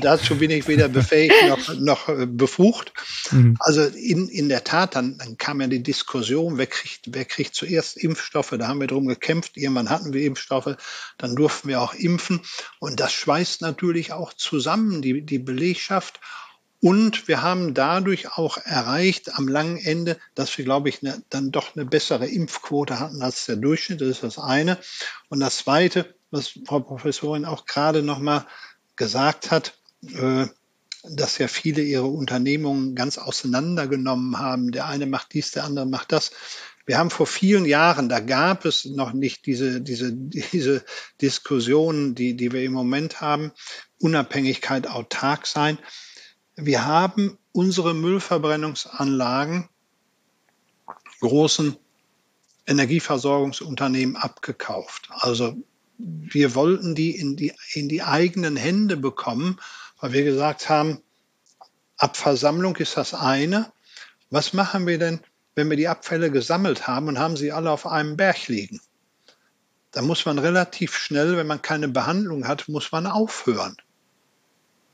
dazu 0.00 0.36
bin 0.36 0.50
ich 0.50 0.68
weder 0.68 0.88
befähigt 0.88 1.34
noch, 1.48 1.74
noch 1.74 2.08
äh, 2.08 2.26
befugt. 2.26 2.92
Mhm. 3.30 3.56
Also 3.60 3.82
in, 3.82 4.28
in 4.28 4.48
der 4.48 4.64
Tat, 4.64 4.94
dann, 4.94 5.18
dann 5.18 5.38
kam 5.38 5.60
ja 5.60 5.66
die 5.66 5.82
Diskussion, 5.82 6.58
wer 6.58 6.66
kriegt, 6.66 7.02
wer 7.06 7.24
kriegt 7.24 7.54
zuerst 7.54 7.96
Impfstoffe? 7.96 8.54
Da 8.58 8.68
haben 8.68 8.80
wir 8.80 8.86
drum 8.86 9.06
gekämpft. 9.06 9.56
Irgendwann 9.56 9.90
hatten 9.90 10.12
wir 10.12 10.24
Impfstoffe, 10.24 10.76
dann 11.16 11.36
durften 11.36 11.68
wir 11.68 11.80
auch 11.80 11.94
impfen. 11.94 12.40
Und 12.78 13.00
das 13.00 13.12
schweißt 13.12 13.62
natürlich 13.62 14.12
auch 14.12 14.32
zusammen, 14.32 15.02
die, 15.02 15.22
die 15.22 15.38
Belegschaft. 15.38 16.20
Und 16.80 17.26
wir 17.26 17.42
haben 17.42 17.74
dadurch 17.74 18.36
auch 18.36 18.56
erreicht 18.58 19.36
am 19.36 19.48
langen 19.48 19.78
Ende, 19.78 20.16
dass 20.34 20.56
wir, 20.56 20.64
glaube 20.64 20.88
ich, 20.88 21.02
ne, 21.02 21.20
dann 21.28 21.50
doch 21.50 21.74
eine 21.74 21.84
bessere 21.84 22.26
Impfquote 22.26 23.00
hatten 23.00 23.20
als 23.20 23.46
der 23.46 23.56
Durchschnitt. 23.56 24.00
Das 24.00 24.08
ist 24.08 24.22
das 24.22 24.38
eine. 24.38 24.78
Und 25.28 25.40
das 25.40 25.58
zweite, 25.58 26.14
was 26.30 26.52
Frau 26.66 26.80
Professorin 26.80 27.44
auch 27.44 27.66
gerade 27.66 28.02
noch 28.02 28.20
mal 28.20 28.46
gesagt 28.94 29.50
hat, 29.50 29.76
äh, 30.02 30.46
dass 31.02 31.38
ja 31.38 31.48
viele 31.48 31.82
ihre 31.82 32.06
Unternehmungen 32.06 32.94
ganz 32.94 33.18
auseinandergenommen 33.18 34.38
haben. 34.38 34.70
Der 34.70 34.86
eine 34.86 35.06
macht 35.06 35.32
dies, 35.34 35.50
der 35.50 35.64
andere 35.64 35.86
macht 35.86 36.12
das. 36.12 36.30
Wir 36.86 36.98
haben 36.98 37.10
vor 37.10 37.26
vielen 37.26 37.66
Jahren, 37.66 38.08
da 38.08 38.20
gab 38.20 38.64
es 38.64 38.84
noch 38.84 39.12
nicht 39.12 39.46
diese, 39.46 39.80
diese, 39.80 40.12
diese 40.12 40.84
Diskussionen, 41.20 42.14
die, 42.14 42.36
die 42.36 42.52
wir 42.52 42.62
im 42.62 42.72
Moment 42.72 43.20
haben, 43.20 43.52
Unabhängigkeit, 43.98 44.86
autark 44.86 45.46
sein 45.46 45.78
wir 46.60 46.84
haben 46.86 47.38
unsere 47.52 47.94
Müllverbrennungsanlagen 47.94 49.68
großen 51.20 51.76
Energieversorgungsunternehmen 52.66 54.16
abgekauft. 54.16 55.08
Also 55.10 55.56
wir 55.98 56.54
wollten 56.56 56.96
die 56.96 57.16
in 57.16 57.36
die, 57.36 57.52
in 57.74 57.88
die 57.88 58.02
eigenen 58.02 58.56
Hände 58.56 58.96
bekommen, 58.96 59.58
weil 60.00 60.12
wir 60.12 60.24
gesagt 60.24 60.68
haben, 60.68 61.00
Abversammlung 61.96 62.76
ist 62.76 62.96
das 62.96 63.14
eine. 63.14 63.72
Was 64.30 64.52
machen 64.52 64.86
wir 64.86 64.98
denn, 64.98 65.20
wenn 65.54 65.70
wir 65.70 65.76
die 65.76 65.88
Abfälle 65.88 66.30
gesammelt 66.30 66.88
haben 66.88 67.06
und 67.06 67.18
haben 67.20 67.36
sie 67.36 67.52
alle 67.52 67.70
auf 67.70 67.86
einem 67.86 68.16
Berg 68.16 68.48
liegen? 68.48 68.80
Da 69.92 70.02
muss 70.02 70.26
man 70.26 70.38
relativ 70.40 70.96
schnell, 70.96 71.36
wenn 71.36 71.46
man 71.46 71.62
keine 71.62 71.88
Behandlung 71.88 72.46
hat, 72.48 72.68
muss 72.68 72.90
man 72.90 73.06
aufhören. 73.06 73.76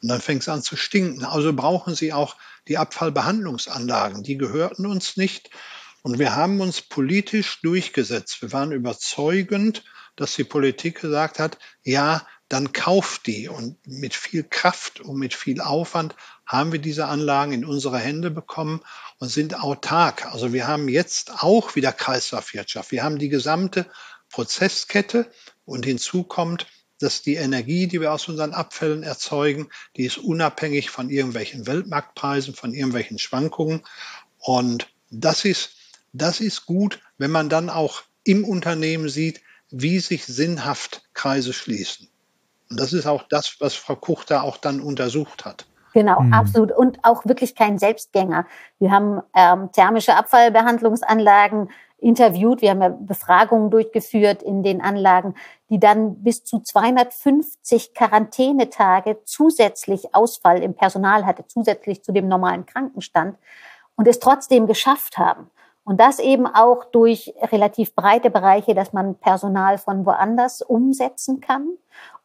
Und 0.04 0.08
dann 0.08 0.20
fängt 0.20 0.42
es 0.42 0.50
an 0.50 0.62
zu 0.62 0.76
stinken. 0.76 1.24
Also 1.24 1.54
brauchen 1.54 1.94
Sie 1.94 2.12
auch 2.12 2.36
die 2.68 2.76
Abfallbehandlungsanlagen. 2.76 4.22
Die 4.22 4.36
gehörten 4.36 4.84
uns 4.84 5.16
nicht. 5.16 5.48
Und 6.02 6.18
wir 6.18 6.36
haben 6.36 6.60
uns 6.60 6.82
politisch 6.82 7.62
durchgesetzt. 7.62 8.42
Wir 8.42 8.52
waren 8.52 8.72
überzeugend, 8.72 9.82
dass 10.14 10.34
die 10.34 10.44
Politik 10.44 11.00
gesagt 11.00 11.38
hat, 11.38 11.56
ja, 11.84 12.26
dann 12.50 12.74
kauft 12.74 13.26
die. 13.26 13.48
Und 13.48 13.78
mit 13.86 14.12
viel 14.12 14.44
Kraft 14.44 15.00
und 15.00 15.18
mit 15.18 15.32
viel 15.32 15.62
Aufwand 15.62 16.14
haben 16.44 16.72
wir 16.72 16.80
diese 16.80 17.06
Anlagen 17.06 17.52
in 17.52 17.64
unsere 17.64 17.98
Hände 17.98 18.30
bekommen 18.30 18.82
und 19.20 19.30
sind 19.30 19.58
autark. 19.58 20.26
Also 20.26 20.52
wir 20.52 20.66
haben 20.66 20.90
jetzt 20.90 21.42
auch 21.42 21.76
wieder 21.76 21.92
Kreislaufwirtschaft. 21.92 22.90
Wir 22.90 23.04
haben 23.04 23.16
die 23.16 23.30
gesamte 23.30 23.86
Prozesskette 24.28 25.32
und 25.64 25.86
hinzu 25.86 26.24
kommt, 26.24 26.66
dass 27.00 27.22
die 27.22 27.34
Energie, 27.34 27.86
die 27.86 28.00
wir 28.00 28.12
aus 28.12 28.28
unseren 28.28 28.52
Abfällen 28.52 29.02
erzeugen, 29.02 29.68
die 29.96 30.04
ist 30.04 30.18
unabhängig 30.18 30.90
von 30.90 31.10
irgendwelchen 31.10 31.66
Weltmarktpreisen, 31.66 32.54
von 32.54 32.72
irgendwelchen 32.72 33.18
Schwankungen. 33.18 33.82
Und 34.38 34.88
das 35.10 35.44
ist, 35.44 35.76
das 36.12 36.40
ist 36.40 36.66
gut, 36.66 37.00
wenn 37.18 37.30
man 37.30 37.48
dann 37.48 37.70
auch 37.70 38.02
im 38.24 38.44
Unternehmen 38.44 39.08
sieht, 39.08 39.42
wie 39.70 39.98
sich 39.98 40.24
sinnhaft 40.24 41.02
Kreise 41.14 41.52
schließen. 41.52 42.08
Und 42.70 42.80
das 42.80 42.92
ist 42.92 43.06
auch 43.06 43.24
das, 43.28 43.56
was 43.60 43.74
Frau 43.74 43.96
Kuch 43.96 44.24
da 44.24 44.42
auch 44.42 44.56
dann 44.56 44.80
untersucht 44.80 45.44
hat. 45.44 45.66
Genau, 45.92 46.20
mhm. 46.20 46.32
absolut. 46.32 46.72
Und 46.72 46.98
auch 47.04 47.24
wirklich 47.24 47.54
kein 47.54 47.78
Selbstgänger. 47.78 48.46
Wir 48.80 48.90
haben 48.90 49.22
ähm, 49.34 49.70
thermische 49.72 50.16
Abfallbehandlungsanlagen 50.16 51.70
interviewt, 52.04 52.60
wir 52.60 52.70
haben 52.70 52.82
ja 52.82 52.88
Befragungen 52.88 53.70
durchgeführt 53.70 54.42
in 54.42 54.62
den 54.62 54.80
Anlagen, 54.80 55.34
die 55.70 55.80
dann 55.80 56.22
bis 56.22 56.44
zu 56.44 56.60
250 56.60 57.94
Quarantänetage 57.94 59.18
zusätzlich 59.24 60.14
Ausfall 60.14 60.62
im 60.62 60.74
Personal 60.74 61.26
hatte, 61.26 61.46
zusätzlich 61.46 62.04
zu 62.04 62.12
dem 62.12 62.28
normalen 62.28 62.66
Krankenstand 62.66 63.38
und 63.96 64.06
es 64.06 64.20
trotzdem 64.20 64.66
geschafft 64.66 65.18
haben. 65.18 65.50
Und 65.84 66.00
das 66.00 66.18
eben 66.18 66.46
auch 66.46 66.84
durch 66.84 67.34
relativ 67.42 67.94
breite 67.94 68.30
Bereiche, 68.30 68.74
dass 68.74 68.92
man 68.92 69.16
Personal 69.16 69.76
von 69.76 70.06
woanders 70.06 70.62
umsetzen 70.62 71.40
kann. 71.40 71.68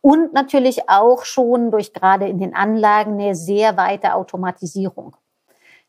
Und 0.01 0.33
natürlich 0.33 0.89
auch 0.89 1.25
schon 1.25 1.69
durch 1.69 1.93
gerade 1.93 2.27
in 2.27 2.39
den 2.39 2.55
Anlagen 2.55 3.13
eine 3.13 3.35
sehr 3.35 3.75
weite 3.75 4.13
Automatisierung. 4.13 5.15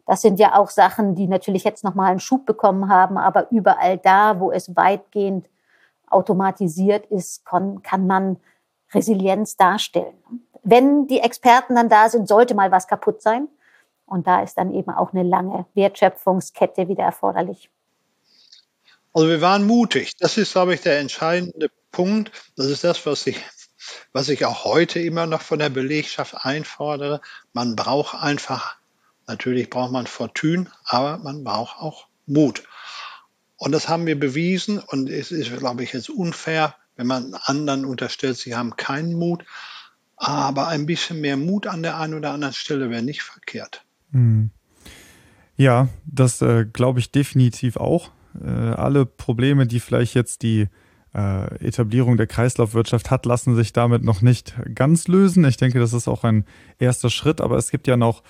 Das 0.07 0.23
sind 0.23 0.39
ja 0.39 0.59
auch 0.59 0.71
Sachen, 0.71 1.15
die 1.15 1.29
natürlich 1.29 1.65
jetzt 1.65 1.85
nochmal 1.85 2.11
einen 2.11 2.21
Schub 2.21 2.47
bekommen 2.47 2.89
haben, 2.89 3.19
aber 3.19 3.51
überall 3.51 3.99
da, 3.99 4.41
wo 4.41 4.51
es 4.51 4.75
weitgehend 4.77 5.49
automatisiert 6.09 7.07
ist, 7.07 7.45
kann, 7.45 8.07
man 8.07 8.37
Resilienz 8.93 9.57
darstellen. 9.57 10.19
Wenn 10.63 11.07
die 11.07 11.21
Experten 11.21 11.77
dann 11.77 11.89
da 11.89 12.09
sind, 12.09 12.29
sollte 12.29 12.55
mal 12.55 12.71
was 12.71 12.89
kaputt 12.89 13.23
sein. 13.23 13.49
Und 14.07 14.27
da 14.27 14.43
ist 14.43 14.59
dann 14.59 14.75
eben 14.75 14.91
auch 14.91 15.13
eine 15.13 15.23
lange 15.23 15.67
Wertschöpfungskette 15.75 16.89
wieder 16.89 17.05
erforderlich. 17.05 17.71
Also 19.13 19.29
wir 19.29 19.41
waren 19.41 19.67
mutig. 19.67 20.17
Das 20.19 20.37
ist, 20.37 20.53
glaube 20.53 20.75
ich, 20.75 20.81
der 20.81 20.99
entscheidende 20.99 21.71
Punkt. 21.93 22.33
Das 22.57 22.67
ist 22.67 22.83
das, 22.85 23.07
was 23.07 23.27
ich, 23.27 23.41
was 24.13 24.29
ich 24.29 24.45
auch 24.45 24.65
heute 24.65 25.01
immer 25.01 25.27
noch 25.27 25.43
von 25.43 25.61
der 25.61 25.71
Belegschaft 25.71 26.35
einfordere. 26.45 27.21
Man 27.53 27.77
braucht 27.77 28.15
einfach, 28.21 28.77
natürlich 29.31 29.71
braucht 29.71 29.93
man 29.93 30.07
Fortune, 30.07 30.67
aber 30.85 31.19
man 31.19 31.45
braucht 31.45 31.79
auch 31.79 32.07
Mut. 32.27 32.65
Und 33.57 33.73
das 33.73 33.89
haben 33.89 34.07
wir 34.07 34.19
bewiesen. 34.19 34.79
Und 34.79 35.09
es 35.09 35.31
ist, 35.31 35.57
glaube 35.57 35.83
ich, 35.85 35.93
jetzt 35.93 36.11
unfair, 36.11 36.75
wenn 36.97 37.07
man 37.07 37.35
anderen 37.35 37.85
unterstellt, 37.85 38.37
sie 38.37 38.55
haben 38.55 38.77
keinen 38.77 39.15
Mut. 39.15 39.45
Aber 40.17 40.69
ein 40.69 40.85
bisschen 40.85 41.21
mehr 41.21 41.37
Mut 41.37 41.67
an 41.67 41.83
der 41.83 41.99
einen 41.99 42.15
oder 42.15 42.33
anderen 42.33 42.55
Stelle 42.55 42.91
wäre 42.91 43.03
nicht 43.03 43.23
verkehrt. 43.23 43.85
Hm. 44.13 44.51
Ja, 45.57 45.89
das 46.07 46.43
äh, 46.43 46.67
glaube 46.71 47.01
ich 47.01 47.13
definitiv 47.13 47.77
auch. 47.77 48.11
Äh, 48.43 48.49
alle 48.49 49.07
Probleme, 49.07 49.67
die 49.67 49.81
vielleicht 49.81 50.15
jetzt 50.15 50.43
die 50.43 50.69
äh, 51.15 51.67
Etablierung 51.67 52.17
der 52.17 52.27
Kreislaufwirtschaft 52.27 53.11
hat, 53.11 53.27
lassen 53.27 53.55
sich 53.57 53.73
damit 53.73 54.03
noch 54.03 54.23
nicht 54.23 54.55
ganz 54.75 55.09
lösen. 55.09 55.45
Ich 55.45 55.57
denke, 55.57 55.79
das 55.79 55.93
ist 55.93 56.09
auch 56.09 56.25
ein 56.25 56.45
erster 56.79 57.11
Schritt, 57.11 57.41
aber 57.41 57.57
es 57.57 57.71
gibt 57.71 57.87
ja 57.87 57.97
noch 57.97 58.23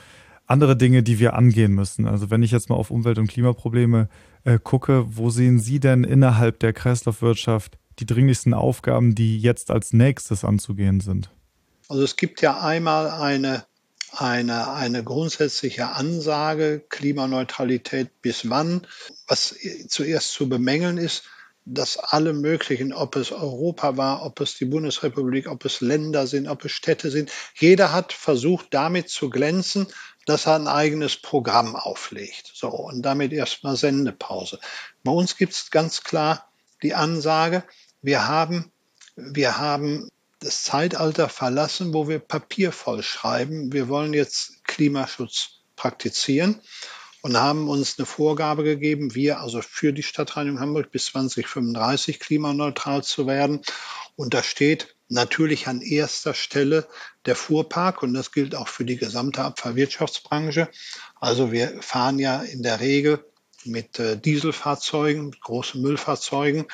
andere 0.51 0.77
Dinge, 0.77 1.03
die 1.03 1.19
wir 1.19 1.35
angehen 1.35 1.73
müssen. 1.73 2.07
Also 2.07 2.31
wenn 2.31 2.43
ich 2.43 2.51
jetzt 2.51 2.69
mal 2.69 2.77
auf 2.77 2.91
Umwelt- 2.91 3.19
und 3.19 3.29
Klimaprobleme 3.29 4.09
äh, 4.45 4.59
gucke, 4.59 5.05
wo 5.09 5.31
sehen 5.31 5.59
Sie 5.59 5.81
denn 5.81 6.05
innerhalb 6.05 6.59
der 6.61 6.73
Kreislaufwirtschaft 6.73 7.79
die 7.99 8.07
dringlichsten 8.07 8.55
Aufgaben, 8.55 9.15
die 9.15 9.39
jetzt 9.39 9.71
als 9.71 9.93
nächstes 9.93 10.45
anzugehen 10.45 11.01
sind? 11.01 11.31
Also 11.89 12.03
es 12.03 12.17
gibt 12.17 12.41
ja 12.41 12.61
einmal 12.61 13.11
eine 13.11 13.65
eine, 14.13 14.73
eine 14.73 15.05
grundsätzliche 15.05 15.91
Ansage, 15.91 16.83
Klimaneutralität 16.89 18.23
bis 18.23 18.51
wann. 18.51 18.87
Was 19.29 19.55
zuerst 19.89 20.33
zu 20.33 20.49
bemängeln 20.49 20.99
ist, 20.99 21.25
dass 21.65 21.99
alle 21.99 22.33
möglichen, 22.33 22.93
ob 22.93 23.17
es 23.17 23.33
Europa 23.33 23.97
war, 23.97 24.25
ob 24.25 24.41
es 24.41 24.57
die 24.57 24.65
Bundesrepublik, 24.65 25.49
ob 25.49 25.65
es 25.65 25.81
Länder 25.81 26.27
sind, 26.27 26.49
ob 26.49 26.65
es 26.65 26.73
Städte 26.73 27.11
sind, 27.11 27.31
jeder 27.55 27.93
hat 27.93 28.13
versucht, 28.13 28.69
damit 28.71 29.11
zu 29.11 29.31
glänzen, 29.31 29.87
dass 30.31 30.47
er 30.47 30.55
ein 30.55 30.69
eigenes 30.69 31.17
Programm 31.17 31.75
auflegt. 31.75 32.53
So, 32.55 32.69
und 32.69 33.03
damit 33.03 33.33
erstmal 33.33 33.77
Sendepause. 33.77 34.61
Bei 35.03 35.11
uns 35.11 35.37
gibt 35.37 35.53
es 35.53 35.71
ganz 35.71 36.05
klar 36.05 36.49
die 36.83 36.95
Ansage, 36.95 37.65
wir 38.01 38.29
haben, 38.29 38.71
wir 39.17 39.59
haben 39.59 40.09
das 40.39 40.63
Zeitalter 40.63 41.29
verlassen, 41.29 41.93
wo 41.93 42.09
wir 42.09 42.21
Papier 42.21 42.73
vollschreiben. 42.73 43.73
Wir 43.73 43.89
wollen 43.89 44.15
jetzt 44.15 44.65
Klimaschutz 44.65 45.61
praktizieren 45.77 46.61
und 47.23 47.37
haben 47.37 47.69
uns 47.69 47.99
eine 47.99 48.07
Vorgabe 48.07 48.63
gegeben, 48.63 49.15
wir 49.15 49.41
also 49.41 49.61
für 49.61 49.93
die 49.93 50.03
Stadtreinigung 50.03 50.61
Hamburg 50.61 50.93
bis 50.93 51.07
2035 51.07 52.21
klimaneutral 52.21 53.03
zu 53.03 53.27
werden. 53.27 53.63
Und 54.17 54.33
da 54.33 54.43
steht 54.43 54.95
natürlich 55.11 55.67
an 55.69 55.81
erster 55.81 56.35
Stelle 56.35 56.87
der 57.27 57.37
Fuhrpark 57.37 58.03
und 58.03 58.15
das 58.15 58.33
gilt 58.33 58.55
auch 58.55 58.69
für 58.69 58.85
die 58.85 58.97
gesamte 58.97 59.43
Abfallwirtschaftsbranche. 59.43 60.69
Also 61.21 61.53
wir 61.53 61.83
fahren 61.83 62.19
ja 62.19 62.43
in 62.43 62.63
der 62.63 62.81
Regel 62.81 63.25
mit 63.65 63.99
äh, 63.99 64.17
Dieselfahrzeugen, 64.17 65.27
mit 65.27 65.41
großen 65.41 65.83
Müllfahrzeugen 65.83 66.67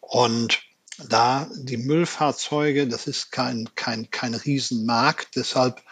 und 0.00 0.60
da 1.08 1.48
die 1.54 1.76
Müllfahrzeuge, 1.76 2.88
das 2.88 3.06
ist 3.06 3.30
kein, 3.30 3.68
kein, 3.74 4.10
kein 4.10 4.34
Riesenmarkt, 4.34 5.36
deshalb 5.36 5.82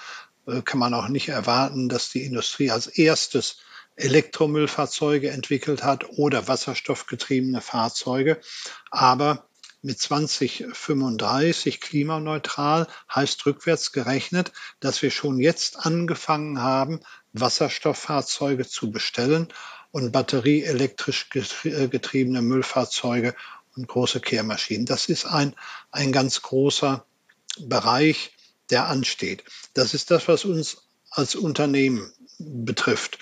äh, 0.46 0.62
kann 0.62 0.80
man 0.80 0.94
auch 0.94 1.08
nicht 1.08 1.28
erwarten, 1.28 1.88
dass 1.88 2.10
die 2.10 2.24
Industrie 2.24 2.70
als 2.70 2.86
erstes 2.86 3.58
Elektromüllfahrzeuge 3.96 5.30
entwickelt 5.30 5.84
hat 5.84 6.08
oder 6.18 6.48
wasserstoffgetriebene 6.48 7.60
Fahrzeuge. 7.60 8.40
Aber 8.90 9.46
mit 9.84 10.00
2035 10.00 11.78
klimaneutral 11.78 12.88
heißt 13.14 13.44
rückwärts 13.44 13.92
gerechnet, 13.92 14.50
dass 14.80 15.02
wir 15.02 15.10
schon 15.10 15.38
jetzt 15.38 15.84
angefangen 15.84 16.62
haben, 16.62 17.00
Wasserstofffahrzeuge 17.34 18.66
zu 18.66 18.90
bestellen 18.90 19.52
und 19.90 20.10
batterieelektrisch 20.10 21.28
äh, 21.64 21.88
getriebene 21.88 22.40
Müllfahrzeuge 22.40 23.34
und 23.76 23.86
große 23.86 24.20
Kehrmaschinen. 24.20 24.86
Das 24.86 25.10
ist 25.10 25.26
ein, 25.26 25.54
ein 25.90 26.12
ganz 26.12 26.40
großer 26.40 27.04
Bereich, 27.58 28.32
der 28.70 28.86
ansteht. 28.88 29.44
Das 29.74 29.92
ist 29.92 30.10
das, 30.10 30.28
was 30.28 30.46
uns 30.46 30.78
als 31.10 31.34
Unternehmen 31.34 32.10
betrifft. 32.38 33.18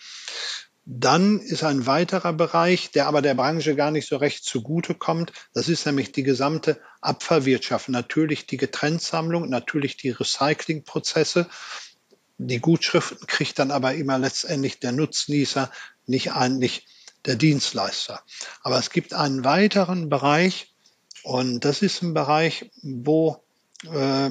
Dann 0.84 1.38
ist 1.38 1.62
ein 1.62 1.86
weiterer 1.86 2.32
Bereich, 2.32 2.90
der 2.90 3.06
aber 3.06 3.22
der 3.22 3.34
Branche 3.34 3.76
gar 3.76 3.92
nicht 3.92 4.08
so 4.08 4.16
recht 4.16 4.44
zugute 4.44 4.94
kommt. 4.94 5.32
Das 5.54 5.68
ist 5.68 5.86
nämlich 5.86 6.10
die 6.10 6.24
gesamte 6.24 6.80
Abfallwirtschaft. 7.00 7.88
Natürlich 7.88 8.46
die 8.46 8.56
Getrenntsammlung, 8.56 9.48
natürlich 9.48 9.96
die 9.96 10.10
Recyclingprozesse. 10.10 11.48
Die 12.38 12.58
Gutschriften 12.58 13.26
kriegt 13.28 13.60
dann 13.60 13.70
aber 13.70 13.94
immer 13.94 14.18
letztendlich 14.18 14.80
der 14.80 14.90
Nutznießer, 14.90 15.70
nicht 16.06 16.32
eigentlich 16.32 16.86
der 17.26 17.36
Dienstleister. 17.36 18.20
Aber 18.62 18.78
es 18.78 18.90
gibt 18.90 19.14
einen 19.14 19.44
weiteren 19.44 20.08
Bereich 20.08 20.74
und 21.22 21.64
das 21.64 21.82
ist 21.82 22.02
ein 22.02 22.14
Bereich, 22.14 22.70
wo 22.82 23.44
äh, 23.84 24.30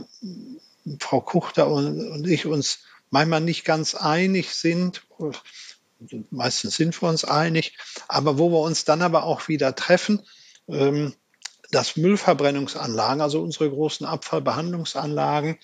Frau 0.99 1.22
Kuchter 1.22 1.68
und, 1.68 2.12
und 2.12 2.28
ich 2.28 2.45
uns 2.45 2.80
manchmal 3.10 3.41
nicht 3.41 3.64
ganz 3.64 3.95
einig 3.95 4.49
sind. 4.49 5.04
Meistens 6.30 6.76
sind 6.76 6.99
wir 7.02 7.10
uns 7.10 7.26
einig, 7.26 7.78
aber 8.08 8.38
wo 8.38 8.49
wir 8.52 8.60
uns 8.60 8.86
dann 8.86 9.02
aber 9.02 9.24
auch 9.24 9.47
wieder 9.47 9.76
treffen, 9.76 10.22
ähm, 10.68 11.14
dass 11.72 11.95
Müllverbrennungsanlagen, 11.95 13.22
also 13.22 13.41
unsere 13.41 13.70
großen 13.70 14.06
Abfallbehandlungsanlagen, 14.06 15.58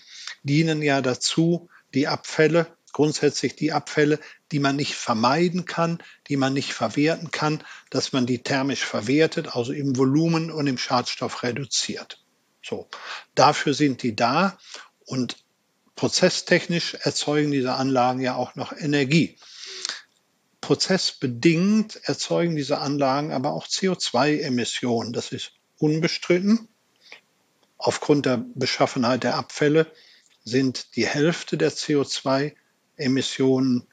dienen 0.43 0.81
ja 0.81 1.01
dazu, 1.01 1.69
die 1.93 2.07
Abfälle 2.07 2.67
grundsätzlich 2.97 3.55
die 3.55 3.73
Abfälle, 3.73 4.19
die 4.51 4.57
man 4.57 4.75
nicht 4.75 4.95
vermeiden 4.95 5.65
kann, 5.65 6.01
die 6.29 6.35
man 6.35 6.53
nicht 6.53 6.73
verwerten 6.73 7.29
kann, 7.29 7.63
dass 7.91 8.11
man 8.11 8.25
die 8.25 8.41
thermisch 8.41 8.83
verwertet, 8.83 9.55
also 9.55 9.71
im 9.71 9.97
Volumen 9.97 10.49
und 10.49 10.65
im 10.65 10.79
Schadstoff 10.79 11.43
reduziert. 11.43 12.23
So, 12.63 12.89
dafür 13.35 13.75
sind 13.75 14.01
die 14.01 14.15
da 14.15 14.57
und 15.05 15.37
prozesstechnisch 15.95 16.95
erzeugen 16.95 17.51
diese 17.51 17.73
Anlagen 17.73 18.19
ja 18.19 18.33
auch 18.33 18.55
noch 18.55 18.71
Energie. 18.71 19.37
Prozessbedingt 20.67 21.95
erzeugen 22.03 22.57
diese 22.57 22.79
Anlagen 22.79 23.31
aber 23.31 23.53
auch 23.53 23.67
CO2-Emissionen. 23.67 25.13
Das 25.13 25.31
ist 25.31 25.53
unbestritten. 25.79 26.67
Aufgrund 27.77 28.25
der 28.25 28.43
Beschaffenheit 28.53 29.23
der 29.23 29.37
Abfälle 29.37 29.89
sind 30.43 30.97
die 30.97 31.07
Hälfte 31.07 31.55
der 31.55 31.71
CO2-Emissionen 31.71 33.87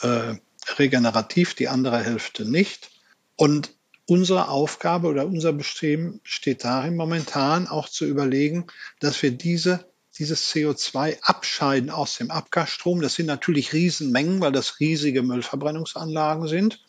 äh, 0.00 0.34
regenerativ, 0.76 1.54
die 1.54 1.68
andere 1.68 2.02
Hälfte 2.02 2.50
nicht. 2.50 2.90
Und 3.36 3.76
unsere 4.06 4.48
Aufgabe 4.48 5.06
oder 5.06 5.24
unser 5.24 5.52
Bestreben 5.52 6.20
besteht 6.24 6.64
darin, 6.64 6.96
momentan 6.96 7.68
auch 7.68 7.88
zu 7.88 8.06
überlegen, 8.06 8.66
dass 8.98 9.22
wir 9.22 9.30
diese, 9.30 9.88
dieses 10.18 10.52
CO2 10.52 11.18
abscheiden 11.22 11.90
aus 11.90 12.16
dem 12.16 12.30
Abgasstrom. 12.30 13.00
Das 13.00 13.14
sind 13.14 13.26
natürlich 13.26 13.72
Riesenmengen, 13.72 14.40
weil 14.40 14.52
das 14.52 14.78
riesige 14.80 15.22
Müllverbrennungsanlagen 15.22 16.46
sind. 16.46 16.80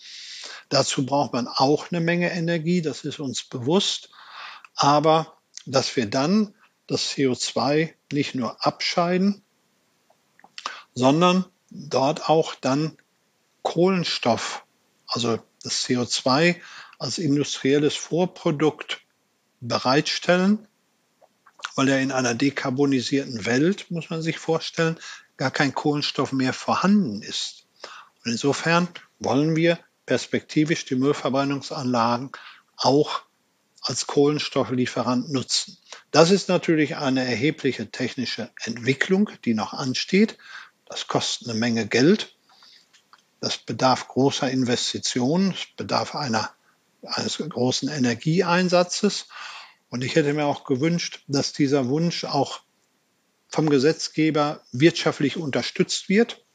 Dazu 0.69 1.05
braucht 1.05 1.34
man 1.34 1.47
auch 1.47 1.91
eine 1.91 2.01
Menge 2.01 2.32
Energie, 2.32 2.82
das 2.82 3.03
ist 3.03 3.19
uns 3.19 3.43
bewusst. 3.43 4.09
Aber 4.76 5.38
dass 5.65 5.95
wir 5.95 6.05
dann 6.05 6.53
das 6.88 7.11
CO2 7.11 7.93
nicht 8.11 8.36
nur 8.36 8.63
abscheiden, 8.65 9.41
sondern 10.93 11.45
dort 11.69 12.30
auch 12.30 12.55
dann 12.55 12.97
Kohlenstoff, 13.63 14.63
also 15.07 15.39
das 15.63 15.86
CO2 15.86 16.57
als 16.99 17.17
industrielles 17.17 17.95
Vorprodukt 17.95 19.01
bereitstellen, 19.61 20.67
weil 21.76 21.89
ja 21.89 21.97
in 21.97 22.11
einer 22.11 22.34
dekarbonisierten 22.34 23.45
Welt, 23.45 23.91
muss 23.91 24.09
man 24.09 24.21
sich 24.21 24.39
vorstellen, 24.39 24.97
gar 25.38 25.51
kein 25.51 25.73
Kohlenstoff 25.73 26.32
mehr 26.32 26.53
vorhanden 26.53 27.21
ist. 27.21 27.65
Und 28.23 28.32
insofern 28.32 28.88
wollen 29.19 29.55
wir 29.55 29.80
perspektivisch 30.05 30.86
die 30.86 30.95
Müllverbrennungsanlagen 30.95 32.32
auch 32.78 33.21
als 33.82 34.07
Kohlenstofflieferant 34.07 35.32
nutzen. 35.32 35.78
Das 36.11 36.32
ist 36.32 36.49
natürlich 36.49 36.95
eine 36.95 37.23
erhebliche 37.23 37.91
technische 37.91 38.49
Entwicklung, 38.63 39.30
die 39.45 39.53
noch 39.53 39.73
ansteht. 39.73 40.38
Das 40.86 41.07
kostet 41.07 41.49
eine 41.49 41.59
Menge 41.59 41.88
Geld. 41.88 42.36
Das 43.41 43.57
bedarf 43.57 44.07
großer 44.07 44.49
Investitionen. 44.49 45.51
Es 45.51 45.65
bedarf 45.78 46.15
einer, 46.15 46.49
eines 47.03 47.38
großen 47.38 47.89
Energieeinsatzes. 47.89 49.28
Und 49.89 50.03
ich 50.03 50.15
hätte 50.15 50.33
mir 50.33 50.45
auch 50.45 50.63
gewünscht, 50.63 51.23
dass 51.27 51.53
dieser 51.53 51.88
Wunsch 51.88 52.23
auch 52.25 52.61
vom 53.47 53.69
Gesetzgeber 53.69 54.61
wirtschaftlich 54.71 55.38
unterstützt 55.38 56.09
wird. 56.09 56.45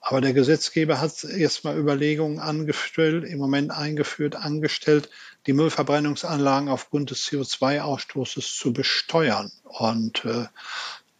Aber 0.00 0.20
der 0.20 0.32
Gesetzgeber 0.32 1.00
hat 1.00 1.24
erstmal 1.24 1.78
Überlegungen 1.78 2.40
angestellt, 2.40 3.24
im 3.24 3.38
Moment 3.38 3.70
eingeführt, 3.70 4.34
angestellt, 4.34 5.08
die 5.46 5.52
Müllverbrennungsanlagen 5.52 6.68
aufgrund 6.68 7.10
des 7.10 7.24
CO2-Ausstoßes 7.26 8.56
zu 8.56 8.72
besteuern. 8.72 9.52
Und 9.64 10.24
äh, 10.24 10.46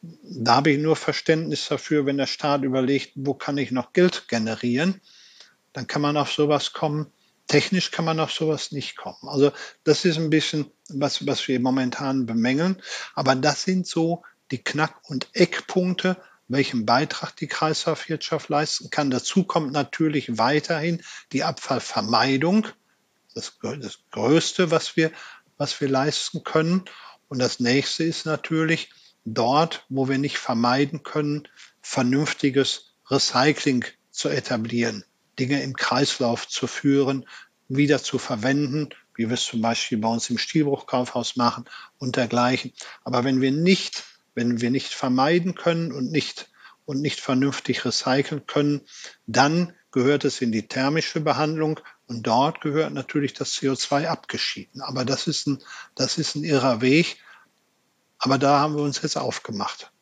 da 0.02 0.56
habe 0.56 0.70
ich 0.70 0.78
nur 0.78 0.96
Verständnis 0.96 1.68
dafür, 1.68 2.06
wenn 2.06 2.16
der 2.16 2.26
Staat 2.26 2.62
überlegt, 2.62 3.12
wo 3.14 3.34
kann 3.34 3.58
ich 3.58 3.70
noch 3.70 3.92
Geld 3.92 4.28
generieren, 4.28 5.00
dann 5.72 5.86
kann 5.86 6.02
man 6.02 6.16
auf 6.16 6.32
sowas 6.32 6.72
kommen. 6.72 7.06
Technisch 7.50 7.90
kann 7.90 8.04
man 8.04 8.20
auf 8.20 8.30
sowas 8.30 8.70
nicht 8.70 8.96
kommen. 8.96 9.26
Also 9.26 9.50
das 9.82 10.04
ist 10.04 10.18
ein 10.18 10.30
bisschen, 10.30 10.70
was, 10.88 11.26
was 11.26 11.48
wir 11.48 11.58
momentan 11.58 12.24
bemängeln. 12.24 12.80
Aber 13.16 13.34
das 13.34 13.64
sind 13.64 13.88
so 13.88 14.22
die 14.52 14.62
Knack- 14.62 15.00
und 15.10 15.26
Eckpunkte, 15.32 16.16
welchen 16.46 16.86
Beitrag 16.86 17.34
die 17.34 17.48
Kreislaufwirtschaft 17.48 18.50
leisten 18.50 18.90
kann. 18.90 19.10
Dazu 19.10 19.42
kommt 19.42 19.72
natürlich 19.72 20.38
weiterhin 20.38 21.02
die 21.32 21.42
Abfallvermeidung, 21.42 22.68
das, 23.34 23.58
das 23.60 23.98
Größte, 24.12 24.70
was 24.70 24.94
wir, 24.94 25.10
was 25.56 25.80
wir 25.80 25.88
leisten 25.88 26.44
können. 26.44 26.84
Und 27.26 27.40
das 27.40 27.58
nächste 27.58 28.04
ist 28.04 28.26
natürlich 28.26 28.90
dort, 29.24 29.84
wo 29.88 30.08
wir 30.08 30.18
nicht 30.18 30.38
vermeiden 30.38 31.02
können, 31.02 31.48
vernünftiges 31.82 32.94
Recycling 33.10 33.84
zu 34.12 34.28
etablieren, 34.28 35.04
Dinge 35.40 35.62
im 35.62 35.74
Kreislauf 35.74 36.46
zu 36.46 36.66
führen, 36.66 37.26
wieder 37.68 38.02
zu 38.02 38.18
verwenden, 38.18 38.90
wie 39.14 39.28
wir 39.28 39.34
es 39.34 39.44
zum 39.44 39.60
Beispiel 39.60 39.98
bei 39.98 40.08
uns 40.08 40.30
im 40.30 40.38
Stilbruchkaufhaus 40.38 41.36
machen 41.36 41.64
und 41.98 42.16
dergleichen. 42.16 42.72
Aber 43.04 43.24
wenn 43.24 43.40
wir 43.40 43.52
nicht 43.52 44.04
wenn 44.34 44.60
wir 44.60 44.70
nicht 44.70 44.94
vermeiden 44.94 45.54
können 45.54 45.92
und 45.92 46.10
nicht, 46.10 46.50
und 46.84 47.00
nicht 47.00 47.20
vernünftig 47.20 47.84
recyceln 47.84 48.46
können, 48.46 48.82
dann 49.26 49.74
gehört 49.92 50.24
es 50.24 50.40
in 50.40 50.52
die 50.52 50.66
thermische 50.66 51.20
Behandlung 51.20 51.80
und 52.06 52.26
dort 52.26 52.60
gehört 52.60 52.92
natürlich 52.92 53.34
das 53.34 53.52
CO2 53.52 54.06
abgeschieden. 54.06 54.80
Aber 54.80 55.04
das 55.04 55.26
ist 55.26 55.46
ein, 55.46 55.62
das 55.94 56.18
ist 56.18 56.36
ein 56.36 56.44
irrer 56.44 56.80
Weg. 56.80 57.18
Aber 58.18 58.38
da 58.38 58.60
haben 58.60 58.76
wir 58.76 58.82
uns 58.82 59.02
jetzt 59.02 59.16
aufgemacht. 59.16 59.92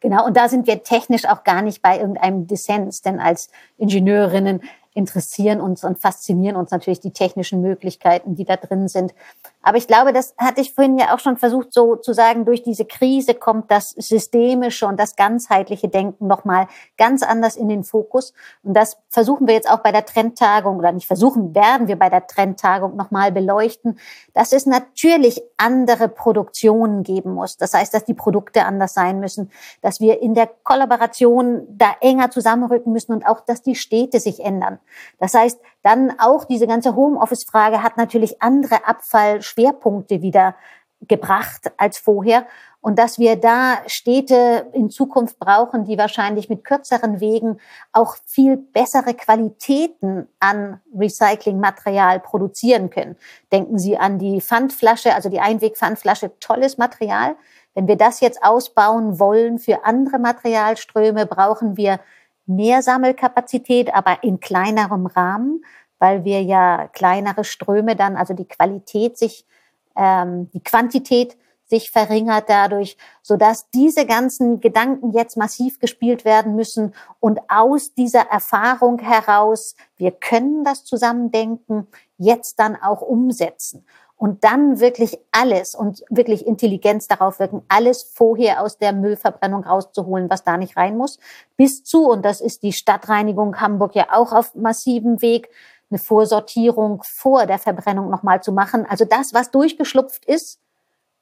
Genau, 0.00 0.26
und 0.26 0.36
da 0.36 0.48
sind 0.48 0.66
wir 0.66 0.82
technisch 0.82 1.24
auch 1.24 1.42
gar 1.42 1.62
nicht 1.62 1.80
bei 1.80 1.98
irgendeinem 1.98 2.46
Dissens, 2.46 3.00
denn 3.00 3.18
als 3.18 3.48
Ingenieurinnen 3.78 4.62
interessieren 4.96 5.60
uns 5.60 5.84
und 5.84 5.98
faszinieren 5.98 6.56
uns 6.56 6.70
natürlich 6.70 7.00
die 7.00 7.12
technischen 7.12 7.60
Möglichkeiten, 7.60 8.34
die 8.34 8.44
da 8.44 8.56
drin 8.56 8.88
sind. 8.88 9.14
Aber 9.62 9.78
ich 9.78 9.86
glaube, 9.86 10.12
das 10.12 10.34
hatte 10.38 10.60
ich 10.60 10.72
vorhin 10.72 10.96
ja 10.96 11.14
auch 11.14 11.18
schon 11.18 11.36
versucht, 11.36 11.72
so 11.72 11.96
zu 11.96 12.12
sagen, 12.12 12.44
durch 12.44 12.62
diese 12.62 12.84
Krise 12.84 13.34
kommt 13.34 13.70
das 13.70 13.90
systemische 13.90 14.86
und 14.86 14.98
das 14.98 15.16
ganzheitliche 15.16 15.88
Denken 15.88 16.26
nochmal 16.28 16.68
ganz 16.96 17.22
anders 17.22 17.56
in 17.56 17.68
den 17.68 17.84
Fokus. 17.84 18.32
Und 18.62 18.74
das 18.74 18.96
versuchen 19.08 19.46
wir 19.46 19.54
jetzt 19.54 19.68
auch 19.68 19.80
bei 19.80 19.92
der 19.92 20.06
Trendtagung 20.06 20.78
oder 20.78 20.92
nicht 20.92 21.06
versuchen, 21.06 21.54
werden 21.54 21.88
wir 21.88 21.98
bei 21.98 22.08
der 22.08 22.26
Trendtagung 22.26 22.96
nochmal 22.96 23.32
beleuchten, 23.32 23.98
dass 24.32 24.52
es 24.52 24.66
natürlich 24.66 25.42
andere 25.56 26.08
Produktionen 26.08 27.02
geben 27.02 27.34
muss. 27.34 27.56
Das 27.56 27.74
heißt, 27.74 27.92
dass 27.92 28.04
die 28.04 28.14
Produkte 28.14 28.64
anders 28.64 28.94
sein 28.94 29.20
müssen, 29.20 29.50
dass 29.82 30.00
wir 30.00 30.22
in 30.22 30.34
der 30.34 30.48
Kollaboration 30.62 31.66
da 31.68 31.96
enger 32.00 32.30
zusammenrücken 32.30 32.92
müssen 32.92 33.12
und 33.12 33.26
auch, 33.26 33.40
dass 33.40 33.62
die 33.62 33.74
Städte 33.74 34.20
sich 34.20 34.40
ändern. 34.40 34.78
Das 35.18 35.34
heißt, 35.34 35.60
dann 35.82 36.18
auch 36.18 36.44
diese 36.44 36.66
ganze 36.66 36.94
Homeoffice-Frage 36.94 37.82
hat 37.82 37.96
natürlich 37.96 38.42
andere 38.42 38.86
Abfallschwerpunkte 38.86 40.22
wieder 40.22 40.54
gebracht 41.02 41.72
als 41.76 41.98
vorher. 41.98 42.46
Und 42.80 43.00
dass 43.00 43.18
wir 43.18 43.34
da 43.34 43.78
Städte 43.88 44.68
in 44.72 44.90
Zukunft 44.90 45.40
brauchen, 45.40 45.84
die 45.84 45.98
wahrscheinlich 45.98 46.48
mit 46.48 46.64
kürzeren 46.64 47.20
Wegen 47.20 47.58
auch 47.92 48.16
viel 48.26 48.56
bessere 48.56 49.14
Qualitäten 49.14 50.28
an 50.38 50.80
Recyclingmaterial 50.96 52.20
produzieren 52.20 52.90
können. 52.90 53.16
Denken 53.50 53.78
Sie 53.78 53.98
an 53.98 54.20
die 54.20 54.40
Pfandflasche, 54.40 55.14
also 55.14 55.28
die 55.28 55.40
Einwegpfandflasche, 55.40 56.38
tolles 56.38 56.78
Material. 56.78 57.34
Wenn 57.74 57.88
wir 57.88 57.96
das 57.96 58.20
jetzt 58.20 58.44
ausbauen 58.44 59.18
wollen 59.18 59.58
für 59.58 59.84
andere 59.84 60.20
Materialströme, 60.20 61.26
brauchen 61.26 61.76
wir 61.76 61.98
mehr 62.46 62.82
Sammelkapazität, 62.82 63.94
aber 63.94 64.22
in 64.22 64.40
kleinerem 64.40 65.06
Rahmen, 65.06 65.64
weil 65.98 66.24
wir 66.24 66.42
ja 66.42 66.88
kleinere 66.88 67.44
Ströme 67.44 67.96
dann, 67.96 68.16
also 68.16 68.34
die 68.34 68.46
Qualität 68.48 69.18
sich, 69.18 69.46
ähm, 69.96 70.50
die 70.52 70.62
Quantität 70.62 71.36
sich 71.68 71.90
verringert 71.90 72.48
dadurch, 72.48 72.96
so 73.22 73.36
dass 73.36 73.70
diese 73.70 74.06
ganzen 74.06 74.60
Gedanken 74.60 75.12
jetzt 75.12 75.36
massiv 75.36 75.80
gespielt 75.80 76.24
werden 76.24 76.54
müssen 76.54 76.94
und 77.18 77.40
aus 77.48 77.92
dieser 77.92 78.30
Erfahrung 78.30 79.00
heraus, 79.00 79.74
wir 79.96 80.12
können 80.12 80.62
das 80.62 80.84
Zusammendenken 80.84 81.88
jetzt 82.18 82.60
dann 82.60 82.76
auch 82.76 83.02
umsetzen 83.02 83.84
und 84.16 84.44
dann 84.44 84.80
wirklich 84.80 85.18
alles 85.30 85.74
und 85.74 86.02
wirklich 86.08 86.46
Intelligenz 86.46 87.06
darauf 87.06 87.38
wirken, 87.38 87.62
alles 87.68 88.02
vorher 88.02 88.62
aus 88.62 88.78
der 88.78 88.92
Müllverbrennung 88.92 89.64
rauszuholen, 89.64 90.30
was 90.30 90.42
da 90.42 90.56
nicht 90.56 90.76
rein 90.76 90.96
muss, 90.96 91.18
bis 91.56 91.84
zu, 91.84 92.08
und 92.08 92.24
das 92.24 92.40
ist 92.40 92.62
die 92.62 92.72
Stadtreinigung 92.72 93.60
Hamburg 93.60 93.94
ja 93.94 94.06
auch 94.12 94.32
auf 94.32 94.54
massivem 94.54 95.20
Weg, 95.20 95.50
eine 95.90 95.98
Vorsortierung 95.98 97.02
vor 97.04 97.46
der 97.46 97.58
Verbrennung 97.58 98.10
nochmal 98.10 98.42
zu 98.42 98.52
machen. 98.52 98.86
Also 98.88 99.04
das, 99.04 99.34
was 99.34 99.50
durchgeschlupft 99.50 100.24
ist, 100.24 100.58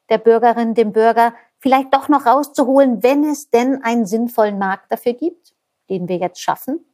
der 0.08 0.18
Bürgerin, 0.18 0.74
dem 0.74 0.92
Bürger, 0.92 1.34
vielleicht 1.58 1.92
doch 1.92 2.08
noch 2.08 2.26
rauszuholen, 2.26 3.02
wenn 3.02 3.24
es 3.24 3.50
denn 3.50 3.82
einen 3.82 4.06
sinnvollen 4.06 4.58
Markt 4.58 4.90
dafür 4.90 5.14
gibt, 5.14 5.54
den 5.90 6.08
wir 6.08 6.16
jetzt 6.16 6.40
schaffen. 6.40 6.84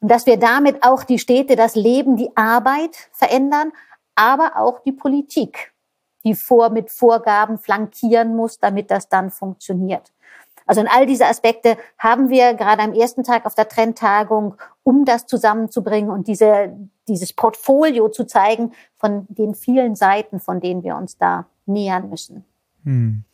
Und 0.00 0.10
dass 0.10 0.26
wir 0.26 0.36
damit 0.36 0.82
auch 0.84 1.04
die 1.04 1.18
Städte, 1.18 1.56
das 1.56 1.74
Leben, 1.74 2.16
die 2.16 2.36
Arbeit 2.36 2.96
verändern, 3.12 3.72
aber 4.14 4.52
auch 4.56 4.80
die 4.80 4.92
Politik, 4.92 5.72
die 6.24 6.34
vor 6.34 6.70
mit 6.70 6.90
Vorgaben 6.90 7.58
flankieren 7.58 8.34
muss, 8.34 8.58
damit 8.58 8.90
das 8.90 9.08
dann 9.08 9.30
funktioniert. 9.30 10.12
Also 10.66 10.80
in 10.80 10.88
all 10.88 11.06
diese 11.06 11.26
Aspekte 11.26 11.76
haben 11.98 12.30
wir 12.30 12.54
gerade 12.54 12.82
am 12.82 12.94
ersten 12.94 13.22
Tag 13.22 13.44
auf 13.44 13.54
der 13.54 13.68
Trendtagung, 13.68 14.54
um 14.82 15.04
das 15.04 15.26
zusammenzubringen 15.26 16.10
und 16.10 16.26
diese, 16.26 16.72
dieses 17.06 17.34
Portfolio 17.34 18.08
zu 18.08 18.24
zeigen 18.24 18.72
von 18.96 19.26
den 19.28 19.54
vielen 19.54 19.94
Seiten, 19.94 20.40
von 20.40 20.60
denen 20.60 20.82
wir 20.82 20.96
uns 20.96 21.18
da 21.18 21.46
nähern 21.66 22.08
müssen. 22.08 22.44
Hm. 22.84 23.24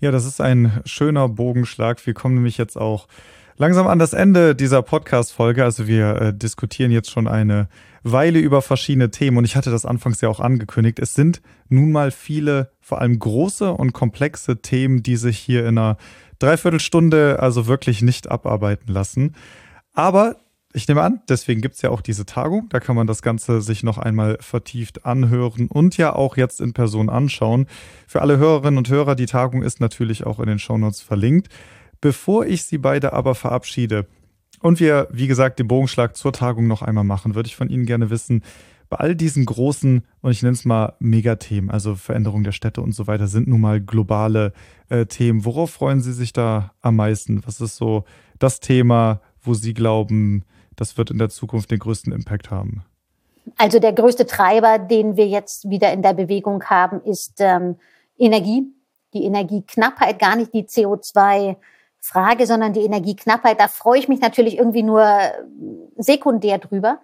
Ja, 0.00 0.12
das 0.12 0.24
ist 0.24 0.40
ein 0.40 0.80
schöner 0.84 1.28
Bogenschlag. 1.28 2.06
Wir 2.06 2.14
kommen 2.14 2.36
nämlich 2.36 2.56
jetzt 2.56 2.76
auch 2.76 3.08
langsam 3.56 3.88
an 3.88 3.98
das 3.98 4.12
Ende 4.12 4.54
dieser 4.54 4.82
Podcast-Folge. 4.82 5.64
Also 5.64 5.88
wir 5.88 6.22
äh, 6.22 6.34
diskutieren 6.34 6.92
jetzt 6.92 7.10
schon 7.10 7.26
eine 7.26 7.68
Weile 8.02 8.38
über 8.38 8.62
verschiedene 8.62 9.10
Themen 9.10 9.38
und 9.38 9.44
ich 9.44 9.56
hatte 9.56 9.70
das 9.70 9.86
anfangs 9.86 10.20
ja 10.20 10.28
auch 10.28 10.40
angekündigt. 10.40 10.98
Es 10.98 11.14
sind 11.14 11.40
nun 11.68 11.92
mal 11.92 12.10
viele, 12.10 12.70
vor 12.80 13.00
allem 13.00 13.18
große 13.18 13.72
und 13.72 13.92
komplexe 13.92 14.60
Themen, 14.60 15.02
die 15.02 15.16
sich 15.16 15.38
hier 15.38 15.66
in 15.66 15.78
einer 15.78 15.96
Dreiviertelstunde 16.38 17.40
also 17.40 17.66
wirklich 17.66 18.02
nicht 18.02 18.30
abarbeiten 18.30 18.92
lassen. 18.92 19.34
Aber 19.92 20.36
ich 20.74 20.86
nehme 20.86 21.02
an, 21.02 21.22
deswegen 21.28 21.60
gibt 21.60 21.76
es 21.76 21.82
ja 21.82 21.90
auch 21.90 22.02
diese 22.02 22.26
Tagung. 22.26 22.68
Da 22.68 22.78
kann 22.78 22.94
man 22.94 23.06
das 23.06 23.22
Ganze 23.22 23.62
sich 23.62 23.82
noch 23.82 23.98
einmal 23.98 24.36
vertieft 24.40 25.06
anhören 25.06 25.68
und 25.68 25.96
ja 25.96 26.14
auch 26.14 26.36
jetzt 26.36 26.60
in 26.60 26.74
Person 26.74 27.08
anschauen. 27.08 27.66
Für 28.06 28.22
alle 28.22 28.36
Hörerinnen 28.38 28.78
und 28.78 28.88
Hörer, 28.88 29.14
die 29.14 29.26
Tagung 29.26 29.62
ist 29.62 29.80
natürlich 29.80 30.26
auch 30.26 30.38
in 30.38 30.46
den 30.46 30.58
Shownotes 30.58 31.00
verlinkt. 31.00 31.48
Bevor 32.00 32.46
ich 32.46 32.64
Sie 32.64 32.78
beide 32.78 33.12
aber 33.12 33.34
verabschiede 33.34 34.06
und 34.60 34.80
wir, 34.80 35.08
wie 35.10 35.26
gesagt, 35.26 35.58
den 35.58 35.68
Bogenschlag 35.68 36.16
zur 36.16 36.32
Tagung 36.32 36.66
noch 36.66 36.82
einmal 36.82 37.04
machen, 37.04 37.34
würde 37.34 37.48
ich 37.48 37.56
von 37.56 37.70
Ihnen 37.70 37.86
gerne 37.86 38.10
wissen, 38.10 38.42
bei 38.88 38.96
all 38.96 39.14
diesen 39.14 39.44
großen, 39.44 40.02
und 40.22 40.30
ich 40.30 40.42
nenne 40.42 40.54
es 40.54 40.64
mal 40.64 40.94
Megathemen, 40.98 41.70
also 41.70 41.94
Veränderung 41.94 42.42
der 42.42 42.52
Städte 42.52 42.80
und 42.80 42.92
so 42.92 43.06
weiter, 43.06 43.26
sind 43.26 43.46
nun 43.46 43.60
mal 43.60 43.80
globale 43.80 44.52
äh, 44.88 45.04
Themen. 45.04 45.44
Worauf 45.44 45.70
freuen 45.70 46.00
Sie 46.00 46.12
sich 46.12 46.32
da 46.32 46.72
am 46.80 46.96
meisten? 46.96 47.42
Was 47.46 47.60
ist 47.60 47.76
so 47.76 48.04
das 48.38 48.60
Thema, 48.60 49.20
wo 49.42 49.54
Sie 49.54 49.74
glauben, 49.74 50.44
das 50.74 50.96
wird 50.96 51.10
in 51.10 51.18
der 51.18 51.28
Zukunft 51.28 51.70
den 51.70 51.80
größten 51.80 52.12
Impact 52.12 52.50
haben? 52.50 52.82
Also 53.56 53.78
der 53.78 53.92
größte 53.92 54.26
Treiber, 54.26 54.78
den 54.78 55.16
wir 55.16 55.26
jetzt 55.26 55.68
wieder 55.68 55.92
in 55.92 56.02
der 56.02 56.14
Bewegung 56.14 56.64
haben, 56.64 57.02
ist 57.02 57.40
ähm, 57.40 57.76
Energie. 58.18 58.64
Die 59.14 59.24
Energieknappheit, 59.24 60.18
gar 60.18 60.36
nicht 60.36 60.52
die 60.52 60.66
CO2-Frage, 62.02 62.46
sondern 62.46 62.72
die 62.72 62.84
Energieknappheit. 62.84 63.60
Da 63.60 63.68
freue 63.68 63.98
ich 63.98 64.08
mich 64.08 64.20
natürlich 64.20 64.58
irgendwie 64.58 64.82
nur 64.82 65.06
sekundär 65.96 66.58
drüber. 66.58 67.00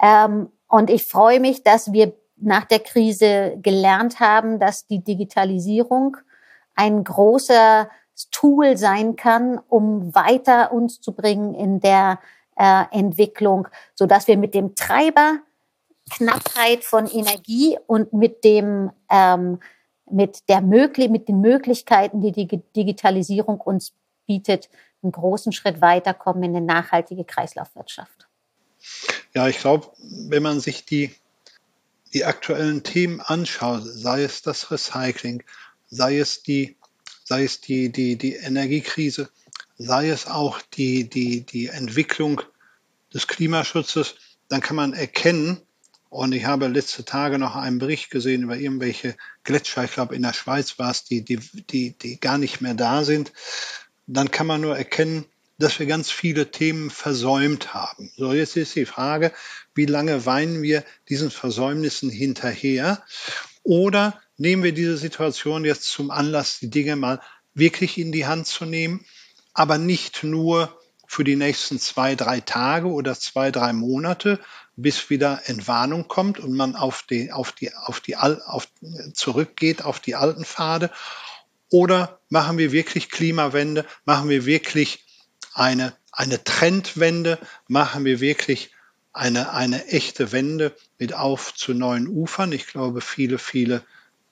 Ähm, 0.00 0.50
und 0.68 0.90
ich 0.90 1.04
freue 1.04 1.40
mich, 1.40 1.62
dass 1.62 1.92
wir 1.92 2.12
nach 2.36 2.64
der 2.64 2.80
Krise 2.80 3.56
gelernt 3.60 4.20
haben, 4.20 4.60
dass 4.60 4.86
die 4.86 5.02
Digitalisierung 5.02 6.16
ein 6.74 7.02
großer 7.02 7.88
Tool 8.30 8.76
sein 8.76 9.16
kann, 9.16 9.60
um 9.68 10.14
weiter 10.14 10.72
uns 10.72 11.00
zu 11.00 11.12
bringen 11.12 11.54
in 11.54 11.80
der 11.80 12.20
äh, 12.56 12.84
Entwicklung, 12.90 13.68
so 13.94 14.06
dass 14.06 14.26
wir 14.28 14.36
mit 14.36 14.54
dem 14.54 14.74
Treiber 14.74 15.38
Knappheit 16.10 16.84
von 16.84 17.06
Energie 17.06 17.78
und 17.86 18.12
mit 18.12 18.42
dem 18.44 18.90
ähm, 19.10 19.60
mit 20.10 20.48
der 20.48 20.62
möglich 20.62 21.10
mit 21.10 21.28
den 21.28 21.40
Möglichkeiten, 21.40 22.20
die 22.20 22.32
die 22.32 22.62
Digitalisierung 22.74 23.60
uns 23.60 23.92
bietet, 24.28 24.70
einen 25.02 25.10
großen 25.10 25.50
Schritt 25.50 25.80
weiterkommen 25.80 26.44
in 26.44 26.56
eine 26.56 26.64
nachhaltige 26.64 27.24
Kreislaufwirtschaft. 27.24 28.28
Ja, 29.34 29.48
ich 29.48 29.58
glaube, 29.58 29.90
wenn 30.28 30.44
man 30.44 30.60
sich 30.60 30.84
die 30.84 31.12
die 32.14 32.24
aktuellen 32.24 32.84
Themen 32.84 33.20
anschaut, 33.20 33.82
sei 33.84 34.22
es 34.22 34.40
das 34.40 34.70
Recycling, 34.70 35.42
sei 35.88 36.18
es 36.18 36.44
die 36.44 36.76
sei 37.24 37.42
es 37.42 37.60
die 37.60 37.90
die 37.90 38.16
die 38.16 38.36
Energiekrise, 38.36 39.28
sei 39.78 40.10
es 40.10 40.26
auch 40.26 40.60
die, 40.60 41.08
die, 41.08 41.46
die 41.46 41.68
Entwicklung 41.68 42.42
des 43.14 43.26
Klimaschutzes, 43.28 44.16
dann 44.48 44.60
kann 44.60 44.76
man 44.76 44.92
erkennen, 44.92 45.62
und 46.10 46.32
ich 46.32 46.46
habe 46.46 46.68
letzte 46.68 47.04
Tage 47.04 47.38
noch 47.38 47.54
einen 47.54 47.78
Bericht 47.78 48.10
gesehen 48.10 48.42
über 48.42 48.56
irgendwelche 48.56 49.14
Gletscher, 49.44 49.84
ich 49.84 49.92
glaube 49.92 50.16
in 50.16 50.22
der 50.22 50.32
Schweiz 50.32 50.78
war 50.78 50.90
es, 50.90 51.04
die, 51.04 51.22
die, 51.22 51.38
die, 51.70 51.96
die 51.96 52.18
gar 52.18 52.38
nicht 52.38 52.60
mehr 52.60 52.74
da 52.74 53.04
sind, 53.04 53.32
dann 54.16 54.30
kann 54.30 54.46
man 54.46 54.60
nur 54.60 54.76
erkennen, 54.76 55.24
dass 55.58 55.78
wir 55.78 55.86
ganz 55.86 56.10
viele 56.10 56.50
Themen 56.50 56.90
versäumt 56.90 57.74
haben. 57.74 58.12
So, 58.16 58.32
jetzt 58.32 58.56
ist 58.56 58.76
die 58.76 58.86
Frage, 58.86 59.32
wie 59.74 59.86
lange 59.86 60.24
weinen 60.24 60.62
wir 60.62 60.84
diesen 61.08 61.30
Versäumnissen 61.30 62.10
hinterher? 62.10 63.02
Oder 63.64 64.20
nehmen 64.36 64.62
wir 64.62 64.72
diese 64.72 64.96
Situation 64.96 65.64
jetzt 65.64 65.84
zum 65.84 66.10
Anlass, 66.10 66.60
die 66.60 66.70
Dinge 66.70 66.96
mal 66.96 67.20
wirklich 67.54 67.98
in 67.98 68.12
die 68.12 68.26
Hand 68.26 68.46
zu 68.46 68.64
nehmen 68.64 69.04
aber 69.58 69.76
nicht 69.76 70.22
nur 70.22 70.80
für 71.08 71.24
die 71.24 71.34
nächsten 71.34 71.80
zwei, 71.80 72.14
drei 72.14 72.38
Tage 72.38 72.86
oder 72.86 73.18
zwei, 73.18 73.50
drei 73.50 73.72
Monate, 73.72 74.38
bis 74.76 75.10
wieder 75.10 75.42
Entwarnung 75.46 76.06
kommt 76.06 76.38
und 76.38 76.54
man 76.54 76.76
auf 76.76 77.02
die, 77.02 77.32
auf 77.32 77.50
die, 77.50 77.74
auf 77.74 77.98
die, 77.98 78.16
auf, 78.16 78.68
zurückgeht 79.14 79.84
auf 79.84 79.98
die 79.98 80.14
alten 80.14 80.44
Pfade? 80.44 80.92
Oder 81.70 82.20
machen 82.28 82.58
wir 82.58 82.72
wirklich 82.72 83.10
Klimawende? 83.10 83.84
Machen 84.04 84.28
wir 84.28 84.46
wirklich 84.46 85.04
eine, 85.52 85.94
eine 86.12 86.42
Trendwende? 86.42 87.38
Machen 87.66 88.04
wir 88.04 88.20
wirklich 88.20 88.72
eine, 89.12 89.52
eine 89.52 89.86
echte 89.86 90.32
Wende 90.32 90.74
mit 90.98 91.12
auf 91.14 91.54
zu 91.54 91.74
neuen 91.74 92.08
Ufern? 92.08 92.52
Ich 92.52 92.66
glaube, 92.66 93.00
viele, 93.00 93.38
viele, 93.38 93.82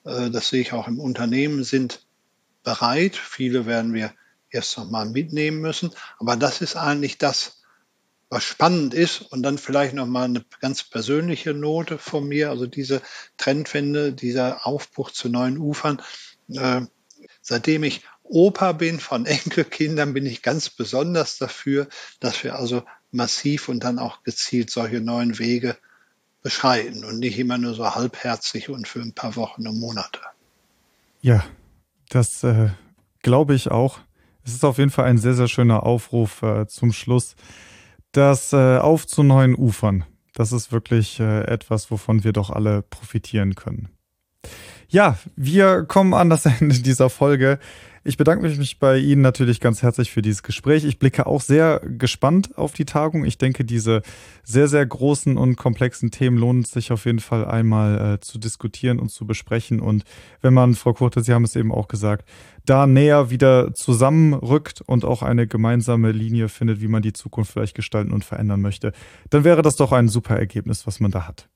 äh, 0.03 0.29
das 0.29 0.49
sehe 0.49 0.61
ich 0.61 0.73
auch 0.73 0.87
im 0.87 0.99
Unternehmen, 0.99 1.63
sind 1.63 2.05
bereit. 2.63 3.15
Viele 3.15 3.65
werden 3.65 3.93
wir 3.93 4.13
erst 4.49 4.77
noch 4.77 4.89
mal 4.89 5.05
mitnehmen 5.05 5.59
müssen. 5.61 5.91
Aber 6.19 6.35
das 6.35 6.61
ist 6.61 6.75
eigentlich 6.75 7.17
das, 7.17 7.61
was 8.29 8.43
spannend 8.43 8.93
ist 8.93 9.21
und 9.21 9.43
dann 9.43 9.57
vielleicht 9.57 9.93
noch 9.93 10.05
mal 10.05 10.25
eine 10.25 10.43
ganz 10.59 10.83
persönliche 10.83 11.53
Note 11.53 11.97
von 11.97 12.27
mir, 12.27 12.49
also 12.49 12.65
diese 12.65 13.01
Trendwende, 13.37 14.11
dieser 14.11 14.65
Aufbruch 14.65 15.11
zu 15.11 15.29
neuen 15.29 15.57
Ufern. 15.57 16.01
Äh, 16.49 16.81
seitdem 17.47 17.83
ich 17.83 18.03
Opa 18.23 18.73
bin 18.73 18.99
von 18.99 19.25
Enkelkindern, 19.25 20.13
bin 20.13 20.25
ich 20.25 20.41
ganz 20.41 20.69
besonders 20.69 21.37
dafür, 21.37 21.87
dass 22.19 22.43
wir 22.43 22.55
also 22.55 22.83
massiv 23.11 23.69
und 23.69 23.83
dann 23.83 23.99
auch 23.99 24.23
gezielt 24.23 24.69
solche 24.69 24.99
neuen 24.99 25.39
Wege 25.39 25.77
beschreiten 26.43 27.05
und 27.05 27.19
nicht 27.19 27.39
immer 27.39 27.57
nur 27.57 27.73
so 27.73 27.95
halbherzig 27.95 28.69
und 28.69 28.87
für 28.87 28.99
ein 28.99 29.13
paar 29.13 29.35
Wochen 29.35 29.67
und 29.67 29.79
Monate. 29.79 30.19
Ja, 31.21 31.43
das 32.09 32.43
äh, 32.43 32.69
glaube 33.23 33.55
ich 33.55 33.71
auch. 33.71 33.99
Es 34.43 34.53
ist 34.53 34.63
auf 34.63 34.77
jeden 34.77 34.91
Fall 34.91 35.05
ein 35.05 35.17
sehr, 35.17 35.33
sehr 35.33 35.47
schöner 35.47 35.83
Aufruf 35.83 36.41
äh, 36.41 36.67
zum 36.67 36.93
Schluss. 36.93 37.35
Das 38.11 38.53
äh, 38.53 38.77
Auf 38.77 39.07
zu 39.07 39.23
neuen 39.23 39.55
Ufern. 39.55 40.05
Das 40.33 40.51
ist 40.51 40.71
wirklich 40.71 41.19
äh, 41.19 41.43
etwas, 41.45 41.91
wovon 41.91 42.23
wir 42.23 42.33
doch 42.33 42.49
alle 42.49 42.81
profitieren 42.81 43.55
können. 43.55 43.89
Ja, 44.89 45.17
wir 45.35 45.83
kommen 45.83 46.13
an 46.13 46.29
das 46.29 46.45
Ende 46.59 46.79
dieser 46.79 47.09
Folge. 47.09 47.59
Ich 48.07 48.15
bedanke 48.15 48.47
mich 48.47 48.79
bei 48.79 48.99
Ihnen 48.99 49.21
natürlich 49.21 49.59
ganz 49.59 49.83
herzlich 49.83 50.11
für 50.11 50.21
dieses 50.21 50.41
Gespräch. 50.41 50.85
Ich 50.85 50.97
blicke 50.97 51.27
auch 51.27 51.41
sehr 51.41 51.81
gespannt 51.81 52.57
auf 52.57 52.71
die 52.71 52.85
Tagung. 52.85 53.25
Ich 53.25 53.37
denke, 53.37 53.65
diese 53.65 54.01
sehr, 54.43 54.69
sehr 54.69 54.85
großen 54.85 55.35
und 55.35 55.57
komplexen 55.57 56.09
Themen 56.09 56.37
lohnen 56.37 56.63
sich 56.63 56.93
auf 56.93 57.03
jeden 57.03 57.19
Fall 57.19 57.43
einmal 57.43 58.13
äh, 58.13 58.19
zu 58.21 58.39
diskutieren 58.39 58.99
und 58.99 59.09
zu 59.09 59.27
besprechen. 59.27 59.81
Und 59.81 60.05
wenn 60.39 60.53
man, 60.53 60.73
Frau 60.75 60.93
Kurte, 60.93 61.21
Sie 61.21 61.33
haben 61.33 61.43
es 61.43 61.57
eben 61.57 61.73
auch 61.73 61.89
gesagt, 61.89 62.29
da 62.65 62.87
näher 62.87 63.29
wieder 63.29 63.73
zusammenrückt 63.73 64.79
und 64.85 65.03
auch 65.03 65.21
eine 65.21 65.45
gemeinsame 65.45 66.13
Linie 66.13 66.47
findet, 66.47 66.79
wie 66.79 66.87
man 66.87 67.01
die 67.01 67.11
Zukunft 67.11 67.51
vielleicht 67.51 67.75
gestalten 67.75 68.13
und 68.13 68.23
verändern 68.23 68.61
möchte, 68.61 68.93
dann 69.29 69.43
wäre 69.43 69.63
das 69.63 69.75
doch 69.75 69.91
ein 69.91 70.07
super 70.07 70.37
Ergebnis, 70.37 70.87
was 70.87 71.01
man 71.01 71.11
da 71.11 71.27
hat. 71.27 71.49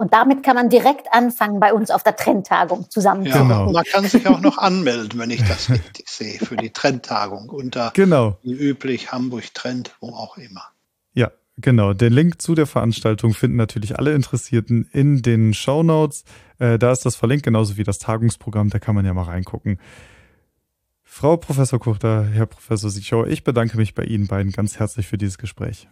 Und 0.00 0.14
damit 0.14 0.42
kann 0.42 0.54
man 0.54 0.70
direkt 0.70 1.12
anfangen, 1.12 1.60
bei 1.60 1.74
uns 1.74 1.90
auf 1.90 2.02
der 2.02 2.16
Trendtagung 2.16 2.88
zusammen 2.88 3.26
ja, 3.26 3.42
genau. 3.42 3.70
Man 3.70 3.84
kann 3.84 4.06
sich 4.06 4.26
auch 4.26 4.40
noch 4.40 4.56
anmelden, 4.56 5.18
wenn 5.20 5.28
ich 5.28 5.46
das 5.46 5.68
richtig 5.68 6.08
sehe, 6.08 6.38
für 6.38 6.56
die 6.56 6.70
Trendtagung 6.70 7.50
unter 7.50 7.90
genau. 7.92 8.38
wie 8.42 8.54
üblich 8.54 9.12
Hamburg 9.12 9.52
Trend, 9.52 9.94
wo 10.00 10.08
auch 10.14 10.38
immer. 10.38 10.62
Ja, 11.12 11.30
Genau, 11.58 11.92
den 11.92 12.14
Link 12.14 12.40
zu 12.40 12.54
der 12.54 12.66
Veranstaltung 12.66 13.34
finden 13.34 13.58
natürlich 13.58 13.98
alle 13.98 14.14
Interessierten 14.14 14.88
in 14.90 15.20
den 15.20 15.52
Show 15.52 15.82
Notes. 15.82 16.24
Äh, 16.58 16.78
da 16.78 16.92
ist 16.92 17.04
das 17.04 17.16
verlinkt, 17.16 17.44
genauso 17.44 17.76
wie 17.76 17.84
das 17.84 17.98
Tagungsprogramm, 17.98 18.70
da 18.70 18.78
kann 18.78 18.94
man 18.94 19.04
ja 19.04 19.12
mal 19.12 19.24
reingucken. 19.24 19.78
Frau 21.02 21.36
Professor 21.36 21.78
Kuchter, 21.78 22.24
Herr 22.24 22.46
Professor 22.46 22.88
Sichow, 22.88 23.26
ich 23.26 23.44
bedanke 23.44 23.76
mich 23.76 23.94
bei 23.94 24.04
Ihnen 24.04 24.28
beiden 24.28 24.52
ganz 24.52 24.78
herzlich 24.78 25.06
für 25.06 25.18
dieses 25.18 25.36
Gespräch. 25.36 25.88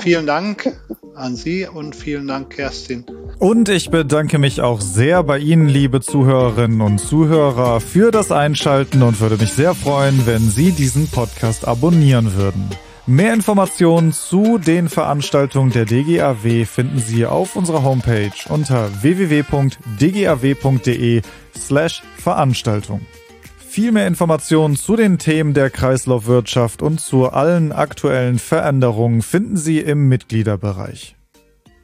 Vielen 0.00 0.26
Dank 0.26 0.76
an 1.14 1.36
Sie 1.36 1.66
und 1.66 1.96
vielen 1.96 2.26
Dank, 2.26 2.50
Kerstin. 2.50 3.04
Und 3.38 3.68
ich 3.68 3.90
bedanke 3.90 4.38
mich 4.38 4.60
auch 4.60 4.80
sehr 4.80 5.22
bei 5.22 5.38
Ihnen, 5.38 5.68
liebe 5.68 6.00
Zuhörerinnen 6.00 6.80
und 6.80 6.98
Zuhörer, 6.98 7.80
für 7.80 8.10
das 8.10 8.30
Einschalten 8.30 9.02
und 9.02 9.20
würde 9.20 9.38
mich 9.38 9.52
sehr 9.52 9.74
freuen, 9.74 10.26
wenn 10.26 10.50
Sie 10.50 10.72
diesen 10.72 11.08
Podcast 11.08 11.66
abonnieren 11.66 12.34
würden. 12.34 12.68
Mehr 13.06 13.32
Informationen 13.32 14.12
zu 14.12 14.58
den 14.58 14.90
Veranstaltungen 14.90 15.72
der 15.72 15.86
DGAW 15.86 16.66
finden 16.66 16.98
Sie 16.98 17.24
auf 17.24 17.56
unserer 17.56 17.82
Homepage 17.82 18.30
unter 18.50 18.90
www.dgaw.de 19.02 19.62
slash 21.56 22.02
Veranstaltung. 22.18 23.00
Viel 23.70 23.92
mehr 23.92 24.08
Informationen 24.08 24.74
zu 24.74 24.96
den 24.96 25.18
Themen 25.18 25.54
der 25.54 25.70
Kreislaufwirtschaft 25.70 26.82
und 26.82 27.00
zu 27.00 27.28
allen 27.28 27.70
aktuellen 27.70 28.40
Veränderungen 28.40 29.22
finden 29.22 29.56
Sie 29.56 29.78
im 29.78 30.08
Mitgliederbereich. 30.08 31.14